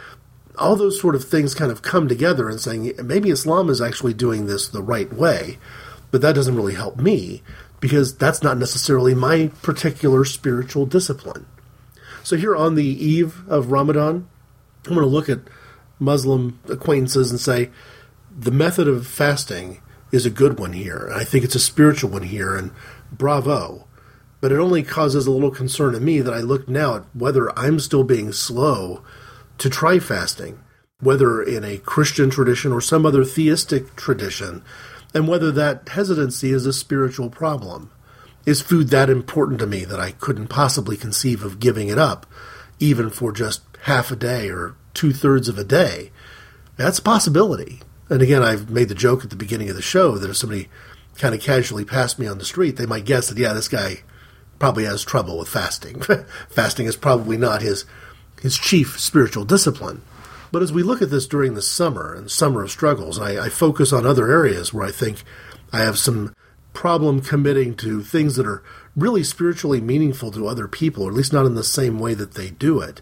all 0.57 0.75
those 0.75 0.99
sort 0.99 1.15
of 1.15 1.23
things 1.23 1.53
kind 1.53 1.71
of 1.71 1.81
come 1.81 2.07
together 2.07 2.49
and 2.49 2.59
saying 2.59 2.93
maybe 3.03 3.29
Islam 3.29 3.69
is 3.69 3.81
actually 3.81 4.13
doing 4.13 4.45
this 4.45 4.67
the 4.67 4.81
right 4.81 5.11
way, 5.11 5.57
but 6.11 6.21
that 6.21 6.35
doesn't 6.35 6.55
really 6.55 6.75
help 6.75 6.97
me 6.97 7.41
because 7.79 8.15
that's 8.15 8.41
not 8.41 8.57
necessarily 8.57 9.13
my 9.13 9.51
particular 9.61 10.25
spiritual 10.25 10.85
discipline. 10.85 11.45
So 12.23 12.35
here 12.37 12.55
on 12.55 12.75
the 12.75 12.85
eve 12.85 13.47
of 13.47 13.71
Ramadan, 13.71 14.27
I'm 14.85 14.93
going 14.93 15.05
to 15.05 15.05
look 15.05 15.29
at 15.29 15.41
Muslim 15.99 16.59
acquaintances 16.69 17.31
and 17.31 17.39
say 17.39 17.69
the 18.37 18.51
method 18.51 18.87
of 18.87 19.07
fasting 19.07 19.81
is 20.11 20.25
a 20.25 20.31
good 20.31 20.59
one 20.59 20.73
here. 20.73 21.11
I 21.13 21.23
think 21.23 21.43
it's 21.43 21.55
a 21.55 21.59
spiritual 21.59 22.09
one 22.09 22.23
here, 22.23 22.55
and 22.55 22.71
bravo. 23.11 23.87
But 24.41 24.51
it 24.51 24.59
only 24.59 24.83
causes 24.83 25.27
a 25.27 25.31
little 25.31 25.51
concern 25.51 25.93
to 25.93 25.99
me 25.99 26.21
that 26.21 26.33
I 26.33 26.39
look 26.39 26.67
now 26.67 26.95
at 26.95 27.15
whether 27.15 27.57
I'm 27.57 27.79
still 27.79 28.03
being 28.03 28.31
slow 28.31 29.03
to 29.57 29.69
try 29.69 29.99
fasting, 29.99 30.59
whether 30.99 31.41
in 31.41 31.63
a 31.63 31.77
Christian 31.77 32.29
tradition 32.29 32.71
or 32.71 32.81
some 32.81 33.05
other 33.05 33.23
theistic 33.23 33.95
tradition, 33.95 34.63
and 35.13 35.27
whether 35.27 35.51
that 35.51 35.89
hesitancy 35.89 36.51
is 36.51 36.65
a 36.65 36.73
spiritual 36.73 37.29
problem. 37.29 37.91
Is 38.45 38.61
food 38.61 38.89
that 38.89 39.09
important 39.09 39.59
to 39.59 39.67
me 39.67 39.85
that 39.85 39.99
I 39.99 40.11
couldn't 40.11 40.47
possibly 40.47 40.97
conceive 40.97 41.43
of 41.43 41.59
giving 41.59 41.87
it 41.87 41.97
up, 41.97 42.27
even 42.79 43.09
for 43.09 43.31
just 43.31 43.61
half 43.83 44.11
a 44.11 44.15
day 44.15 44.49
or 44.49 44.75
two 44.93 45.13
thirds 45.13 45.49
of 45.49 45.57
a 45.57 45.63
day? 45.63 46.11
That's 46.77 46.99
a 46.99 47.03
possibility. 47.03 47.81
And 48.09 48.21
again, 48.21 48.43
I've 48.43 48.69
made 48.69 48.89
the 48.89 48.95
joke 48.95 49.23
at 49.23 49.31
the 49.31 49.35
beginning 49.35 49.69
of 49.69 49.75
the 49.75 49.81
show 49.81 50.17
that 50.17 50.29
if 50.29 50.37
somebody 50.37 50.69
kind 51.17 51.33
of 51.33 51.41
casually 51.41 51.85
passed 51.85 52.19
me 52.19 52.27
on 52.27 52.37
the 52.37 52.45
street, 52.45 52.75
they 52.75 52.85
might 52.85 53.05
guess 53.05 53.29
that, 53.29 53.37
yeah, 53.37 53.53
this 53.53 53.67
guy 53.67 54.01
probably 54.59 54.83
has 54.85 55.03
trouble 55.03 55.37
with 55.37 55.47
fasting. 55.47 56.01
fasting 56.49 56.85
is 56.85 56.95
probably 56.95 57.37
not 57.37 57.61
his 57.61 57.85
his 58.45 58.59
chief 58.59 58.99
spiritual 58.99 59.43
discipline. 59.43 60.03
But 60.51 60.61
as 60.61 60.71
we 60.71 60.83
look 60.83 61.01
at 61.01 61.09
this 61.09 61.25
during 61.25 61.55
the 61.55 61.63
summer 61.63 62.13
and 62.13 62.29
summer 62.29 62.61
of 62.61 62.69
struggles, 62.69 63.19
I, 63.19 63.45
I 63.45 63.49
focus 63.49 63.91
on 63.91 64.05
other 64.05 64.31
areas 64.31 64.71
where 64.71 64.85
I 64.85 64.91
think 64.91 65.23
I 65.73 65.79
have 65.79 65.97
some 65.97 66.35
problem 66.71 67.21
committing 67.21 67.73
to 67.77 68.03
things 68.03 68.35
that 68.35 68.45
are 68.45 68.61
really 68.95 69.23
spiritually 69.23 69.81
meaningful 69.81 70.29
to 70.29 70.47
other 70.47 70.67
people, 70.67 71.05
or 71.05 71.09
at 71.09 71.15
least 71.15 71.33
not 71.33 71.47
in 71.47 71.55
the 71.55 71.63
same 71.63 71.97
way 71.97 72.13
that 72.13 72.35
they 72.35 72.51
do 72.51 72.79
it. 72.81 73.01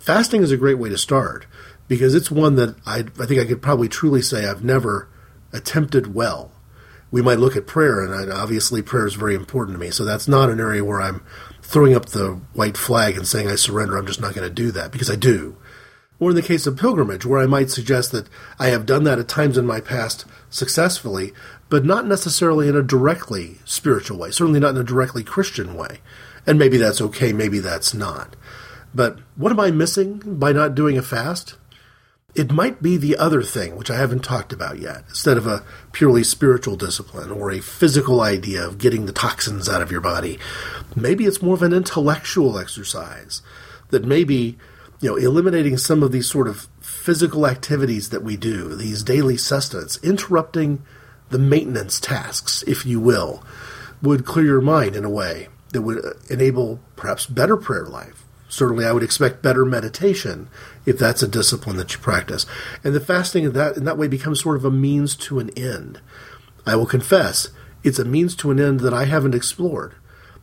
Fasting 0.00 0.42
is 0.42 0.50
a 0.50 0.56
great 0.56 0.78
way 0.78 0.88
to 0.88 0.98
start 0.98 1.46
because 1.86 2.12
it's 2.12 2.28
one 2.28 2.56
that 2.56 2.74
I, 2.84 3.04
I 3.20 3.26
think 3.26 3.40
I 3.40 3.46
could 3.46 3.62
probably 3.62 3.88
truly 3.88 4.22
say 4.22 4.44
I've 4.44 4.64
never 4.64 5.08
attempted 5.52 6.16
well. 6.16 6.50
We 7.12 7.22
might 7.22 7.38
look 7.38 7.54
at 7.54 7.68
prayer, 7.68 8.02
and 8.02 8.32
I, 8.32 8.36
obviously 8.36 8.82
prayer 8.82 9.06
is 9.06 9.14
very 9.14 9.36
important 9.36 9.76
to 9.76 9.80
me. 9.80 9.92
So 9.92 10.04
that's 10.04 10.26
not 10.26 10.50
an 10.50 10.58
area 10.58 10.84
where 10.84 11.00
I'm 11.00 11.22
throwing 11.70 11.94
up 11.94 12.06
the 12.06 12.40
white 12.52 12.76
flag 12.76 13.16
and 13.16 13.28
saying 13.28 13.46
I 13.46 13.54
surrender. 13.54 13.96
I'm 13.96 14.06
just 14.06 14.20
not 14.20 14.34
going 14.34 14.46
to 14.46 14.52
do 14.52 14.72
that 14.72 14.90
because 14.90 15.08
I 15.08 15.14
do. 15.14 15.56
Or 16.18 16.30
in 16.30 16.36
the 16.36 16.42
case 16.42 16.66
of 16.66 16.76
pilgrimage, 16.76 17.24
where 17.24 17.40
I 17.40 17.46
might 17.46 17.70
suggest 17.70 18.10
that 18.10 18.28
I 18.58 18.66
have 18.66 18.86
done 18.86 19.04
that 19.04 19.20
at 19.20 19.28
times 19.28 19.56
in 19.56 19.66
my 19.66 19.80
past 19.80 20.24
successfully, 20.50 21.32
but 21.68 21.84
not 21.84 22.08
necessarily 22.08 22.66
in 22.66 22.74
a 22.76 22.82
directly 22.82 23.58
spiritual 23.64 24.18
way, 24.18 24.32
certainly 24.32 24.58
not 24.58 24.74
in 24.74 24.80
a 24.80 24.84
directly 24.84 25.22
Christian 25.22 25.76
way. 25.76 26.00
And 26.44 26.58
maybe 26.58 26.76
that's 26.76 27.00
okay, 27.00 27.32
maybe 27.32 27.60
that's 27.60 27.94
not. 27.94 28.34
But 28.92 29.20
what 29.36 29.52
am 29.52 29.60
I 29.60 29.70
missing 29.70 30.20
by 30.26 30.50
not 30.50 30.74
doing 30.74 30.98
a 30.98 31.02
fast? 31.02 31.54
It 32.34 32.52
might 32.52 32.80
be 32.80 32.96
the 32.96 33.16
other 33.16 33.42
thing, 33.42 33.76
which 33.76 33.90
I 33.90 33.96
haven't 33.96 34.22
talked 34.22 34.52
about 34.52 34.78
yet, 34.78 35.04
instead 35.08 35.36
of 35.36 35.46
a 35.46 35.64
purely 35.92 36.22
spiritual 36.22 36.76
discipline 36.76 37.30
or 37.30 37.50
a 37.50 37.60
physical 37.60 38.20
idea 38.20 38.64
of 38.64 38.78
getting 38.78 39.06
the 39.06 39.12
toxins 39.12 39.68
out 39.68 39.82
of 39.82 39.90
your 39.90 40.00
body. 40.00 40.38
Maybe 40.94 41.24
it's 41.24 41.42
more 41.42 41.54
of 41.54 41.62
an 41.62 41.72
intellectual 41.72 42.58
exercise 42.58 43.42
that 43.88 44.04
maybe, 44.04 44.56
you 45.00 45.10
know, 45.10 45.16
eliminating 45.16 45.76
some 45.76 46.02
of 46.02 46.12
these 46.12 46.28
sort 46.28 46.46
of 46.46 46.68
physical 46.80 47.46
activities 47.46 48.10
that 48.10 48.22
we 48.22 48.36
do, 48.36 48.76
these 48.76 49.02
daily 49.02 49.36
sustenance, 49.36 49.98
interrupting 50.02 50.82
the 51.30 51.38
maintenance 51.38 51.98
tasks, 51.98 52.62
if 52.66 52.86
you 52.86 53.00
will, 53.00 53.44
would 54.02 54.24
clear 54.24 54.44
your 54.44 54.60
mind 54.60 54.94
in 54.94 55.04
a 55.04 55.10
way 55.10 55.48
that 55.70 55.82
would 55.82 56.16
enable 56.28 56.80
perhaps 56.96 57.26
better 57.26 57.56
prayer 57.56 57.86
life, 57.86 58.24
certainly 58.50 58.84
I 58.84 58.92
would 58.92 59.02
expect 59.02 59.42
better 59.42 59.64
meditation 59.64 60.50
if 60.84 60.98
that's 60.98 61.22
a 61.22 61.28
discipline 61.28 61.76
that 61.76 61.94
you 61.94 61.98
practice. 62.00 62.44
And 62.84 62.94
the 62.94 63.00
fasting 63.00 63.44
in 63.44 63.52
that 63.54 63.78
in 63.78 63.84
that 63.84 63.96
way 63.96 64.08
becomes 64.08 64.42
sort 64.42 64.56
of 64.56 64.64
a 64.64 64.70
means 64.70 65.16
to 65.16 65.38
an 65.38 65.50
end. 65.56 66.00
I 66.66 66.76
will 66.76 66.86
confess, 66.86 67.48
it's 67.82 67.98
a 67.98 68.04
means 68.04 68.36
to 68.36 68.50
an 68.50 68.60
end 68.60 68.80
that 68.80 68.92
I 68.92 69.06
haven't 69.06 69.34
explored. 69.34 69.94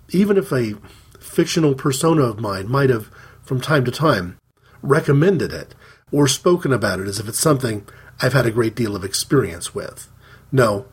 Even 0.09 0.37
if 0.37 0.51
a 0.51 0.75
fictional 1.19 1.75
persona 1.75 2.23
of 2.23 2.39
mine 2.39 2.67
might 2.67 2.89
have 2.89 3.11
from 3.43 3.61
time 3.61 3.85
to 3.85 3.91
time 3.91 4.39
recommended 4.81 5.51
it 5.51 5.75
or 6.11 6.27
spoken 6.27 6.71
about 6.71 6.99
it 6.99 7.07
as 7.07 7.19
if 7.19 7.27
it's 7.27 7.39
something 7.39 7.85
I've 8.21 8.33
had 8.33 8.45
a 8.45 8.51
great 8.51 8.75
deal 8.75 8.95
of 8.95 9.03
experience 9.03 9.75
with. 9.75 10.07
No, 10.51 10.87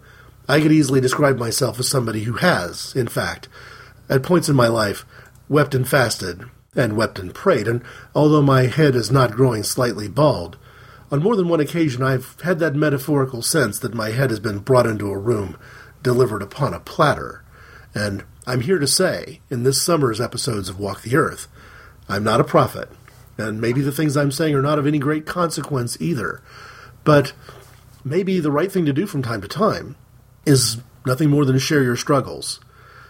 I 0.48 0.60
could 0.60 0.72
easily 0.72 1.00
describe 1.00 1.38
myself 1.38 1.78
as 1.78 1.88
somebody 1.88 2.24
who 2.24 2.34
has, 2.34 2.94
in 2.96 3.06
fact, 3.06 3.48
at 4.10 4.22
points 4.22 4.48
in 4.48 4.56
my 4.56 4.66
life, 4.68 5.06
wept 5.48 5.74
and 5.74 5.88
fasted 5.88 6.44
and 6.74 6.96
wept 6.96 7.18
and 7.18 7.34
prayed, 7.34 7.68
and 7.68 7.82
although 8.14 8.42
my 8.42 8.62
head 8.62 8.94
is 8.94 9.10
not 9.10 9.32
growing 9.32 9.62
slightly 9.62 10.08
bald, 10.08 10.56
on 11.10 11.22
more 11.22 11.36
than 11.36 11.48
one 11.48 11.60
occasion 11.60 12.02
I've 12.02 12.40
had 12.42 12.58
that 12.58 12.74
metaphorical 12.74 13.42
sense 13.42 13.78
that 13.78 13.94
my 13.94 14.10
head 14.10 14.30
has 14.30 14.40
been 14.40 14.58
brought 14.58 14.86
into 14.86 15.10
a 15.10 15.18
room, 15.18 15.56
delivered 16.02 16.42
upon 16.42 16.74
a 16.74 16.80
platter, 16.80 17.44
and 17.94 18.24
I'm 18.46 18.60
here 18.60 18.78
to 18.78 18.86
say, 18.86 19.40
in 19.50 19.62
this 19.62 19.80
summer's 19.80 20.20
episodes 20.20 20.68
of 20.68 20.78
Walk 20.78 21.02
the 21.02 21.16
Earth, 21.16 21.46
I'm 22.08 22.24
not 22.24 22.40
a 22.40 22.44
prophet, 22.44 22.90
and 23.38 23.60
maybe 23.60 23.80
the 23.80 23.92
things 23.92 24.16
I'm 24.16 24.32
saying 24.32 24.54
are 24.54 24.62
not 24.62 24.78
of 24.78 24.86
any 24.86 24.98
great 24.98 25.24
consequence 25.24 25.96
either. 26.00 26.42
But 27.04 27.32
maybe 28.04 28.40
the 28.40 28.50
right 28.50 28.70
thing 28.70 28.84
to 28.86 28.92
do 28.92 29.06
from 29.06 29.22
time 29.22 29.40
to 29.40 29.48
time 29.48 29.96
is 30.44 30.78
nothing 31.06 31.30
more 31.30 31.44
than 31.44 31.58
share 31.58 31.82
your 31.82 31.96
struggles. 31.96 32.60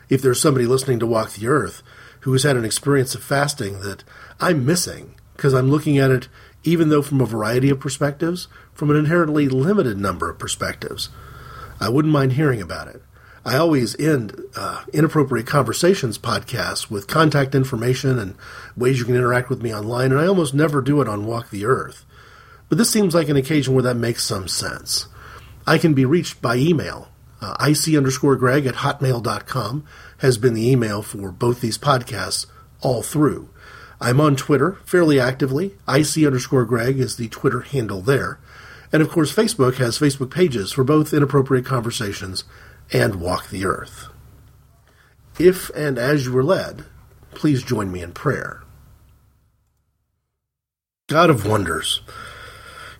If 0.09 0.23
there's 0.23 0.41
somebody 0.41 0.67
listening 0.67 0.99
to 1.01 1.07
Walk 1.07 1.33
the 1.33 1.49
Earth 1.49 1.83
who 2.25 2.33
has 2.33 2.43
had 2.43 2.57
an 2.57 2.65
experience 2.65 3.15
of 3.15 3.23
fasting 3.23 3.81
that 3.81 4.03
I'm 4.41 4.65
missing 4.65 5.15
because 5.37 5.53
I'm 5.53 5.71
looking 5.71 5.99
at 5.99 6.11
it, 6.11 6.29
even 6.63 6.89
though 6.89 7.03
from 7.03 7.21
a 7.21 7.27
variety 7.27 7.69
of 7.69 7.79
perspectives, 7.79 8.49
from 8.73 8.91
an 8.91 8.97
inherently 8.97 9.47
limited 9.47 9.99
number 9.99 10.31
of 10.31 10.39
perspectives, 10.39 11.11
I 11.79 11.91
wouldn't 11.91 12.13
mind 12.13 12.33
hearing 12.33 12.63
about 12.63 12.89
it. 12.89 13.03
I 13.45 13.59
always 13.59 13.95
end 14.01 14.41
uh, 14.57 14.85
inappropriate 14.91 15.47
conversations 15.47 16.17
podcasts 16.17 16.91
with 16.91 17.09
contact 17.09 17.55
information 17.55 18.19
and 18.19 18.37
ways 18.75 18.99
you 18.99 19.05
can 19.05 19.17
interact 19.17 19.51
with 19.51 19.63
me 19.63 19.75
online, 19.75 20.11
and 20.11 20.19
I 20.19 20.27
almost 20.27 20.55
never 20.55 20.81
do 20.81 21.03
it 21.03 21.09
on 21.09 21.27
Walk 21.27 21.51
the 21.51 21.67
Earth. 21.67 22.07
But 22.71 22.79
this 22.79 22.91
seems 22.91 23.15
like 23.15 23.29
an 23.29 23.37
occasion 23.37 23.75
where 23.75 23.83
that 23.83 23.97
makes 23.97 24.25
some 24.25 24.49
sense. 24.49 25.09
I 25.67 25.77
can 25.77 25.93
be 25.93 26.07
reached 26.07 26.41
by 26.41 26.57
email. 26.57 27.11
Uh, 27.41 27.57
IC 27.61 27.97
underscore 27.97 28.37
Greg 28.37 28.67
at 28.67 28.77
hotmail.com 28.77 29.85
has 30.19 30.39
been 30.39 30.55
the 30.55 30.71
email 30.71 31.03
for 31.03 31.31
both 31.31 31.61
these 31.61 31.79
podcasts 31.79 32.47
all 32.81 33.03
through. 33.03 33.51
I'm 34.01 34.21
on 34.21 34.37
Twitter 34.37 34.79
fairly 34.85 35.21
actively. 35.21 35.77
IC 35.89 36.25
underscore 36.25 36.65
Greg 36.65 36.99
is 36.99 37.17
the 37.17 37.29
Twitter 37.29 37.61
handle 37.61 38.01
there. 38.01 38.39
And 38.93 39.03
of 39.03 39.11
course, 39.11 39.35
Facebook 39.35 39.77
has 39.77 39.99
Facebook 39.99 40.31
pages 40.31 40.73
for 40.73 40.85
both 40.85 41.13
Inappropriate 41.13 41.65
Conversations 41.65 42.45
and 42.93 43.17
Walk 43.17 43.51
the 43.51 43.65
Earth. 43.65 44.09
If 45.39 45.71
and 45.71 45.99
as 45.99 46.27
you 46.27 46.37
are 46.39 46.45
led, 46.45 46.85
please 47.33 47.63
join 47.63 47.91
me 47.91 48.03
in 48.03 48.13
prayer. 48.13 48.63
God 51.09 51.29
of 51.29 51.47
wonders, 51.47 52.03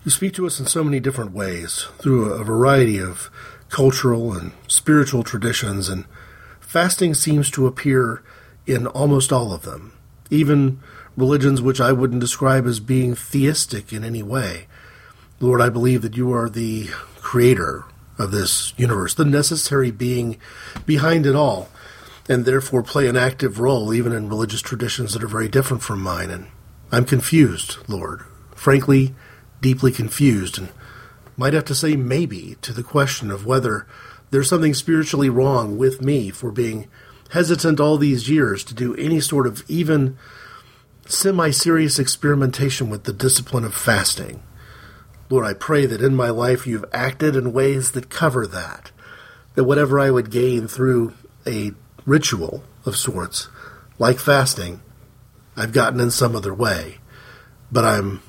you 0.03 0.11
speak 0.11 0.33
to 0.33 0.45
us 0.45 0.59
in 0.59 0.65
so 0.65 0.83
many 0.83 0.99
different 0.99 1.31
ways 1.31 1.87
through 1.97 2.33
a 2.33 2.43
variety 2.43 2.99
of 2.99 3.31
cultural 3.75 4.31
and 4.31 4.53
spiritual 4.69 5.21
traditions, 5.21 5.89
and 5.89 6.05
fasting 6.61 7.13
seems 7.13 7.51
to 7.51 7.67
appear 7.67 8.23
in 8.65 8.87
almost 8.87 9.33
all 9.33 9.51
of 9.51 9.63
them, 9.63 9.91
even 10.29 10.79
religions 11.17 11.61
which 11.61 11.81
I 11.81 11.91
wouldn't 11.91 12.21
describe 12.21 12.65
as 12.67 12.79
being 12.79 13.15
theistic 13.15 13.91
in 13.91 14.05
any 14.05 14.23
way. 14.23 14.67
Lord, 15.41 15.59
I 15.59 15.67
believe 15.67 16.03
that 16.03 16.15
you 16.15 16.31
are 16.31 16.47
the 16.47 16.87
creator 17.19 17.83
of 18.17 18.31
this 18.31 18.73
universe, 18.77 19.13
the 19.13 19.25
necessary 19.25 19.91
being 19.91 20.37
behind 20.85 21.25
it 21.25 21.35
all, 21.35 21.67
and 22.29 22.45
therefore 22.45 22.81
play 22.81 23.09
an 23.09 23.17
active 23.17 23.59
role 23.59 23.93
even 23.93 24.13
in 24.13 24.29
religious 24.29 24.61
traditions 24.61 25.11
that 25.11 25.21
are 25.21 25.27
very 25.27 25.49
different 25.49 25.83
from 25.83 26.01
mine. 26.01 26.29
And 26.31 26.47
I'm 26.93 27.03
confused, 27.03 27.77
Lord, 27.89 28.21
frankly, 28.55 29.13
deeply 29.59 29.91
confused, 29.91 30.57
and 30.57 30.69
might 31.37 31.53
have 31.53 31.65
to 31.65 31.75
say 31.75 31.95
maybe 31.95 32.55
to 32.61 32.73
the 32.73 32.83
question 32.83 33.31
of 33.31 33.45
whether 33.45 33.87
there's 34.31 34.49
something 34.49 34.73
spiritually 34.73 35.29
wrong 35.29 35.77
with 35.77 36.01
me 36.01 36.29
for 36.29 36.51
being 36.51 36.87
hesitant 37.31 37.79
all 37.79 37.97
these 37.97 38.29
years 38.29 38.63
to 38.63 38.73
do 38.73 38.95
any 38.95 39.19
sort 39.19 39.47
of 39.47 39.63
even 39.69 40.17
semi 41.05 41.51
serious 41.51 41.99
experimentation 41.99 42.89
with 42.89 43.03
the 43.03 43.13
discipline 43.13 43.63
of 43.63 43.73
fasting. 43.73 44.41
Lord, 45.29 45.45
I 45.45 45.53
pray 45.53 45.85
that 45.85 46.01
in 46.01 46.15
my 46.15 46.29
life 46.29 46.67
you've 46.67 46.85
acted 46.93 47.35
in 47.35 47.53
ways 47.53 47.91
that 47.91 48.09
cover 48.09 48.45
that. 48.47 48.91
That 49.55 49.63
whatever 49.63 49.99
I 49.99 50.11
would 50.11 50.31
gain 50.31 50.67
through 50.67 51.13
a 51.47 51.71
ritual 52.05 52.63
of 52.85 52.97
sorts, 52.97 53.47
like 53.97 54.19
fasting, 54.19 54.81
I've 55.55 55.71
gotten 55.71 55.99
in 55.99 56.11
some 56.11 56.35
other 56.35 56.53
way. 56.53 56.99
But 57.71 57.85
I'm 57.85 58.21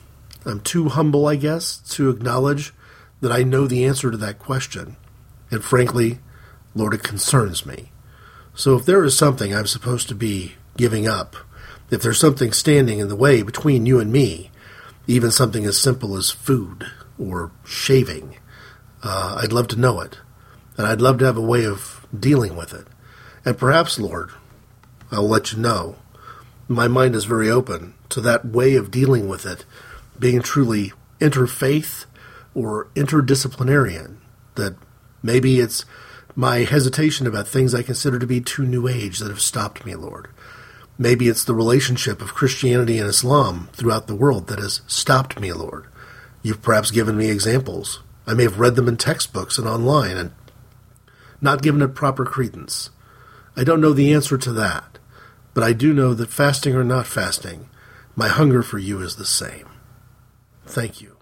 I'm 0.45 0.61
too 0.61 0.89
humble, 0.89 1.27
I 1.27 1.35
guess, 1.37 1.79
to 1.91 2.09
acknowledge 2.09 2.73
that 3.27 3.35
I 3.37 3.43
know 3.43 3.66
the 3.66 3.85
answer 3.85 4.12
to 4.12 4.16
that 4.18 4.39
question. 4.39 4.97
And 5.51 5.64
frankly, 5.64 6.20
Lord, 6.77 6.95
it 6.95 7.03
concerns 7.03 7.66
me. 7.66 7.91
So 8.55 8.77
if 8.77 8.87
there 8.87 9.03
is 9.05 9.18
something 9.18 9.53
I'm 9.53 9.66
supposed 9.66 10.07
to 10.09 10.14
be 10.14 10.55
giving 10.77 11.09
up, 11.09 11.35
if 11.91 12.03
there's 12.03 12.20
something 12.20 12.53
standing 12.53 13.01
in 13.01 13.09
the 13.09 13.16
way 13.16 13.43
between 13.43 13.85
you 13.85 13.99
and 13.99 14.12
me, 14.12 14.53
even 15.09 15.33
something 15.33 15.64
as 15.64 15.77
simple 15.77 16.16
as 16.16 16.31
food 16.31 16.87
or 17.18 17.51
shaving. 17.64 18.37
Uh, 19.03 19.41
I'd 19.43 19.53
love 19.53 19.66
to 19.68 19.81
know 19.81 20.01
it, 20.01 20.18
and 20.77 20.87
I'd 20.87 21.01
love 21.01 21.18
to 21.18 21.24
have 21.24 21.37
a 21.37 21.41
way 21.43 21.64
of 21.64 22.07
dealing 22.16 22.57
with 22.57 22.72
it. 22.72 22.87
And 23.45 23.59
perhaps, 23.59 23.99
Lord, 23.99 24.31
I'll 25.11 25.29
let 25.29 25.53
you 25.53 25.59
know. 25.59 25.97
My 26.68 26.87
mind 26.87 27.16
is 27.16 27.24
very 27.24 27.51
open 27.51 27.95
to 28.11 28.20
that 28.20 28.45
way 28.45 28.77
of 28.77 28.93
dealing 28.93 29.29
with 29.29 29.47
it 29.47 29.64
being 30.16 30.43
truly 30.43 30.93
interfaith 31.20 32.07
or 32.57 32.89
interdisciplinarian. 32.97 34.17
That 34.55 34.77
maybe 35.23 35.61
it's 35.61 35.85
my 36.35 36.59
hesitation 36.59 37.27
about 37.27 37.47
things 37.47 37.75
I 37.75 37.83
consider 37.83 38.19
to 38.19 38.27
be 38.27 38.41
too 38.41 38.65
new 38.65 38.89
age 38.89 39.19
that 39.19 39.29
have 39.29 39.41
stopped 39.41 39.85
me, 39.85 39.95
Lord. 39.95 40.29
Maybe 40.99 41.29
it's 41.29 41.45
the 41.45 41.55
relationship 41.55 42.23
of 42.23 42.35
Christianity 42.35 42.99
and 42.99 43.09
Islam 43.09 43.69
throughout 43.75 44.07
the 44.07 44.17
world 44.17 44.47
that 44.47 44.59
has 44.59 44.81
stopped 44.87 45.39
me, 45.39 45.53
Lord. 45.53 45.87
You've 46.43 46.63
perhaps 46.63 46.91
given 46.91 47.19
me 47.19 47.31
examples. 47.31 48.03
I 48.27 48.33
may 48.33 48.45
have 48.45 48.59
read 48.59 48.77
them 48.77 48.89
in 48.89 48.97
textbooks 48.97 49.59
and 49.59 49.69
online 49.69 50.17
and 50.17 50.33
not 51.41 51.63
given 51.63 51.83
it 51.83 51.95
proper 51.95 52.25
credence. 52.25 52.89
I 53.55 53.65
don't 53.65 53.81
know 53.81 53.93
the 53.93 54.13
answer 54.15 54.39
to 54.39 54.53
that, 54.53 54.99
but 55.53 55.63
I 55.63 55.75
do 55.75 55.93
know 55.93 56.15
that 56.15 56.31
fasting 56.31 56.75
or 56.75 56.85
not 56.85 57.07
fasting, 57.07 57.69
my 58.15 58.29
hunger 58.29 58.63
for 58.63 58.79
you 58.79 59.01
is 59.01 59.17
the 59.17 59.27
same. 59.27 59.69
Thank 60.65 61.03
you. 61.03 61.16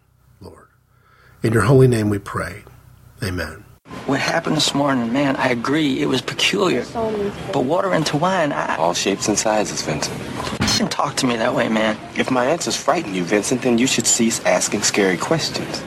In 1.45 1.53
your 1.53 1.61
holy 1.61 1.87
name 1.87 2.09
we 2.09 2.19
pray. 2.19 2.65
Amen. 3.23 3.63
What 4.07 4.19
happened 4.19 4.57
this 4.57 4.75
morning, 4.75 5.13
man, 5.13 5.37
I 5.37 5.51
agree, 5.51 6.01
it 6.01 6.07
was 6.07 6.23
peculiar. 6.23 6.87
But 7.53 7.67
water 7.67 7.93
into 7.93 8.17
wine, 8.17 8.51
I... 8.51 8.77
All 8.77 8.95
shapes 8.95 9.29
and 9.29 9.39
sizes, 9.39 9.83
Vincent. 9.83 10.19
You 10.63 10.69
shouldn't 10.69 10.93
talk 10.93 11.17
to 11.17 11.27
me 11.27 11.37
that 11.37 11.55
way, 11.55 11.69
man. 11.69 11.99
If 12.17 12.31
my 12.31 12.47
answers 12.47 12.77
frighten 12.77 13.15
you, 13.15 13.25
Vincent, 13.25 13.61
then 13.61 13.77
you 13.77 13.87
should 13.87 14.07
cease 14.07 14.43
asking 14.47 14.85
scary 14.85 15.19
questions. 15.19 15.83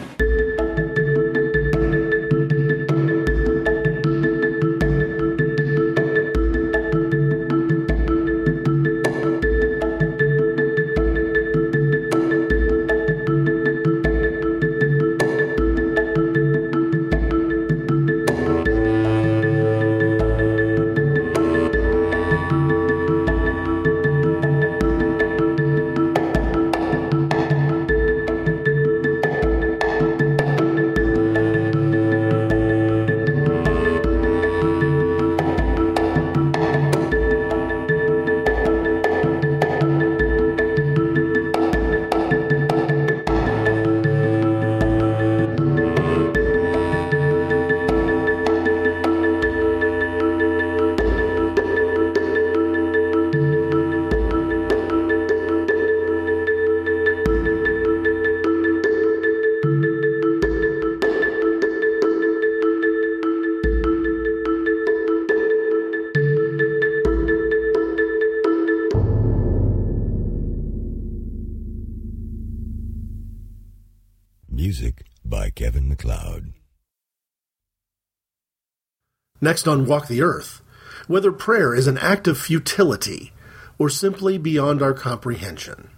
Next 79.58 79.68
on 79.68 79.88
Walk 79.88 80.08
the 80.08 80.22
Earth, 80.22 80.62
whether 81.08 81.32
prayer 81.32 81.74
is 81.74 81.88
an 81.88 81.97
act 81.97 82.28
of 82.28 82.38
futility 82.38 83.34
or 83.80 83.89
simply 83.89 84.38
beyond 84.38 84.84
our 84.84 84.93
comprehension. 84.93 85.89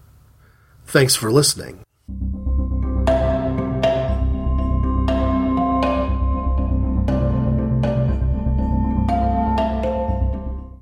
Thanks 0.86 1.18
for 1.18 1.30
listening. 1.30 1.82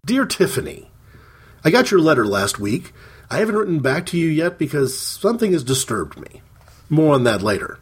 Dear 0.06 0.28
Tiffany, 0.28 0.92
I 1.64 1.72
got 1.72 1.90
your 1.90 2.00
letter 2.00 2.28
last 2.28 2.60
week. 2.60 2.94
I 3.32 3.40
haven't 3.40 3.56
written 3.56 3.80
back 3.80 4.06
to 4.08 4.20
you 4.20 4.28
yet 4.28 4.60
because 4.60 4.96
something 4.96 5.52
has 5.52 5.64
disturbed 5.64 6.20
me. 6.20 6.44
More 6.92 7.16
on 7.16 7.24
that 7.24 7.42
later. 7.42 7.80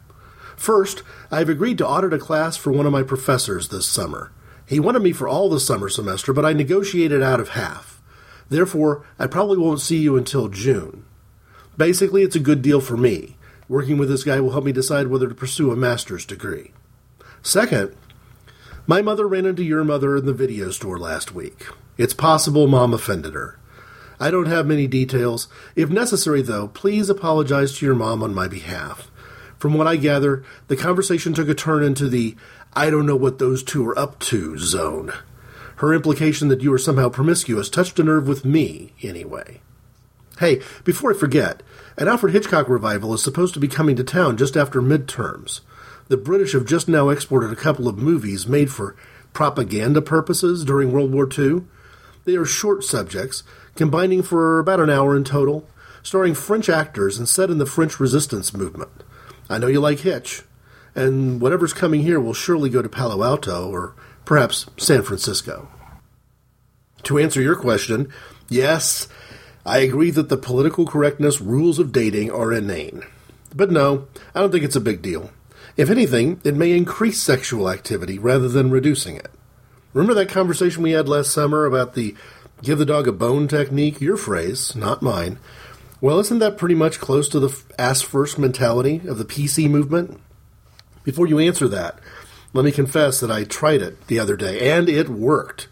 First, 0.56 1.02
I 1.30 1.40
have 1.40 1.50
agreed 1.50 1.76
to 1.76 1.86
audit 1.86 2.14
a 2.14 2.18
class 2.18 2.56
for 2.56 2.72
one 2.72 2.86
of 2.86 2.92
my 2.92 3.02
professors 3.02 3.68
this 3.68 3.86
summer. 3.86 4.32
He 4.66 4.80
wanted 4.80 5.02
me 5.02 5.12
for 5.12 5.28
all 5.28 5.48
the 5.48 5.60
summer 5.60 5.88
semester, 5.88 6.32
but 6.32 6.44
I 6.44 6.52
negotiated 6.52 7.22
out 7.22 7.40
of 7.40 7.50
half. 7.50 8.02
Therefore, 8.48 9.04
I 9.18 9.26
probably 9.26 9.58
won't 9.58 9.80
see 9.80 9.98
you 9.98 10.16
until 10.16 10.48
June. 10.48 11.04
Basically, 11.76 12.22
it's 12.22 12.36
a 12.36 12.40
good 12.40 12.62
deal 12.62 12.80
for 12.80 12.96
me. 12.96 13.36
Working 13.68 13.98
with 13.98 14.08
this 14.08 14.24
guy 14.24 14.40
will 14.40 14.52
help 14.52 14.64
me 14.64 14.72
decide 14.72 15.08
whether 15.08 15.28
to 15.28 15.34
pursue 15.34 15.72
a 15.72 15.76
master's 15.76 16.24
degree. 16.24 16.72
Second, 17.42 17.94
my 18.86 19.02
mother 19.02 19.26
ran 19.26 19.46
into 19.46 19.64
your 19.64 19.84
mother 19.84 20.16
in 20.16 20.26
the 20.26 20.32
video 20.32 20.70
store 20.70 20.98
last 20.98 21.34
week. 21.34 21.66
It's 21.96 22.14
possible 22.14 22.66
mom 22.66 22.94
offended 22.94 23.34
her. 23.34 23.58
I 24.18 24.30
don't 24.30 24.46
have 24.46 24.66
many 24.66 24.86
details. 24.86 25.48
If 25.74 25.90
necessary, 25.90 26.42
though, 26.42 26.68
please 26.68 27.10
apologize 27.10 27.76
to 27.78 27.86
your 27.86 27.94
mom 27.94 28.22
on 28.22 28.34
my 28.34 28.48
behalf. 28.48 29.10
From 29.58 29.74
what 29.74 29.86
I 29.86 29.96
gather, 29.96 30.44
the 30.68 30.76
conversation 30.76 31.34
took 31.34 31.48
a 31.48 31.54
turn 31.54 31.82
into 31.82 32.08
the 32.08 32.36
I 32.76 32.90
don't 32.90 33.06
know 33.06 33.16
what 33.16 33.38
those 33.38 33.62
two 33.62 33.88
are 33.88 33.98
up 33.98 34.18
to 34.20 34.58
zone. 34.58 35.10
Her 35.76 35.94
implication 35.94 36.48
that 36.48 36.60
you 36.60 36.70
are 36.74 36.78
somehow 36.78 37.08
promiscuous 37.08 37.70
touched 37.70 37.98
a 37.98 38.04
nerve 38.04 38.28
with 38.28 38.44
me, 38.44 38.92
anyway. 39.02 39.62
Hey, 40.40 40.60
before 40.84 41.10
I 41.10 41.16
forget, 41.16 41.62
an 41.96 42.06
Alfred 42.06 42.34
Hitchcock 42.34 42.68
revival 42.68 43.14
is 43.14 43.22
supposed 43.22 43.54
to 43.54 43.60
be 43.60 43.66
coming 43.66 43.96
to 43.96 44.04
town 44.04 44.36
just 44.36 44.58
after 44.58 44.82
midterms. 44.82 45.60
The 46.08 46.18
British 46.18 46.52
have 46.52 46.66
just 46.66 46.86
now 46.86 47.08
exported 47.08 47.50
a 47.50 47.56
couple 47.56 47.88
of 47.88 47.96
movies 47.96 48.46
made 48.46 48.70
for 48.70 48.94
propaganda 49.32 50.02
purposes 50.02 50.62
during 50.62 50.92
World 50.92 51.12
War 51.12 51.26
II. 51.26 51.62
They 52.26 52.36
are 52.36 52.44
short 52.44 52.84
subjects, 52.84 53.42
combining 53.74 54.22
for 54.22 54.58
about 54.58 54.80
an 54.80 54.90
hour 54.90 55.16
in 55.16 55.24
total, 55.24 55.66
starring 56.02 56.34
French 56.34 56.68
actors 56.68 57.16
and 57.16 57.26
set 57.26 57.48
in 57.48 57.56
the 57.56 57.64
French 57.64 57.98
resistance 57.98 58.52
movement. 58.52 59.02
I 59.48 59.56
know 59.56 59.66
you 59.66 59.80
like 59.80 60.00
Hitch, 60.00 60.42
and 60.96 61.40
whatever's 61.40 61.72
coming 61.72 62.00
here 62.00 62.18
will 62.18 62.34
surely 62.34 62.70
go 62.70 62.82
to 62.82 62.88
Palo 62.88 63.22
Alto 63.22 63.70
or 63.70 63.94
perhaps 64.24 64.66
San 64.76 65.02
Francisco. 65.02 65.68
To 67.04 67.18
answer 67.18 67.40
your 67.40 67.54
question, 67.54 68.12
yes, 68.48 69.06
I 69.64 69.78
agree 69.78 70.10
that 70.10 70.28
the 70.28 70.36
political 70.36 70.86
correctness 70.86 71.40
rules 71.40 71.78
of 71.78 71.92
dating 71.92 72.30
are 72.30 72.52
inane. 72.52 73.04
But 73.54 73.70
no, 73.70 74.08
I 74.34 74.40
don't 74.40 74.50
think 74.50 74.64
it's 74.64 74.76
a 74.76 74.80
big 74.80 75.02
deal. 75.02 75.30
If 75.76 75.90
anything, 75.90 76.40
it 76.42 76.56
may 76.56 76.72
increase 76.72 77.20
sexual 77.20 77.68
activity 77.68 78.18
rather 78.18 78.48
than 78.48 78.70
reducing 78.70 79.16
it. 79.16 79.30
Remember 79.92 80.14
that 80.14 80.30
conversation 80.30 80.82
we 80.82 80.92
had 80.92 81.08
last 81.08 81.30
summer 81.30 81.66
about 81.66 81.94
the 81.94 82.14
give 82.62 82.78
the 82.78 82.86
dog 82.86 83.06
a 83.06 83.12
bone 83.12 83.48
technique? 83.48 84.00
Your 84.00 84.16
phrase, 84.16 84.74
not 84.74 85.02
mine. 85.02 85.38
Well, 86.00 86.18
isn't 86.20 86.38
that 86.38 86.58
pretty 86.58 86.74
much 86.74 86.98
close 86.98 87.28
to 87.30 87.40
the 87.40 87.62
ass 87.78 88.02
first 88.02 88.38
mentality 88.38 89.02
of 89.06 89.18
the 89.18 89.24
PC 89.24 89.68
movement? 89.68 90.20
Before 91.06 91.28
you 91.28 91.38
answer 91.38 91.68
that, 91.68 92.00
let 92.52 92.64
me 92.64 92.72
confess 92.72 93.20
that 93.20 93.30
I 93.30 93.44
tried 93.44 93.80
it 93.80 94.08
the 94.08 94.18
other 94.18 94.36
day, 94.36 94.72
and 94.72 94.88
it 94.88 95.08
worked. 95.08 95.68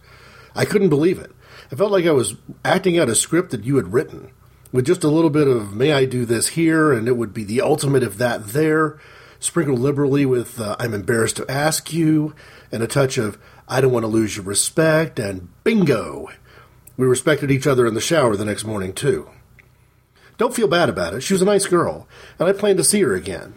I 0.54 0.64
couldn't 0.64 0.90
believe 0.90 1.18
it. 1.18 1.32
I 1.72 1.74
felt 1.74 1.90
like 1.90 2.06
I 2.06 2.12
was 2.12 2.36
acting 2.64 3.00
out 3.00 3.08
a 3.08 3.16
script 3.16 3.50
that 3.50 3.64
you 3.64 3.74
had 3.74 3.92
written, 3.92 4.30
with 4.70 4.86
just 4.86 5.02
a 5.02 5.08
little 5.08 5.30
bit 5.30 5.48
of 5.48 5.74
may 5.74 5.92
I 5.92 6.04
do 6.04 6.24
this 6.24 6.50
here, 6.50 6.92
and 6.92 7.08
it 7.08 7.16
would 7.16 7.34
be 7.34 7.42
the 7.42 7.62
ultimate 7.62 8.04
of 8.04 8.18
that 8.18 8.46
there, 8.48 9.00
sprinkled 9.40 9.80
liberally 9.80 10.24
with 10.24 10.60
uh, 10.60 10.76
I'm 10.78 10.94
embarrassed 10.94 11.36
to 11.38 11.50
ask 11.50 11.92
you, 11.92 12.32
and 12.70 12.80
a 12.80 12.86
touch 12.86 13.18
of 13.18 13.36
I 13.66 13.80
don't 13.80 13.92
want 13.92 14.04
to 14.04 14.08
lose 14.08 14.36
your 14.36 14.44
respect, 14.44 15.18
and 15.18 15.48
bingo! 15.64 16.28
We 16.96 17.06
respected 17.06 17.50
each 17.50 17.66
other 17.66 17.88
in 17.88 17.94
the 17.94 18.00
shower 18.00 18.36
the 18.36 18.44
next 18.44 18.62
morning, 18.62 18.92
too. 18.92 19.28
Don't 20.38 20.54
feel 20.54 20.68
bad 20.68 20.88
about 20.88 21.14
it. 21.14 21.22
She 21.22 21.34
was 21.34 21.42
a 21.42 21.46
nice 21.46 21.66
girl, 21.66 22.06
and 22.38 22.48
I 22.48 22.52
plan 22.52 22.76
to 22.76 22.84
see 22.84 23.02
her 23.02 23.16
again. 23.16 23.54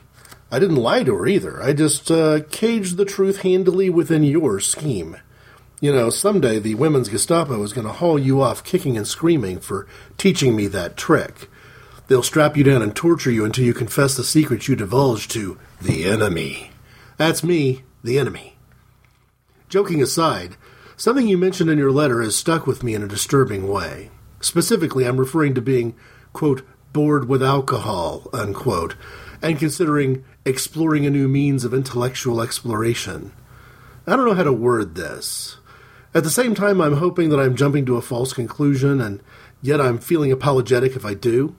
I 0.49 0.59
didn't 0.59 0.77
lie 0.77 1.03
to 1.03 1.15
her 1.15 1.27
either. 1.27 1.61
I 1.61 1.73
just 1.73 2.09
uh, 2.09 2.41
caged 2.49 2.97
the 2.97 3.05
truth 3.05 3.41
handily 3.41 3.89
within 3.89 4.23
your 4.23 4.59
scheme. 4.59 5.17
You 5.81 5.91
know, 5.91 6.09
someday 6.09 6.57
the 6.59 6.75
women's 6.75 7.09
Gestapo 7.09 7.61
is 7.63 7.73
going 7.73 7.85
to 7.85 7.93
haul 7.93 8.17
you 8.17 8.41
off 8.41 8.63
kicking 8.63 8.97
and 8.97 9.07
screaming 9.07 9.59
for 9.59 9.87
teaching 10.17 10.55
me 10.55 10.67
that 10.67 10.97
trick. 10.97 11.49
They'll 12.07 12.23
strap 12.23 12.55
you 12.55 12.63
down 12.63 12.81
and 12.81 12.95
torture 12.95 13.29
you 13.29 13.43
until 13.43 13.65
you 13.65 13.73
confess 13.73 14.15
the 14.15 14.23
secret 14.23 14.67
you 14.67 14.75
divulged 14.75 15.29
to 15.31 15.59
the 15.81 16.05
enemy. 16.05 16.71
That's 17.17 17.43
me, 17.43 17.83
the 18.03 18.17
enemy. 18.17 18.55
Joking 19.69 20.01
aside, 20.01 20.55
something 20.95 21.27
you 21.27 21.37
mentioned 21.37 21.69
in 21.69 21.77
your 21.77 21.91
letter 21.91 22.21
has 22.21 22.35
stuck 22.35 22.65
with 22.65 22.83
me 22.83 22.95
in 22.95 23.03
a 23.03 23.07
disturbing 23.07 23.67
way. 23.67 24.09
Specifically, 24.39 25.05
I'm 25.05 25.19
referring 25.19 25.53
to 25.55 25.61
being, 25.61 25.95
quote, 26.31 26.65
bored 26.93 27.27
with 27.27 27.43
alcohol, 27.43 28.29
unquote, 28.31 28.95
and 29.41 29.59
considering 29.59 30.23
exploring 30.47 31.05
a 31.05 31.09
new 31.09 31.27
means 31.27 31.65
of 31.65 31.73
intellectual 31.73 32.41
exploration. 32.41 33.33
I 34.07 34.15
don't 34.15 34.25
know 34.25 34.33
how 34.33 34.43
to 34.43 34.53
word 34.53 34.95
this. 34.95 35.57
At 36.13 36.23
the 36.23 36.29
same 36.29 36.55
time, 36.55 36.79
I'm 36.79 36.95
hoping 36.95 37.29
that 37.29 37.39
I'm 37.39 37.55
jumping 37.55 37.85
to 37.85 37.97
a 37.97 38.01
false 38.01 38.33
conclusion, 38.33 39.01
and 39.01 39.21
yet 39.61 39.81
I'm 39.81 39.99
feeling 39.99 40.31
apologetic 40.31 40.95
if 40.95 41.05
I 41.05 41.13
do. 41.13 41.55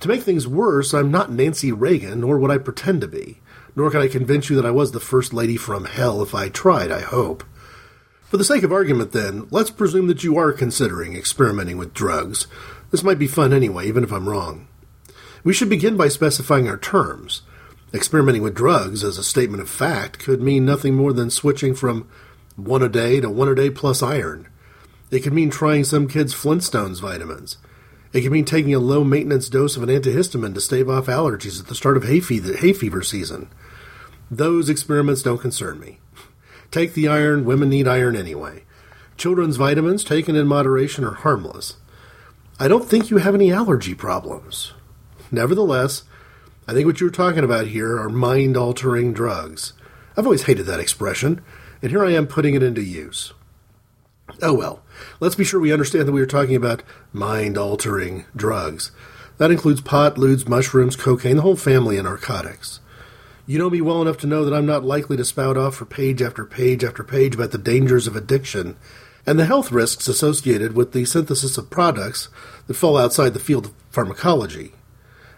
To 0.00 0.08
make 0.08 0.22
things 0.22 0.46
worse, 0.46 0.92
I'm 0.92 1.10
not 1.10 1.32
Nancy 1.32 1.72
Reagan, 1.72 2.20
nor 2.20 2.38
would 2.38 2.50
I 2.50 2.58
pretend 2.58 3.00
to 3.02 3.08
be, 3.08 3.40
nor 3.74 3.90
can 3.90 4.02
I 4.02 4.08
convince 4.08 4.50
you 4.50 4.56
that 4.56 4.66
I 4.66 4.70
was 4.70 4.92
the 4.92 5.00
First 5.00 5.32
Lady 5.32 5.56
from 5.56 5.84
hell 5.84 6.20
if 6.22 6.34
I 6.34 6.48
tried, 6.48 6.90
I 6.90 7.00
hope. 7.00 7.44
For 8.24 8.36
the 8.36 8.44
sake 8.44 8.64
of 8.64 8.72
argument, 8.72 9.12
then, 9.12 9.46
let's 9.50 9.70
presume 9.70 10.08
that 10.08 10.24
you 10.24 10.36
are 10.36 10.52
considering 10.52 11.14
experimenting 11.14 11.78
with 11.78 11.94
drugs. 11.94 12.48
This 12.90 13.04
might 13.04 13.20
be 13.20 13.28
fun 13.28 13.52
anyway, 13.52 13.86
even 13.86 14.02
if 14.02 14.12
I'm 14.12 14.28
wrong. 14.28 14.66
We 15.44 15.54
should 15.54 15.70
begin 15.70 15.96
by 15.96 16.08
specifying 16.08 16.68
our 16.68 16.76
terms. 16.76 17.42
Experimenting 17.94 18.42
with 18.42 18.54
drugs 18.54 19.04
as 19.04 19.16
a 19.16 19.24
statement 19.24 19.62
of 19.62 19.70
fact 19.70 20.18
could 20.18 20.42
mean 20.42 20.64
nothing 20.64 20.94
more 20.94 21.12
than 21.12 21.30
switching 21.30 21.74
from 21.74 22.08
one 22.56 22.82
a 22.82 22.88
day 22.88 23.20
to 23.20 23.30
one 23.30 23.48
a 23.48 23.54
day 23.54 23.70
plus 23.70 24.02
iron. 24.02 24.48
It 25.10 25.20
could 25.20 25.32
mean 25.32 25.50
trying 25.50 25.84
some 25.84 26.08
kid's 26.08 26.34
Flintstones 26.34 27.00
vitamins. 27.00 27.58
It 28.12 28.22
could 28.22 28.32
mean 28.32 28.44
taking 28.44 28.74
a 28.74 28.80
low 28.80 29.04
maintenance 29.04 29.48
dose 29.48 29.76
of 29.76 29.82
an 29.82 29.88
antihistamine 29.88 30.54
to 30.54 30.60
stave 30.60 30.88
off 30.88 31.06
allergies 31.06 31.60
at 31.60 31.68
the 31.68 31.74
start 31.74 31.96
of 31.96 32.04
hay 32.04 32.20
fever, 32.20 32.56
hay 32.56 32.72
fever 32.72 33.02
season. 33.02 33.48
Those 34.30 34.68
experiments 34.68 35.22
don't 35.22 35.40
concern 35.40 35.78
me. 35.78 35.98
Take 36.70 36.94
the 36.94 37.08
iron, 37.08 37.44
women 37.44 37.68
need 37.68 37.86
iron 37.86 38.16
anyway. 38.16 38.64
Children's 39.16 39.56
vitamins, 39.56 40.02
taken 40.02 40.34
in 40.34 40.46
moderation, 40.46 41.04
are 41.04 41.14
harmless. 41.14 41.76
I 42.58 42.68
don't 42.68 42.88
think 42.88 43.10
you 43.10 43.18
have 43.18 43.34
any 43.34 43.52
allergy 43.52 43.94
problems. 43.94 44.72
Nevertheless, 45.30 46.04
I 46.68 46.72
think 46.72 46.86
what 46.86 47.00
you're 47.00 47.10
talking 47.10 47.44
about 47.44 47.68
here 47.68 47.96
are 47.96 48.08
mind 48.08 48.56
altering 48.56 49.12
drugs. 49.12 49.72
I've 50.16 50.26
always 50.26 50.44
hated 50.44 50.66
that 50.66 50.80
expression, 50.80 51.40
and 51.80 51.92
here 51.92 52.04
I 52.04 52.10
am 52.10 52.26
putting 52.26 52.54
it 52.54 52.62
into 52.62 52.82
use. 52.82 53.32
Oh 54.42 54.52
well, 54.52 54.82
let's 55.20 55.36
be 55.36 55.44
sure 55.44 55.60
we 55.60 55.72
understand 55.72 56.08
that 56.08 56.12
we 56.12 56.20
are 56.20 56.26
talking 56.26 56.56
about 56.56 56.82
mind 57.12 57.56
altering 57.56 58.24
drugs. 58.34 58.90
That 59.38 59.52
includes 59.52 59.80
pot, 59.80 60.16
ludes, 60.16 60.48
mushrooms, 60.48 60.96
cocaine, 60.96 61.36
the 61.36 61.42
whole 61.42 61.56
family 61.56 61.98
of 61.98 62.04
narcotics. 62.04 62.80
You 63.46 63.60
know 63.60 63.70
me 63.70 63.80
well 63.80 64.02
enough 64.02 64.18
to 64.18 64.26
know 64.26 64.44
that 64.44 64.54
I'm 64.54 64.66
not 64.66 64.82
likely 64.82 65.16
to 65.18 65.24
spout 65.24 65.56
off 65.56 65.76
for 65.76 65.84
page 65.84 66.20
after 66.20 66.44
page 66.44 66.82
after 66.82 67.04
page 67.04 67.36
about 67.36 67.52
the 67.52 67.58
dangers 67.58 68.08
of 68.08 68.16
addiction 68.16 68.76
and 69.24 69.38
the 69.38 69.46
health 69.46 69.70
risks 69.70 70.08
associated 70.08 70.74
with 70.74 70.92
the 70.92 71.04
synthesis 71.04 71.56
of 71.56 71.70
products 71.70 72.28
that 72.66 72.74
fall 72.74 72.96
outside 72.96 73.34
the 73.34 73.38
field 73.38 73.66
of 73.66 73.74
pharmacology. 73.90 74.72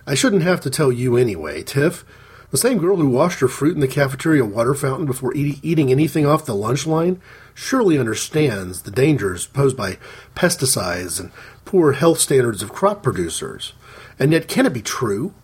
I 0.09 0.15
shouldn't 0.15 0.43
have 0.43 0.63
to 0.63 0.71
tell 0.71 0.91
you 0.91 1.19
anyway, 1.19 1.63
Tiff. 1.63 2.03
The 2.51 2.57
same 2.57 2.79
girl 2.79 2.97
who 2.97 3.11
washed 3.11 3.41
her 3.41 3.47
fruit 3.47 3.75
in 3.75 3.81
the 3.81 3.87
cafeteria 3.87 4.43
water 4.43 4.73
fountain 4.73 5.05
before 5.05 5.35
eat- 5.35 5.63
eating 5.63 5.91
anything 5.91 6.25
off 6.25 6.47
the 6.47 6.55
lunch 6.55 6.87
line 6.87 7.21
surely 7.53 7.99
understands 7.99 8.83
the 8.83 8.91
dangers 8.91 9.47
posed 9.47 9.77
by 9.77 9.99
pesticides 10.35 11.21
and 11.21 11.31
poor 11.67 11.93
health 11.93 12.21
standards 12.21 12.63
of 12.63 12.73
crop 12.73 13.03
producers. 13.03 13.75
And 14.19 14.33
yet, 14.33 14.49
can 14.49 14.65
it 14.65 14.73
be 14.73 14.81
true? 14.81 15.35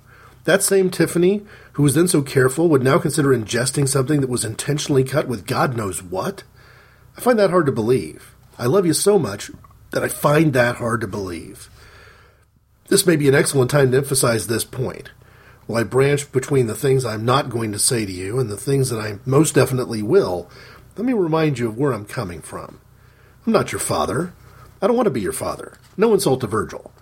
That 0.44 0.62
same 0.62 0.88
Tiffany, 0.88 1.42
who 1.74 1.82
was 1.82 1.94
then 1.94 2.08
so 2.08 2.22
careful, 2.22 2.70
would 2.70 2.82
now 2.82 2.96
consider 2.96 3.36
ingesting 3.36 3.86
something 3.86 4.22
that 4.22 4.30
was 4.30 4.46
intentionally 4.46 5.04
cut 5.04 5.28
with 5.28 5.46
God 5.46 5.76
knows 5.76 6.02
what? 6.02 6.42
I 7.18 7.20
find 7.20 7.38
that 7.38 7.50
hard 7.50 7.66
to 7.66 7.72
believe. 7.72 8.34
I 8.58 8.64
love 8.64 8.86
you 8.86 8.94
so 8.94 9.18
much 9.18 9.50
that 9.90 10.02
I 10.02 10.08
find 10.08 10.54
that 10.54 10.76
hard 10.76 11.02
to 11.02 11.06
believe. 11.06 11.68
This 12.88 13.06
may 13.06 13.16
be 13.16 13.28
an 13.28 13.34
excellent 13.34 13.70
time 13.70 13.90
to 13.90 13.96
emphasize 13.96 14.46
this 14.46 14.64
point. 14.64 15.10
While 15.66 15.80
I 15.80 15.84
branch 15.84 16.30
between 16.32 16.66
the 16.66 16.74
things 16.74 17.04
I'm 17.04 17.24
not 17.24 17.48
going 17.48 17.72
to 17.72 17.78
say 17.78 18.04
to 18.04 18.12
you 18.12 18.38
and 18.38 18.50
the 18.50 18.56
things 18.56 18.90
that 18.90 19.00
I 19.00 19.18
most 19.24 19.54
definitely 19.54 20.02
will, 20.02 20.50
let 20.96 21.06
me 21.06 21.14
remind 21.14 21.58
you 21.58 21.68
of 21.68 21.78
where 21.78 21.92
I'm 21.92 22.04
coming 22.04 22.42
from. 22.42 22.80
I'm 23.46 23.52
not 23.52 23.72
your 23.72 23.80
father. 23.80 24.34
I 24.82 24.86
don't 24.86 24.96
want 24.96 25.06
to 25.06 25.10
be 25.10 25.20
your 25.20 25.32
father. 25.32 25.78
No 25.96 26.12
insult 26.12 26.42
to 26.42 26.46
Virgil. 26.46 26.92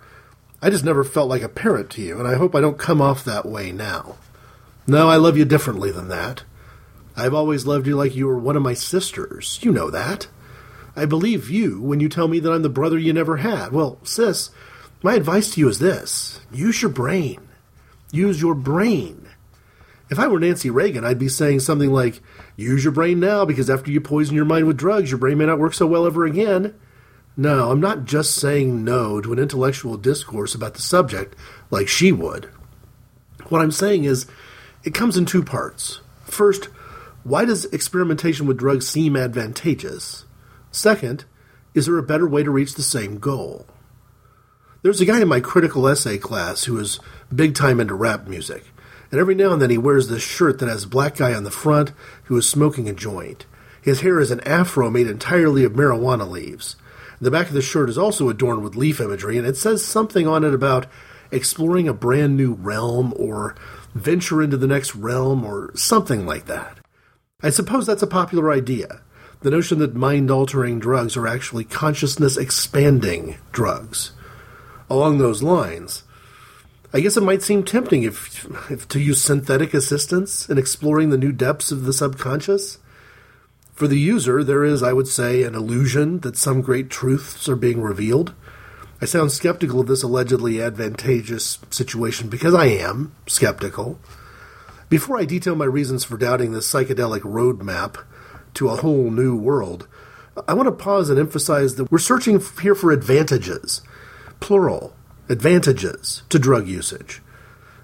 I 0.61 0.69
just 0.69 0.85
never 0.85 1.03
felt 1.03 1.27
like 1.27 1.41
a 1.41 1.49
parent 1.49 1.89
to 1.91 2.01
you, 2.01 2.17
and 2.17 2.27
I 2.27 2.35
hope 2.35 2.55
I 2.55 2.61
don't 2.61 2.77
come 2.77 3.01
off 3.01 3.25
that 3.25 3.45
way 3.45 3.73
now. 3.73 4.15
No, 4.87 5.09
I 5.09 5.17
love 5.17 5.37
you 5.37 5.43
differently 5.43 5.91
than 5.91 6.07
that. 6.07 6.43
I've 7.17 7.33
always 7.33 7.67
loved 7.67 7.85
you 7.85 7.95
like 7.97 8.15
you 8.15 8.27
were 8.27 8.39
one 8.39 8.55
of 8.55 8.63
my 8.63 8.73
sisters. 8.73 9.59
You 9.61 9.73
know 9.73 9.89
that. 9.89 10.27
I 10.95 11.05
believe 11.05 11.49
you 11.49 11.81
when 11.81 11.99
you 11.99 12.07
tell 12.07 12.27
me 12.27 12.39
that 12.39 12.51
I'm 12.51 12.61
the 12.61 12.69
brother 12.69 12.97
you 12.97 13.13
never 13.13 13.37
had. 13.37 13.71
Well, 13.71 13.99
sis, 14.03 14.49
my 15.03 15.15
advice 15.15 15.51
to 15.51 15.59
you 15.59 15.69
is 15.69 15.79
this 15.79 16.39
use 16.51 16.81
your 16.81 16.91
brain. 16.91 17.47
Use 18.11 18.41
your 18.41 18.55
brain. 18.55 19.27
If 20.09 20.19
I 20.19 20.27
were 20.27 20.39
Nancy 20.39 20.69
Reagan, 20.69 21.03
I'd 21.03 21.19
be 21.19 21.29
saying 21.29 21.61
something 21.61 21.91
like, 21.91 22.21
use 22.55 22.83
your 22.83 22.93
brain 22.93 23.19
now 23.19 23.45
because 23.45 23.69
after 23.69 23.91
you 23.91 23.99
poison 23.99 24.35
your 24.35 24.45
mind 24.45 24.67
with 24.67 24.77
drugs, 24.77 25.09
your 25.09 25.17
brain 25.17 25.37
may 25.37 25.45
not 25.45 25.59
work 25.59 25.73
so 25.73 25.87
well 25.87 26.05
ever 26.05 26.25
again. 26.25 26.75
No, 27.35 27.71
I'm 27.71 27.79
not 27.79 28.05
just 28.05 28.35
saying 28.35 28.83
no 28.83 29.19
to 29.19 29.33
an 29.33 29.39
intellectual 29.39 29.97
discourse 29.97 30.53
about 30.53 30.75
the 30.75 30.81
subject 30.81 31.35
like 31.71 31.87
she 31.87 32.11
would. 32.11 32.45
What 33.49 33.61
I'm 33.61 33.71
saying 33.71 34.03
is, 34.03 34.27
it 34.83 34.93
comes 34.93 35.17
in 35.17 35.25
two 35.25 35.43
parts. 35.43 36.01
First, 36.25 36.65
why 37.23 37.45
does 37.45 37.65
experimentation 37.65 38.45
with 38.45 38.57
drugs 38.57 38.87
seem 38.87 39.15
advantageous? 39.15 40.25
Second, 40.71 41.25
is 41.73 41.87
there 41.87 41.97
a 41.97 42.03
better 42.03 42.27
way 42.27 42.43
to 42.43 42.51
reach 42.51 42.75
the 42.75 42.83
same 42.83 43.17
goal? 43.17 43.65
There's 44.83 44.99
a 44.99 45.05
guy 45.05 45.21
in 45.21 45.29
my 45.29 45.39
critical 45.39 45.87
essay 45.87 46.17
class 46.17 46.65
who 46.65 46.77
is 46.77 46.99
big 47.33 47.55
time 47.55 47.79
into 47.79 47.93
rap 47.93 48.27
music, 48.27 48.65
and 49.11 49.19
every 49.19 49.33
now 49.33 49.53
and 49.53 49.61
then 49.61 49.69
he 49.69 49.77
wears 49.77 50.09
this 50.09 50.21
shirt 50.23 50.59
that 50.59 50.67
has 50.67 50.83
a 50.83 50.89
black 50.89 51.15
guy 51.15 51.33
on 51.33 51.45
the 51.45 51.51
front 51.51 51.93
who 52.25 52.35
is 52.35 52.49
smoking 52.49 52.89
a 52.89 52.93
joint. 52.93 53.45
His 53.81 54.01
hair 54.01 54.19
is 54.19 54.29
an 54.29 54.41
afro 54.41 54.89
made 54.89 55.07
entirely 55.07 55.63
of 55.63 55.71
marijuana 55.71 56.29
leaves. 56.29 56.75
The 57.21 57.31
back 57.31 57.47
of 57.47 57.53
the 57.53 57.61
shirt 57.61 57.87
is 57.87 57.97
also 57.97 58.27
adorned 58.27 58.61
with 58.61 58.75
leaf 58.75 58.99
imagery, 58.99 59.37
and 59.37 59.47
it 59.47 59.55
says 59.55 59.85
something 59.85 60.27
on 60.27 60.43
it 60.43 60.53
about 60.53 60.87
exploring 61.31 61.87
a 61.87 61.93
brand 61.93 62.35
new 62.35 62.53
realm 62.53 63.13
or 63.15 63.55
venture 63.95 64.43
into 64.43 64.57
the 64.57 64.67
next 64.67 64.95
realm 64.95 65.45
or 65.45 65.71
something 65.77 66.25
like 66.25 66.47
that. 66.47 66.79
I 67.41 67.51
suppose 67.51 67.85
that's 67.85 68.03
a 68.03 68.07
popular 68.07 68.51
idea. 68.51 68.99
The 69.43 69.51
notion 69.51 69.79
that 69.79 69.95
mind 69.95 70.29
altering 70.29 70.79
drugs 70.79 71.15
are 71.15 71.25
actually 71.25 71.63
consciousness 71.63 72.35
expanding 72.35 73.37
drugs. 73.53 74.11
Along 74.93 75.17
those 75.17 75.41
lines, 75.41 76.03
I 76.93 76.99
guess 76.99 77.17
it 77.17 77.23
might 77.23 77.41
seem 77.41 77.63
tempting 77.63 78.03
if, 78.03 78.45
if 78.69 78.87
to 78.89 78.99
use 78.99 79.23
synthetic 79.23 79.73
assistance 79.73 80.47
in 80.47 80.59
exploring 80.59 81.09
the 81.09 81.17
new 81.17 81.31
depths 81.31 81.71
of 81.71 81.85
the 81.85 81.93
subconscious. 81.93 82.77
For 83.73 83.87
the 83.87 83.97
user, 83.97 84.43
there 84.43 84.63
is, 84.63 84.83
I 84.83 84.93
would 84.93 85.07
say, 85.07 85.41
an 85.41 85.55
illusion 85.55 86.19
that 86.19 86.37
some 86.37 86.61
great 86.61 86.91
truths 86.91 87.49
are 87.49 87.55
being 87.55 87.81
revealed. 87.81 88.35
I 89.01 89.05
sound 89.05 89.31
skeptical 89.31 89.79
of 89.79 89.87
this 89.87 90.03
allegedly 90.03 90.61
advantageous 90.61 91.57
situation 91.71 92.29
because 92.29 92.53
I 92.53 92.65
am 92.65 93.15
skeptical. 93.25 93.99
Before 94.89 95.17
I 95.17 95.25
detail 95.25 95.55
my 95.55 95.65
reasons 95.65 96.03
for 96.03 96.17
doubting 96.17 96.51
this 96.51 96.71
psychedelic 96.71 97.21
roadmap 97.21 98.03
to 98.53 98.69
a 98.69 98.75
whole 98.75 99.09
new 99.09 99.35
world, 99.35 99.87
I 100.47 100.53
want 100.53 100.67
to 100.67 100.71
pause 100.71 101.09
and 101.09 101.17
emphasize 101.17 101.77
that 101.77 101.91
we're 101.91 101.97
searching 101.97 102.39
here 102.61 102.75
for 102.75 102.91
advantages, 102.91 103.81
plural, 104.43 104.93
advantages 105.29 106.21
to 106.27 106.37
drug 106.37 106.67
usage. 106.67 107.21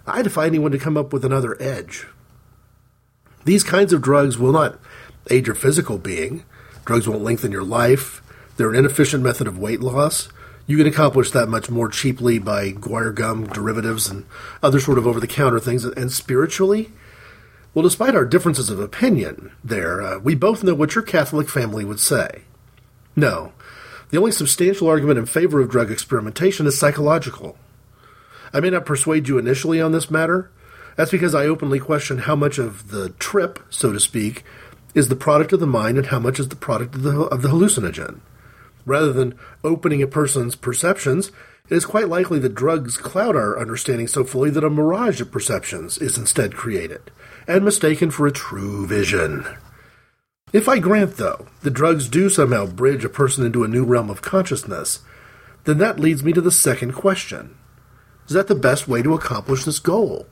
I 0.05 0.22
defy 0.22 0.45
anyone 0.45 0.74
to 0.74 0.78
come 0.78 0.97
up 0.97 1.14
with 1.14 1.24
another 1.24 1.55
edge. 1.62 2.05
These 3.45 3.64
kinds 3.64 3.93
of 3.93 4.01
drugs 4.01 4.38
will 4.38 4.51
not 4.51 4.78
aid 5.32 5.47
your 5.47 5.55
physical 5.55 5.97
being. 5.97 6.43
Drugs 6.84 7.07
won't 7.07 7.24
lengthen 7.24 7.53
your 7.53 7.64
life. 7.64 8.22
They're 8.57 8.72
an 8.72 8.76
inefficient 8.76 9.24
method 9.24 9.47
of 9.47 9.57
weight 9.57 9.80
loss. 9.80 10.28
You 10.68 10.76
can 10.76 10.86
accomplish 10.86 11.32
that 11.32 11.47
much 11.47 11.70
more 11.70 11.88
cheaply 11.88 12.39
by 12.39 12.74
guar 12.74 13.16
gum 13.16 13.47
derivatives 13.47 14.10
and 14.10 14.26
other 14.62 14.82
sort 14.82 14.97
of 14.97 15.07
over 15.07 15.22
the 15.22 15.28
counter 15.28 15.62
things. 15.62 15.86
And 15.86 16.12
spiritually, 16.12 16.91
well, 17.74 17.84
despite 17.84 18.16
our 18.16 18.26
differences 18.26 18.70
of 18.70 18.82
opinion 18.82 19.53
there, 19.64 20.01
uh, 20.01 20.20
we 20.20 20.36
both 20.36 20.62
know 20.62 20.76
what 20.76 20.93
your 20.93 21.05
Catholic 21.05 21.47
family 21.47 21.86
would 21.86 22.01
say. 22.01 22.41
No, 23.16 23.53
the 24.10 24.18
only 24.18 24.32
substantial 24.32 24.88
argument 24.88 25.20
in 25.20 25.26
favor 25.26 25.62
of 25.62 25.70
drug 25.70 25.91
experimentation 25.91 26.66
is 26.68 26.78
psychological. 26.78 27.57
I 28.51 28.60
may 28.60 28.70
not 28.70 28.86
persuade 28.86 29.28
you 29.28 29.38
initially 29.38 29.80
on 29.80 29.91
this 29.91 30.10
matter. 30.10 30.49
That's 30.95 31.12
because 31.12 31.36
I 31.36 31.45
openly 31.45 31.80
question 31.80 32.20
how 32.20 32.36
much 32.36 32.57
of 32.57 32.89
the 32.89 33.10
trip, 33.20 33.60
so 33.70 33.93
to 33.93 33.99
speak, 33.99 34.43
is 34.95 35.07
the 35.07 35.16
product 35.16 35.53
of 35.53 35.60
the 35.60 35.68
mind 35.68 35.97
and 35.97 36.07
how 36.07 36.20
much 36.20 36.39
is 36.39 36.49
the 36.49 36.55
product 36.55 36.95
of 36.95 37.03
the, 37.03 37.22
of 37.22 37.41
the 37.41 37.49
hallucinogen. 37.49 38.20
Rather 38.86 39.14
than 39.14 39.38
opening 39.64 40.01
a 40.01 40.07
person's 40.07 40.55
perceptions, 40.55 41.32
it 41.70 41.76
is 41.76 41.86
quite 41.86 42.10
likely 42.10 42.39
that 42.39 42.55
drugs 42.55 42.97
cloud 42.97 43.36
our 43.36 43.60
understanding 43.60 44.07
so 44.07 44.24
fully 44.24 44.49
that 44.49 44.64
a 44.64 44.70
mirage 44.70 45.22
of 45.22 45.32
perceptions 45.32 45.99
is 45.99 46.18
instead 46.18 46.55
created, 46.55 47.12
and 47.47 47.64
mistaken 47.64 48.10
for 48.10 48.26
a 48.26 48.32
true 48.32 48.88
vision. 48.88 49.45
If 50.51 50.67
I 50.67 50.79
grant, 50.79 51.17
though, 51.17 51.47
that 51.61 51.71
drugs 51.71 52.09
do 52.09 52.29
somehow 52.29 52.65
bridge 52.65 53.05
a 53.05 53.09
person 53.09 53.45
into 53.45 53.63
a 53.63 53.67
new 53.67 53.85
realm 53.85 54.09
of 54.09 54.21
consciousness, 54.21 54.99
then 55.65 55.77
that 55.77 55.99
leads 55.99 56.23
me 56.23 56.33
to 56.33 56.41
the 56.41 56.51
second 56.51 56.93
question. 56.93 57.55
Is 58.27 58.33
that 58.33 58.47
the 58.47 58.55
best 58.55 58.87
way 58.87 59.03
to 59.03 59.13
accomplish 59.13 59.63
this 59.63 59.79
goal? 59.79 60.27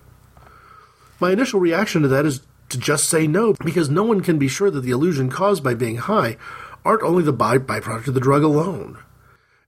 My 1.20 1.32
initial 1.32 1.60
reaction 1.60 2.02
to 2.02 2.08
that 2.08 2.26
is 2.26 2.42
to 2.70 2.78
just 2.78 3.08
say 3.08 3.28
no, 3.28 3.54
because 3.54 3.90
no 3.90 4.04
one 4.04 4.22
can 4.22 4.38
be 4.40 4.48
sure 4.48 4.72
that 4.72 4.82
the 4.82 4.92
illusion 4.92 5.30
caused 5.30 5.64
by 5.64 5.74
being 5.74 5.98
high 5.98 6.38
aren't 6.84 7.04
only 7.04 7.24
the 7.24 7.34
by- 7.34 7.58
byproduct 7.58 8.08
of 8.08 8.14
the 8.14 8.20
drug 8.20 8.44
alone. 8.44 8.98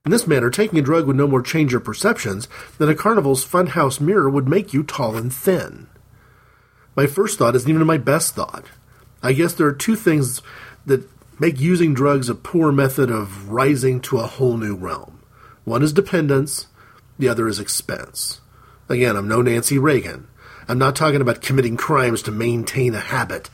In 0.04 0.10
this 0.10 0.26
manner, 0.26 0.50
taking 0.50 0.78
a 0.78 0.82
drug 0.82 1.06
would 1.06 1.16
no 1.16 1.26
more 1.26 1.42
change 1.42 1.72
your 1.72 1.80
perceptions 1.80 2.48
than 2.78 2.88
a 2.88 2.94
carnival's 2.94 3.46
funhouse 3.46 4.00
mirror 4.00 4.28
would 4.30 4.48
make 4.48 4.72
you 4.72 4.82
tall 4.82 5.16
and 5.16 5.32
thin. 5.32 5.88
My 6.96 7.06
first 7.06 7.38
thought 7.38 7.54
isn't 7.54 7.68
even 7.68 7.86
my 7.86 7.98
best 7.98 8.34
thought. 8.34 8.64
I 9.22 9.32
guess 9.32 9.52
there 9.54 9.66
are 9.66 9.72
two 9.72 9.96
things 9.96 10.42
that 10.86 11.08
make 11.38 11.60
using 11.60 11.94
drugs 11.94 12.28
a 12.28 12.34
poor 12.34 12.72
method 12.72 13.10
of 13.10 13.48
rising 13.48 14.00
to 14.02 14.18
a 14.18 14.26
whole 14.26 14.56
new 14.56 14.74
realm. 14.74 15.22
One 15.64 15.82
is 15.82 15.92
dependence, 15.92 16.66
the 17.18 17.28
other 17.28 17.48
is 17.48 17.60
expense. 17.60 18.40
Again, 18.88 19.16
I'm 19.16 19.28
no 19.28 19.42
Nancy 19.42 19.78
Reagan. 19.78 20.26
I'm 20.68 20.78
not 20.78 20.96
talking 20.96 21.20
about 21.20 21.42
committing 21.42 21.76
crimes 21.76 22.22
to 22.22 22.30
maintain 22.30 22.94
a 22.94 23.00
habit. 23.00 23.50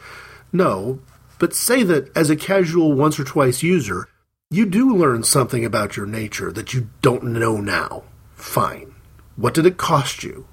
No, 0.52 1.00
but 1.38 1.54
say 1.54 1.82
that 1.82 2.16
as 2.16 2.30
a 2.30 2.36
casual 2.36 2.92
once 2.92 3.18
or 3.18 3.24
twice 3.24 3.62
user, 3.62 4.08
you 4.50 4.66
do 4.66 4.94
learn 4.94 5.22
something 5.22 5.64
about 5.64 5.96
your 5.96 6.06
nature 6.06 6.52
that 6.52 6.72
you 6.72 6.88
don't 7.02 7.24
know 7.24 7.58
now. 7.58 8.04
Fine. 8.34 8.94
What 9.36 9.54
did 9.54 9.66
it 9.66 9.76
cost 9.76 10.22
you? 10.22 10.46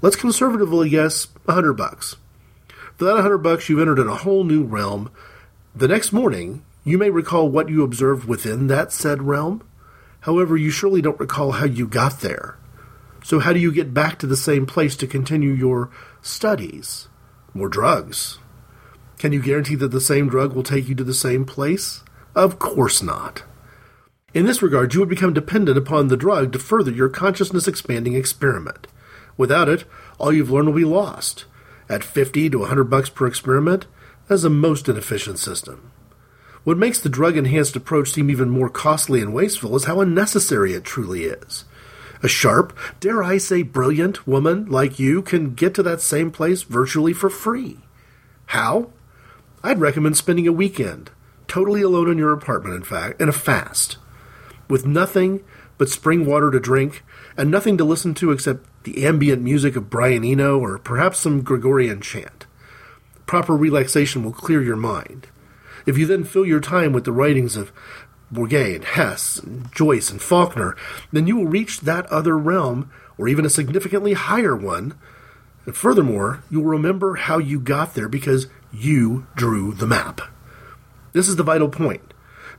Let's 0.00 0.16
conservatively 0.16 0.88
guess 0.88 1.28
a 1.46 1.52
hundred 1.52 1.74
bucks. 1.74 2.16
For 2.96 3.04
that 3.06 3.20
hundred 3.20 3.38
bucks, 3.38 3.68
you've 3.68 3.80
entered 3.80 3.98
in 3.98 4.08
a 4.08 4.16
whole 4.16 4.44
new 4.44 4.62
realm. 4.62 5.10
The 5.74 5.88
next 5.88 6.12
morning, 6.12 6.64
you 6.84 6.96
may 6.98 7.10
recall 7.10 7.48
what 7.48 7.68
you 7.68 7.82
observed 7.82 8.28
within 8.28 8.68
that 8.68 8.92
said 8.92 9.22
realm. 9.22 9.66
However, 10.20 10.56
you 10.56 10.70
surely 10.70 11.02
don't 11.02 11.18
recall 11.18 11.52
how 11.52 11.66
you 11.66 11.86
got 11.86 12.20
there. 12.20 12.56
So, 13.24 13.40
how 13.40 13.52
do 13.52 13.58
you 13.58 13.72
get 13.72 13.94
back 13.94 14.18
to 14.18 14.26
the 14.26 14.36
same 14.36 14.66
place 14.66 14.96
to 14.96 15.06
continue 15.06 15.50
your 15.50 15.90
studies? 16.22 17.08
More 17.52 17.68
drugs. 17.68 18.38
Can 19.18 19.32
you 19.32 19.40
guarantee 19.40 19.76
that 19.76 19.90
the 19.90 20.00
same 20.00 20.28
drug 20.28 20.52
will 20.52 20.62
take 20.62 20.88
you 20.88 20.94
to 20.94 21.04
the 21.04 21.14
same 21.14 21.44
place? 21.44 22.04
Of 22.34 22.58
course 22.58 23.02
not. 23.02 23.42
In 24.34 24.46
this 24.46 24.62
regard, 24.62 24.92
you 24.92 25.00
would 25.00 25.08
become 25.08 25.32
dependent 25.32 25.78
upon 25.78 26.08
the 26.08 26.16
drug 26.16 26.52
to 26.52 26.58
further 26.58 26.90
your 26.90 27.08
consciousness 27.08 27.66
expanding 27.66 28.14
experiment. 28.14 28.86
Without 29.36 29.68
it, 29.68 29.84
all 30.18 30.32
you've 30.32 30.50
learned 30.50 30.68
will 30.68 30.74
be 30.74 30.84
lost. 30.84 31.44
At 31.88 32.04
50 32.04 32.50
to 32.50 32.58
100 32.60 32.84
bucks 32.84 33.08
per 33.08 33.26
experiment, 33.26 33.86
that's 34.28 34.44
a 34.44 34.50
most 34.50 34.88
inefficient 34.88 35.38
system. 35.38 35.90
What 36.64 36.78
makes 36.78 36.98
the 36.98 37.10
drug 37.10 37.36
enhanced 37.36 37.76
approach 37.76 38.10
seem 38.10 38.30
even 38.30 38.48
more 38.48 38.70
costly 38.70 39.20
and 39.20 39.34
wasteful 39.34 39.76
is 39.76 39.84
how 39.84 40.00
unnecessary 40.00 40.72
it 40.72 40.84
truly 40.84 41.24
is. 41.24 41.64
A 42.22 42.28
sharp, 42.28 42.76
dare 43.00 43.22
I 43.22 43.36
say 43.36 43.62
brilliant 43.62 44.26
woman 44.26 44.64
like 44.64 44.98
you 44.98 45.20
can 45.20 45.54
get 45.54 45.74
to 45.74 45.82
that 45.82 46.00
same 46.00 46.30
place 46.30 46.62
virtually 46.62 47.12
for 47.12 47.28
free. 47.28 47.80
How? 48.46 48.90
I'd 49.62 49.80
recommend 49.80 50.16
spending 50.16 50.48
a 50.48 50.52
weekend, 50.52 51.10
totally 51.48 51.82
alone 51.82 52.10
in 52.10 52.16
your 52.16 52.32
apartment, 52.32 52.76
in 52.76 52.82
fact, 52.82 53.20
in 53.20 53.28
a 53.28 53.32
fast, 53.32 53.98
with 54.68 54.86
nothing 54.86 55.44
but 55.76 55.90
spring 55.90 56.24
water 56.24 56.50
to 56.50 56.60
drink 56.60 57.04
and 57.36 57.50
nothing 57.50 57.76
to 57.76 57.84
listen 57.84 58.14
to 58.14 58.30
except 58.30 58.66
the 58.84 59.04
ambient 59.04 59.42
music 59.42 59.76
of 59.76 59.90
Brian 59.90 60.24
Eno 60.24 60.58
or 60.58 60.78
perhaps 60.78 61.18
some 61.18 61.42
Gregorian 61.42 62.00
chant. 62.00 62.46
Proper 63.26 63.56
relaxation 63.56 64.22
will 64.22 64.32
clear 64.32 64.62
your 64.62 64.76
mind. 64.76 65.28
If 65.86 65.98
you 65.98 66.06
then 66.06 66.24
fill 66.24 66.46
your 66.46 66.60
time 66.60 66.92
with 66.92 67.04
the 67.04 67.12
writings 67.12 67.56
of 67.56 67.72
Borges 68.30 68.76
and 68.76 68.84
Hesse, 68.84 69.38
and 69.38 69.72
Joyce 69.72 70.10
and 70.10 70.20
Faulkner, 70.20 70.76
then 71.12 71.26
you 71.26 71.36
will 71.36 71.46
reach 71.46 71.80
that 71.80 72.06
other 72.06 72.38
realm, 72.38 72.90
or 73.16 73.28
even 73.28 73.46
a 73.46 73.50
significantly 73.50 74.14
higher 74.14 74.56
one. 74.56 74.94
And 75.66 75.76
furthermore, 75.76 76.42
you'll 76.50 76.64
remember 76.64 77.14
how 77.14 77.38
you 77.38 77.60
got 77.60 77.94
there 77.94 78.08
because 78.08 78.48
you 78.72 79.26
drew 79.34 79.72
the 79.72 79.86
map. 79.86 80.20
This 81.12 81.28
is 81.28 81.36
the 81.36 81.42
vital 81.42 81.68
point. 81.68 82.12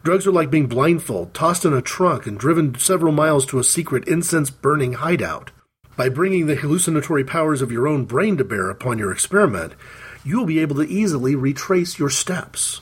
Drugs 0.03 0.25
are 0.25 0.31
like 0.31 0.51
being 0.51 0.67
blindfolded, 0.67 1.33
tossed 1.33 1.65
in 1.65 1.73
a 1.73 1.81
trunk, 1.81 2.25
and 2.25 2.37
driven 2.37 2.75
several 2.75 3.11
miles 3.11 3.45
to 3.47 3.59
a 3.59 3.63
secret 3.63 4.07
incense 4.07 4.49
burning 4.49 4.93
hideout. 4.93 5.51
By 5.97 6.09
bringing 6.09 6.47
the 6.47 6.55
hallucinatory 6.55 7.23
powers 7.23 7.61
of 7.61 7.71
your 7.71 7.87
own 7.87 8.05
brain 8.05 8.37
to 8.37 8.43
bear 8.43 8.69
upon 8.69 8.97
your 8.97 9.11
experiment, 9.11 9.73
you 10.23 10.37
will 10.37 10.45
be 10.45 10.59
able 10.59 10.75
to 10.75 10.89
easily 10.89 11.35
retrace 11.35 11.97
your 11.97 12.09
steps. 12.09 12.81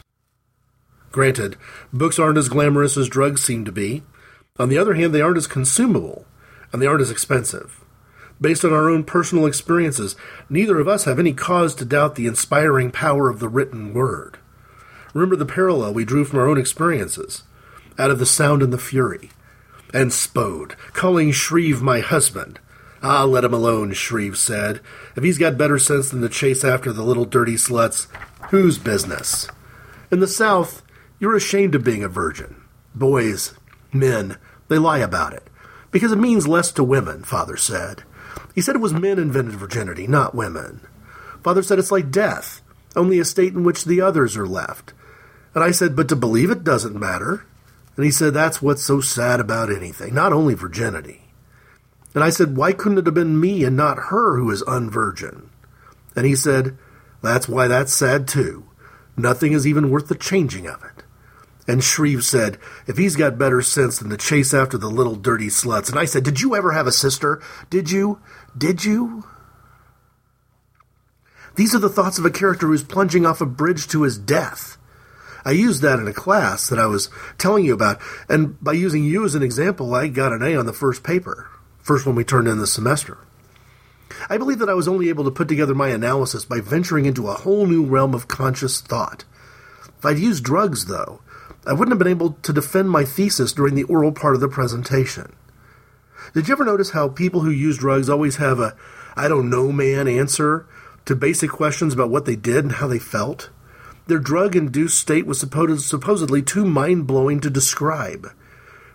Granted, 1.12 1.58
books 1.92 2.18
aren't 2.18 2.40
as 2.40 2.50
glamorous 2.50 2.98
as 2.98 3.08
drugs 3.08 3.44
seem 3.44 3.66
to 3.66 3.72
be. 3.72 4.02
On 4.58 4.70
the 4.70 4.80
other 4.80 4.96
hand, 4.96 5.14
they 5.14 5.22
aren't 5.22 5.38
as 5.38 5.46
consumable, 5.46 6.26
and 6.72 6.82
they 6.82 6.88
aren't 6.88 7.02
as 7.02 7.12
expensive. 7.12 7.84
Based 8.42 8.66
on 8.66 8.74
our 8.74 8.90
own 8.90 9.04
personal 9.04 9.46
experiences, 9.46 10.16
neither 10.50 10.80
of 10.80 10.88
us 10.88 11.06
have 11.06 11.20
any 11.20 11.34
cause 11.34 11.76
to 11.76 11.86
doubt 11.86 12.16
the 12.16 12.26
inspiring 12.26 12.90
power 12.92 13.30
of 13.30 13.40
the 13.40 13.48
written 13.48 13.94
word. 13.94 14.40
Remember 15.14 15.36
the 15.36 15.46
parallel 15.46 15.94
we 15.94 16.04
drew 16.04 16.26
from 16.26 16.40
our 16.40 16.48
own 16.48 16.58
experiences. 16.58 17.44
Out 18.00 18.10
of 18.10 18.18
the 18.18 18.26
sound 18.26 18.64
and 18.64 18.74
the 18.74 18.80
fury. 18.80 19.30
And 19.94 20.12
Spode, 20.12 20.76
calling 20.94 21.32
Shreve 21.32 21.84
my 21.84 22.00
husband. 22.00 22.60
Ah, 23.06 23.26
let 23.26 23.44
him 23.44 23.54
alone, 23.54 23.92
Shreve 23.92 24.38
said. 24.38 24.80
If 25.18 25.24
he's 25.26 25.38
got 25.38 25.58
better 25.58 25.78
sense 25.78 26.10
than 26.10 26.22
to 26.22 26.30
chase 26.30 26.64
after 26.64 26.94
the 26.94 27.04
little 27.04 27.26
dirty 27.26 27.56
sluts, 27.56 28.08
whose 28.50 28.78
business? 28.78 29.50
In 30.10 30.22
the 30.22 30.28
South, 30.28 30.82
you're 31.20 31.36
ashamed 31.36 31.76
of 31.76 31.84
being 31.84 32.02
a 32.02 32.08
virgin. 32.08 32.64
Boys, 32.96 33.56
men, 33.92 34.38
they 34.70 34.78
lie 34.78 35.00
about 35.00 35.34
it. 35.34 35.44
Because 35.92 36.14
it 36.14 36.18
means 36.18 36.48
less 36.48 36.72
to 36.72 36.84
women, 36.84 37.24
Father 37.24 37.58
said. 37.58 38.04
He 38.56 38.62
said 38.62 38.76
it 38.76 38.82
was 38.82 38.94
men 38.94 39.20
invented 39.20 39.56
virginity, 39.56 40.08
not 40.08 40.34
women. 40.34 40.80
Father 41.44 41.62
said 41.62 41.80
it's 41.80 41.92
like 41.92 42.10
death, 42.10 42.62
only 42.96 43.20
a 43.20 43.26
state 43.26 43.54
in 43.54 43.66
which 43.66 43.84
the 43.84 44.00
others 44.00 44.38
are 44.38 44.48
left. 44.48 44.94
And 45.54 45.62
I 45.62 45.72
said, 45.72 45.96
but 45.96 46.08
to 46.08 46.16
believe 46.16 46.50
it 46.50 46.64
doesn't 46.64 46.96
matter. 46.96 47.46
And 47.98 48.06
he 48.06 48.12
said, 48.12 48.34
that's 48.34 48.62
what's 48.62 48.84
so 48.84 49.02
sad 49.02 49.42
about 49.42 49.72
anything, 49.72 50.14
not 50.14 50.32
only 50.32 50.54
virginity. 50.54 51.23
And 52.14 52.24
I 52.24 52.30
said, 52.30 52.56
why 52.56 52.74
couldn't 52.74 53.00
it 53.00 53.06
have 53.06 53.16
been 53.16 53.40
me 53.40 53.64
and 53.64 53.76
not 53.76 54.10
her 54.10 54.38
who 54.38 54.52
is 54.52 54.64
unvirgin? 54.64 55.50
And 56.16 56.26
he 56.26 56.36
said, 56.36 56.78
that's 57.22 57.48
why 57.48 57.68
that's 57.68 57.94
sad 57.94 58.28
too. 58.28 58.66
Nothing 59.18 59.54
is 59.54 59.66
even 59.66 59.90
worth 59.90 60.08
the 60.08 60.16
changing 60.16 60.68
of 60.68 60.84
it. 60.84 61.04
And 61.68 61.84
Shreve 61.84 62.24
said, 62.24 62.58
if 62.88 62.98
he's 62.98 63.16
got 63.16 63.38
better 63.38 63.62
sense 63.62 63.98
than 63.98 64.10
to 64.10 64.18
chase 64.18 64.54
after 64.54 64.78
the 64.78 64.90
little 64.90 65.16
dirty 65.16 65.48
sluts. 65.48 65.90
And 65.90 65.98
I 65.98 66.06
said, 66.06 66.24
did 66.24 66.42
you 66.42 66.56
ever 66.56 66.74
have 66.74 66.88
a 66.88 66.92
sister? 66.92 67.42
Did 67.70 67.90
you? 67.90 68.20
Did 68.58 68.84
you? 68.84 69.24
These 71.56 71.74
are 71.74 71.80
the 71.80 71.90
thoughts 71.90 72.18
of 72.18 72.26
a 72.26 72.32
character 72.32 72.68
who's 72.68 72.84
plunging 72.84 73.26
off 73.26 73.40
a 73.40 73.46
bridge 73.46 73.88
to 73.90 74.04
his 74.04 74.18
death. 74.18 74.78
I 75.46 75.52
used 75.52 75.82
that 75.82 76.00
in 76.00 76.08
a 76.08 76.14
class 76.14 76.68
that 76.70 76.80
I 76.80 76.86
was 76.86 77.10
telling 77.38 77.66
you 77.66 77.74
about, 77.74 78.02
and 78.28 78.62
by 78.62 78.74
using 78.74 79.04
you 79.04 79.26
as 79.26 79.36
an 79.36 79.44
example, 79.44 79.94
I 79.94 80.08
got 80.08 80.32
an 80.34 80.42
A 80.42 80.56
on 80.56 80.66
the 80.66 80.74
first 80.74 81.04
paper, 81.04 81.50
first 81.84 82.06
one 82.06 82.16
we 82.16 82.24
turned 82.24 82.48
in 82.48 82.60
this 82.60 82.74
semester. 82.74 83.20
I 84.30 84.38
believe 84.38 84.60
that 84.60 84.70
I 84.70 84.74
was 84.74 84.88
only 84.88 85.10
able 85.10 85.24
to 85.26 85.32
put 85.32 85.48
together 85.48 85.76
my 85.76 85.90
analysis 85.90 86.46
by 86.46 86.62
venturing 86.62 87.06
into 87.06 87.28
a 87.28 87.34
whole 87.34 87.66
new 87.68 87.86
realm 87.86 88.14
of 88.14 88.28
conscious 88.28 88.82
thought. 88.82 89.26
If 90.00 90.06
I'd 90.06 90.20
used 90.20 90.44
drugs, 90.44 90.86
though, 90.86 91.22
I 91.66 91.74
wouldn't 91.74 91.92
have 91.92 92.00
been 92.00 92.08
able 92.08 92.32
to 92.32 92.54
defend 92.54 92.90
my 92.90 93.06
thesis 93.06 93.54
during 93.54 93.76
the 93.76 93.84
oral 93.84 94.12
part 94.12 94.36
of 94.36 94.42
the 94.42 94.48
presentation. 94.48 95.34
Did 96.34 96.48
you 96.48 96.54
ever 96.54 96.66
notice 96.66 96.92
how 96.92 97.10
people 97.10 97.42
who 97.42 97.52
use 97.52 97.78
drugs 97.78 98.10
always 98.10 98.38
have 98.38 98.60
a 98.60 98.76
I 99.16 99.28
don't 99.28 99.50
know 99.50 99.72
man 99.72 100.08
answer 100.08 100.66
to 101.06 101.16
basic 101.16 101.52
questions 101.52 101.94
about 101.94 102.10
what 102.10 102.26
they 102.26 102.36
did 102.36 102.66
and 102.66 102.74
how 102.74 102.88
they 102.88 103.00
felt? 103.00 103.50
Their 104.08 104.20
drug 104.20 104.56
induced 104.56 105.00
state 105.00 105.26
was 105.26 105.40
supposed, 105.40 105.86
supposedly 105.86 106.42
too 106.42 106.66
mind 106.66 107.08
blowing 107.08 107.40
to 107.42 107.50
describe. 107.50 108.28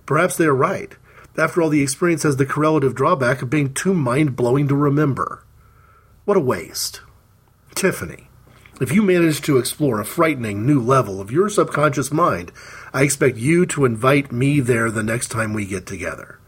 Perhaps 0.05 0.37
they 0.37 0.45
are 0.45 0.55
right. 0.55 0.95
After 1.39 1.63
all, 1.63 1.69
the 1.69 1.83
experience 1.83 2.25
has 2.25 2.37
the 2.37 2.45
correlative 2.45 2.97
drawback 2.97 3.43
of 3.43 3.49
being 3.49 3.73
too 3.73 3.95
mind 3.95 4.35
blowing 4.35 4.67
to 4.69 4.75
remember. 4.75 5.45
What 6.25 6.37
a 6.37 6.41
waste. 6.41 7.01
Tiffany, 7.77 8.29
if 8.81 8.91
you 8.91 9.03
manage 9.03 9.41
to 9.43 9.57
explore 9.57 10.01
a 10.01 10.05
frightening 10.05 10.67
new 10.67 10.81
level 10.81 11.21
of 11.21 11.31
your 11.31 11.49
subconscious 11.49 12.11
mind, 12.11 12.51
I 12.93 13.03
expect 13.03 13.37
you 13.37 13.67
to 13.67 13.85
invite 13.85 14.33
me 14.33 14.59
there 14.59 14.91
the 14.91 15.05
next 15.05 15.29
time 15.29 15.53
we 15.53 15.65
get 15.65 15.87
together. 15.87 16.41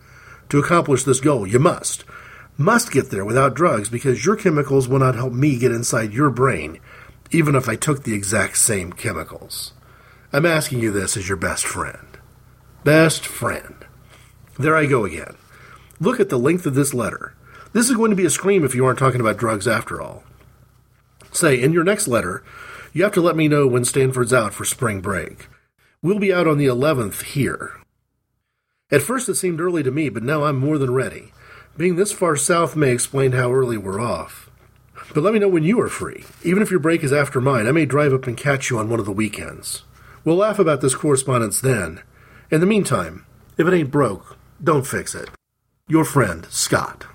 To 0.49 0.59
accomplish 0.59 1.05
this 1.05 1.21
goal, 1.21 1.47
you 1.47 1.61
must. 1.61 2.05
Must 2.57 2.91
get 2.91 3.11
there 3.11 3.25
without 3.25 3.55
drugs 3.55 3.89
because 3.89 4.27
your 4.27 4.35
chemicals 4.35 4.89
will 4.89 4.99
not 4.99 5.15
help 5.15 5.33
me 5.33 5.57
get 5.57 5.71
inside 5.71 6.13
your 6.13 6.31
brain, 6.31 6.81
even 7.31 7.55
if 7.55 7.69
I 7.69 7.77
took 7.77 8.03
the 8.03 8.15
exact 8.15 8.59
same 8.59 8.93
chemicals. 8.93 9.73
I'm 10.33 10.47
asking 10.47 10.81
you 10.81 10.91
this 10.91 11.17
as 11.17 11.29
your 11.29 11.37
best 11.37 11.65
friend. 11.65 12.19
Best 12.83 13.25
friend. 13.25 13.80
There 14.61 14.77
I 14.77 14.85
go 14.85 15.07
again. 15.07 15.37
Look 16.01 16.21
at 16.21 16.29
the 16.29 16.39
length 16.39 16.67
of 16.67 16.75
this 16.75 16.93
letter. 16.93 17.35
This 17.73 17.89
is 17.89 17.97
going 17.97 18.11
to 18.11 18.17
be 18.17 18.27
a 18.27 18.31
scream 18.31 18.63
if 18.63 18.75
you 18.75 18.85
aren't 18.85 18.99
talking 18.99 19.23
about 19.23 19.39
drugs 19.39 19.67
after 19.67 20.03
all. 20.03 20.23
Say, 21.33 21.63
in 21.63 21.73
your 21.73 21.83
next 21.83 22.07
letter, 22.07 22.45
you 22.93 23.03
have 23.03 23.15
to 23.15 23.23
let 23.23 23.37
me 23.37 23.49
know 23.49 23.67
when 23.67 23.87
Stanford's 23.87 24.35
out 24.35 24.53
for 24.53 24.67
spring 24.67 25.01
break. 25.01 25.49
We'll 26.03 26.19
be 26.19 26.31
out 26.31 26.47
on 26.47 26.59
the 26.59 26.67
11th 26.67 27.23
here. 27.23 27.81
At 28.91 29.01
first 29.01 29.31
it 29.31 29.37
seemed 29.37 29.63
early 29.63 29.83
to 29.83 29.91
me, 29.91 30.11
but 30.11 30.25
now 30.25 30.45
I'm 30.45 30.59
more 30.59 30.77
than 30.77 30.93
ready. 30.93 31.33
Being 31.79 31.97
this 31.97 32.13
far 32.13 32.37
south 32.37 32.77
may 32.77 32.91
explain 32.91 33.33
how 33.33 33.55
early 33.55 33.79
we're 33.79 34.01
off. 34.01 34.51
But 35.15 35.23
let 35.23 35.33
me 35.33 35.39
know 35.39 35.49
when 35.49 35.65
you 35.65 35.81
are 35.81 35.89
free. 35.89 36.25
Even 36.45 36.63
if 36.63 36.71
your 36.71 36.81
break 36.81 37.03
is 37.03 37.15
after 37.15 37.41
mine, 37.41 37.67
I 37.67 37.73
may 37.73 37.87
drive 37.87 38.13
up 38.13 38.27
and 38.27 38.37
catch 38.37 38.69
you 38.69 38.79
on 38.79 38.91
one 38.91 39.01
of 39.01 39.07
the 39.07 39.13
weekends. 39.13 39.85
We'll 40.23 40.37
laugh 40.37 40.59
about 40.59 40.83
this 40.83 40.95
correspondence 40.95 41.63
then. 41.63 42.03
In 42.51 42.61
the 42.61 42.67
meantime, 42.67 43.25
if 43.57 43.67
it 43.67 43.75
ain't 43.75 43.91
broke, 43.91 44.37
don't 44.63 44.87
fix 44.87 45.15
it. 45.15 45.31
Your 45.89 46.05
friend, 46.05 46.47
Scott. 46.51 47.07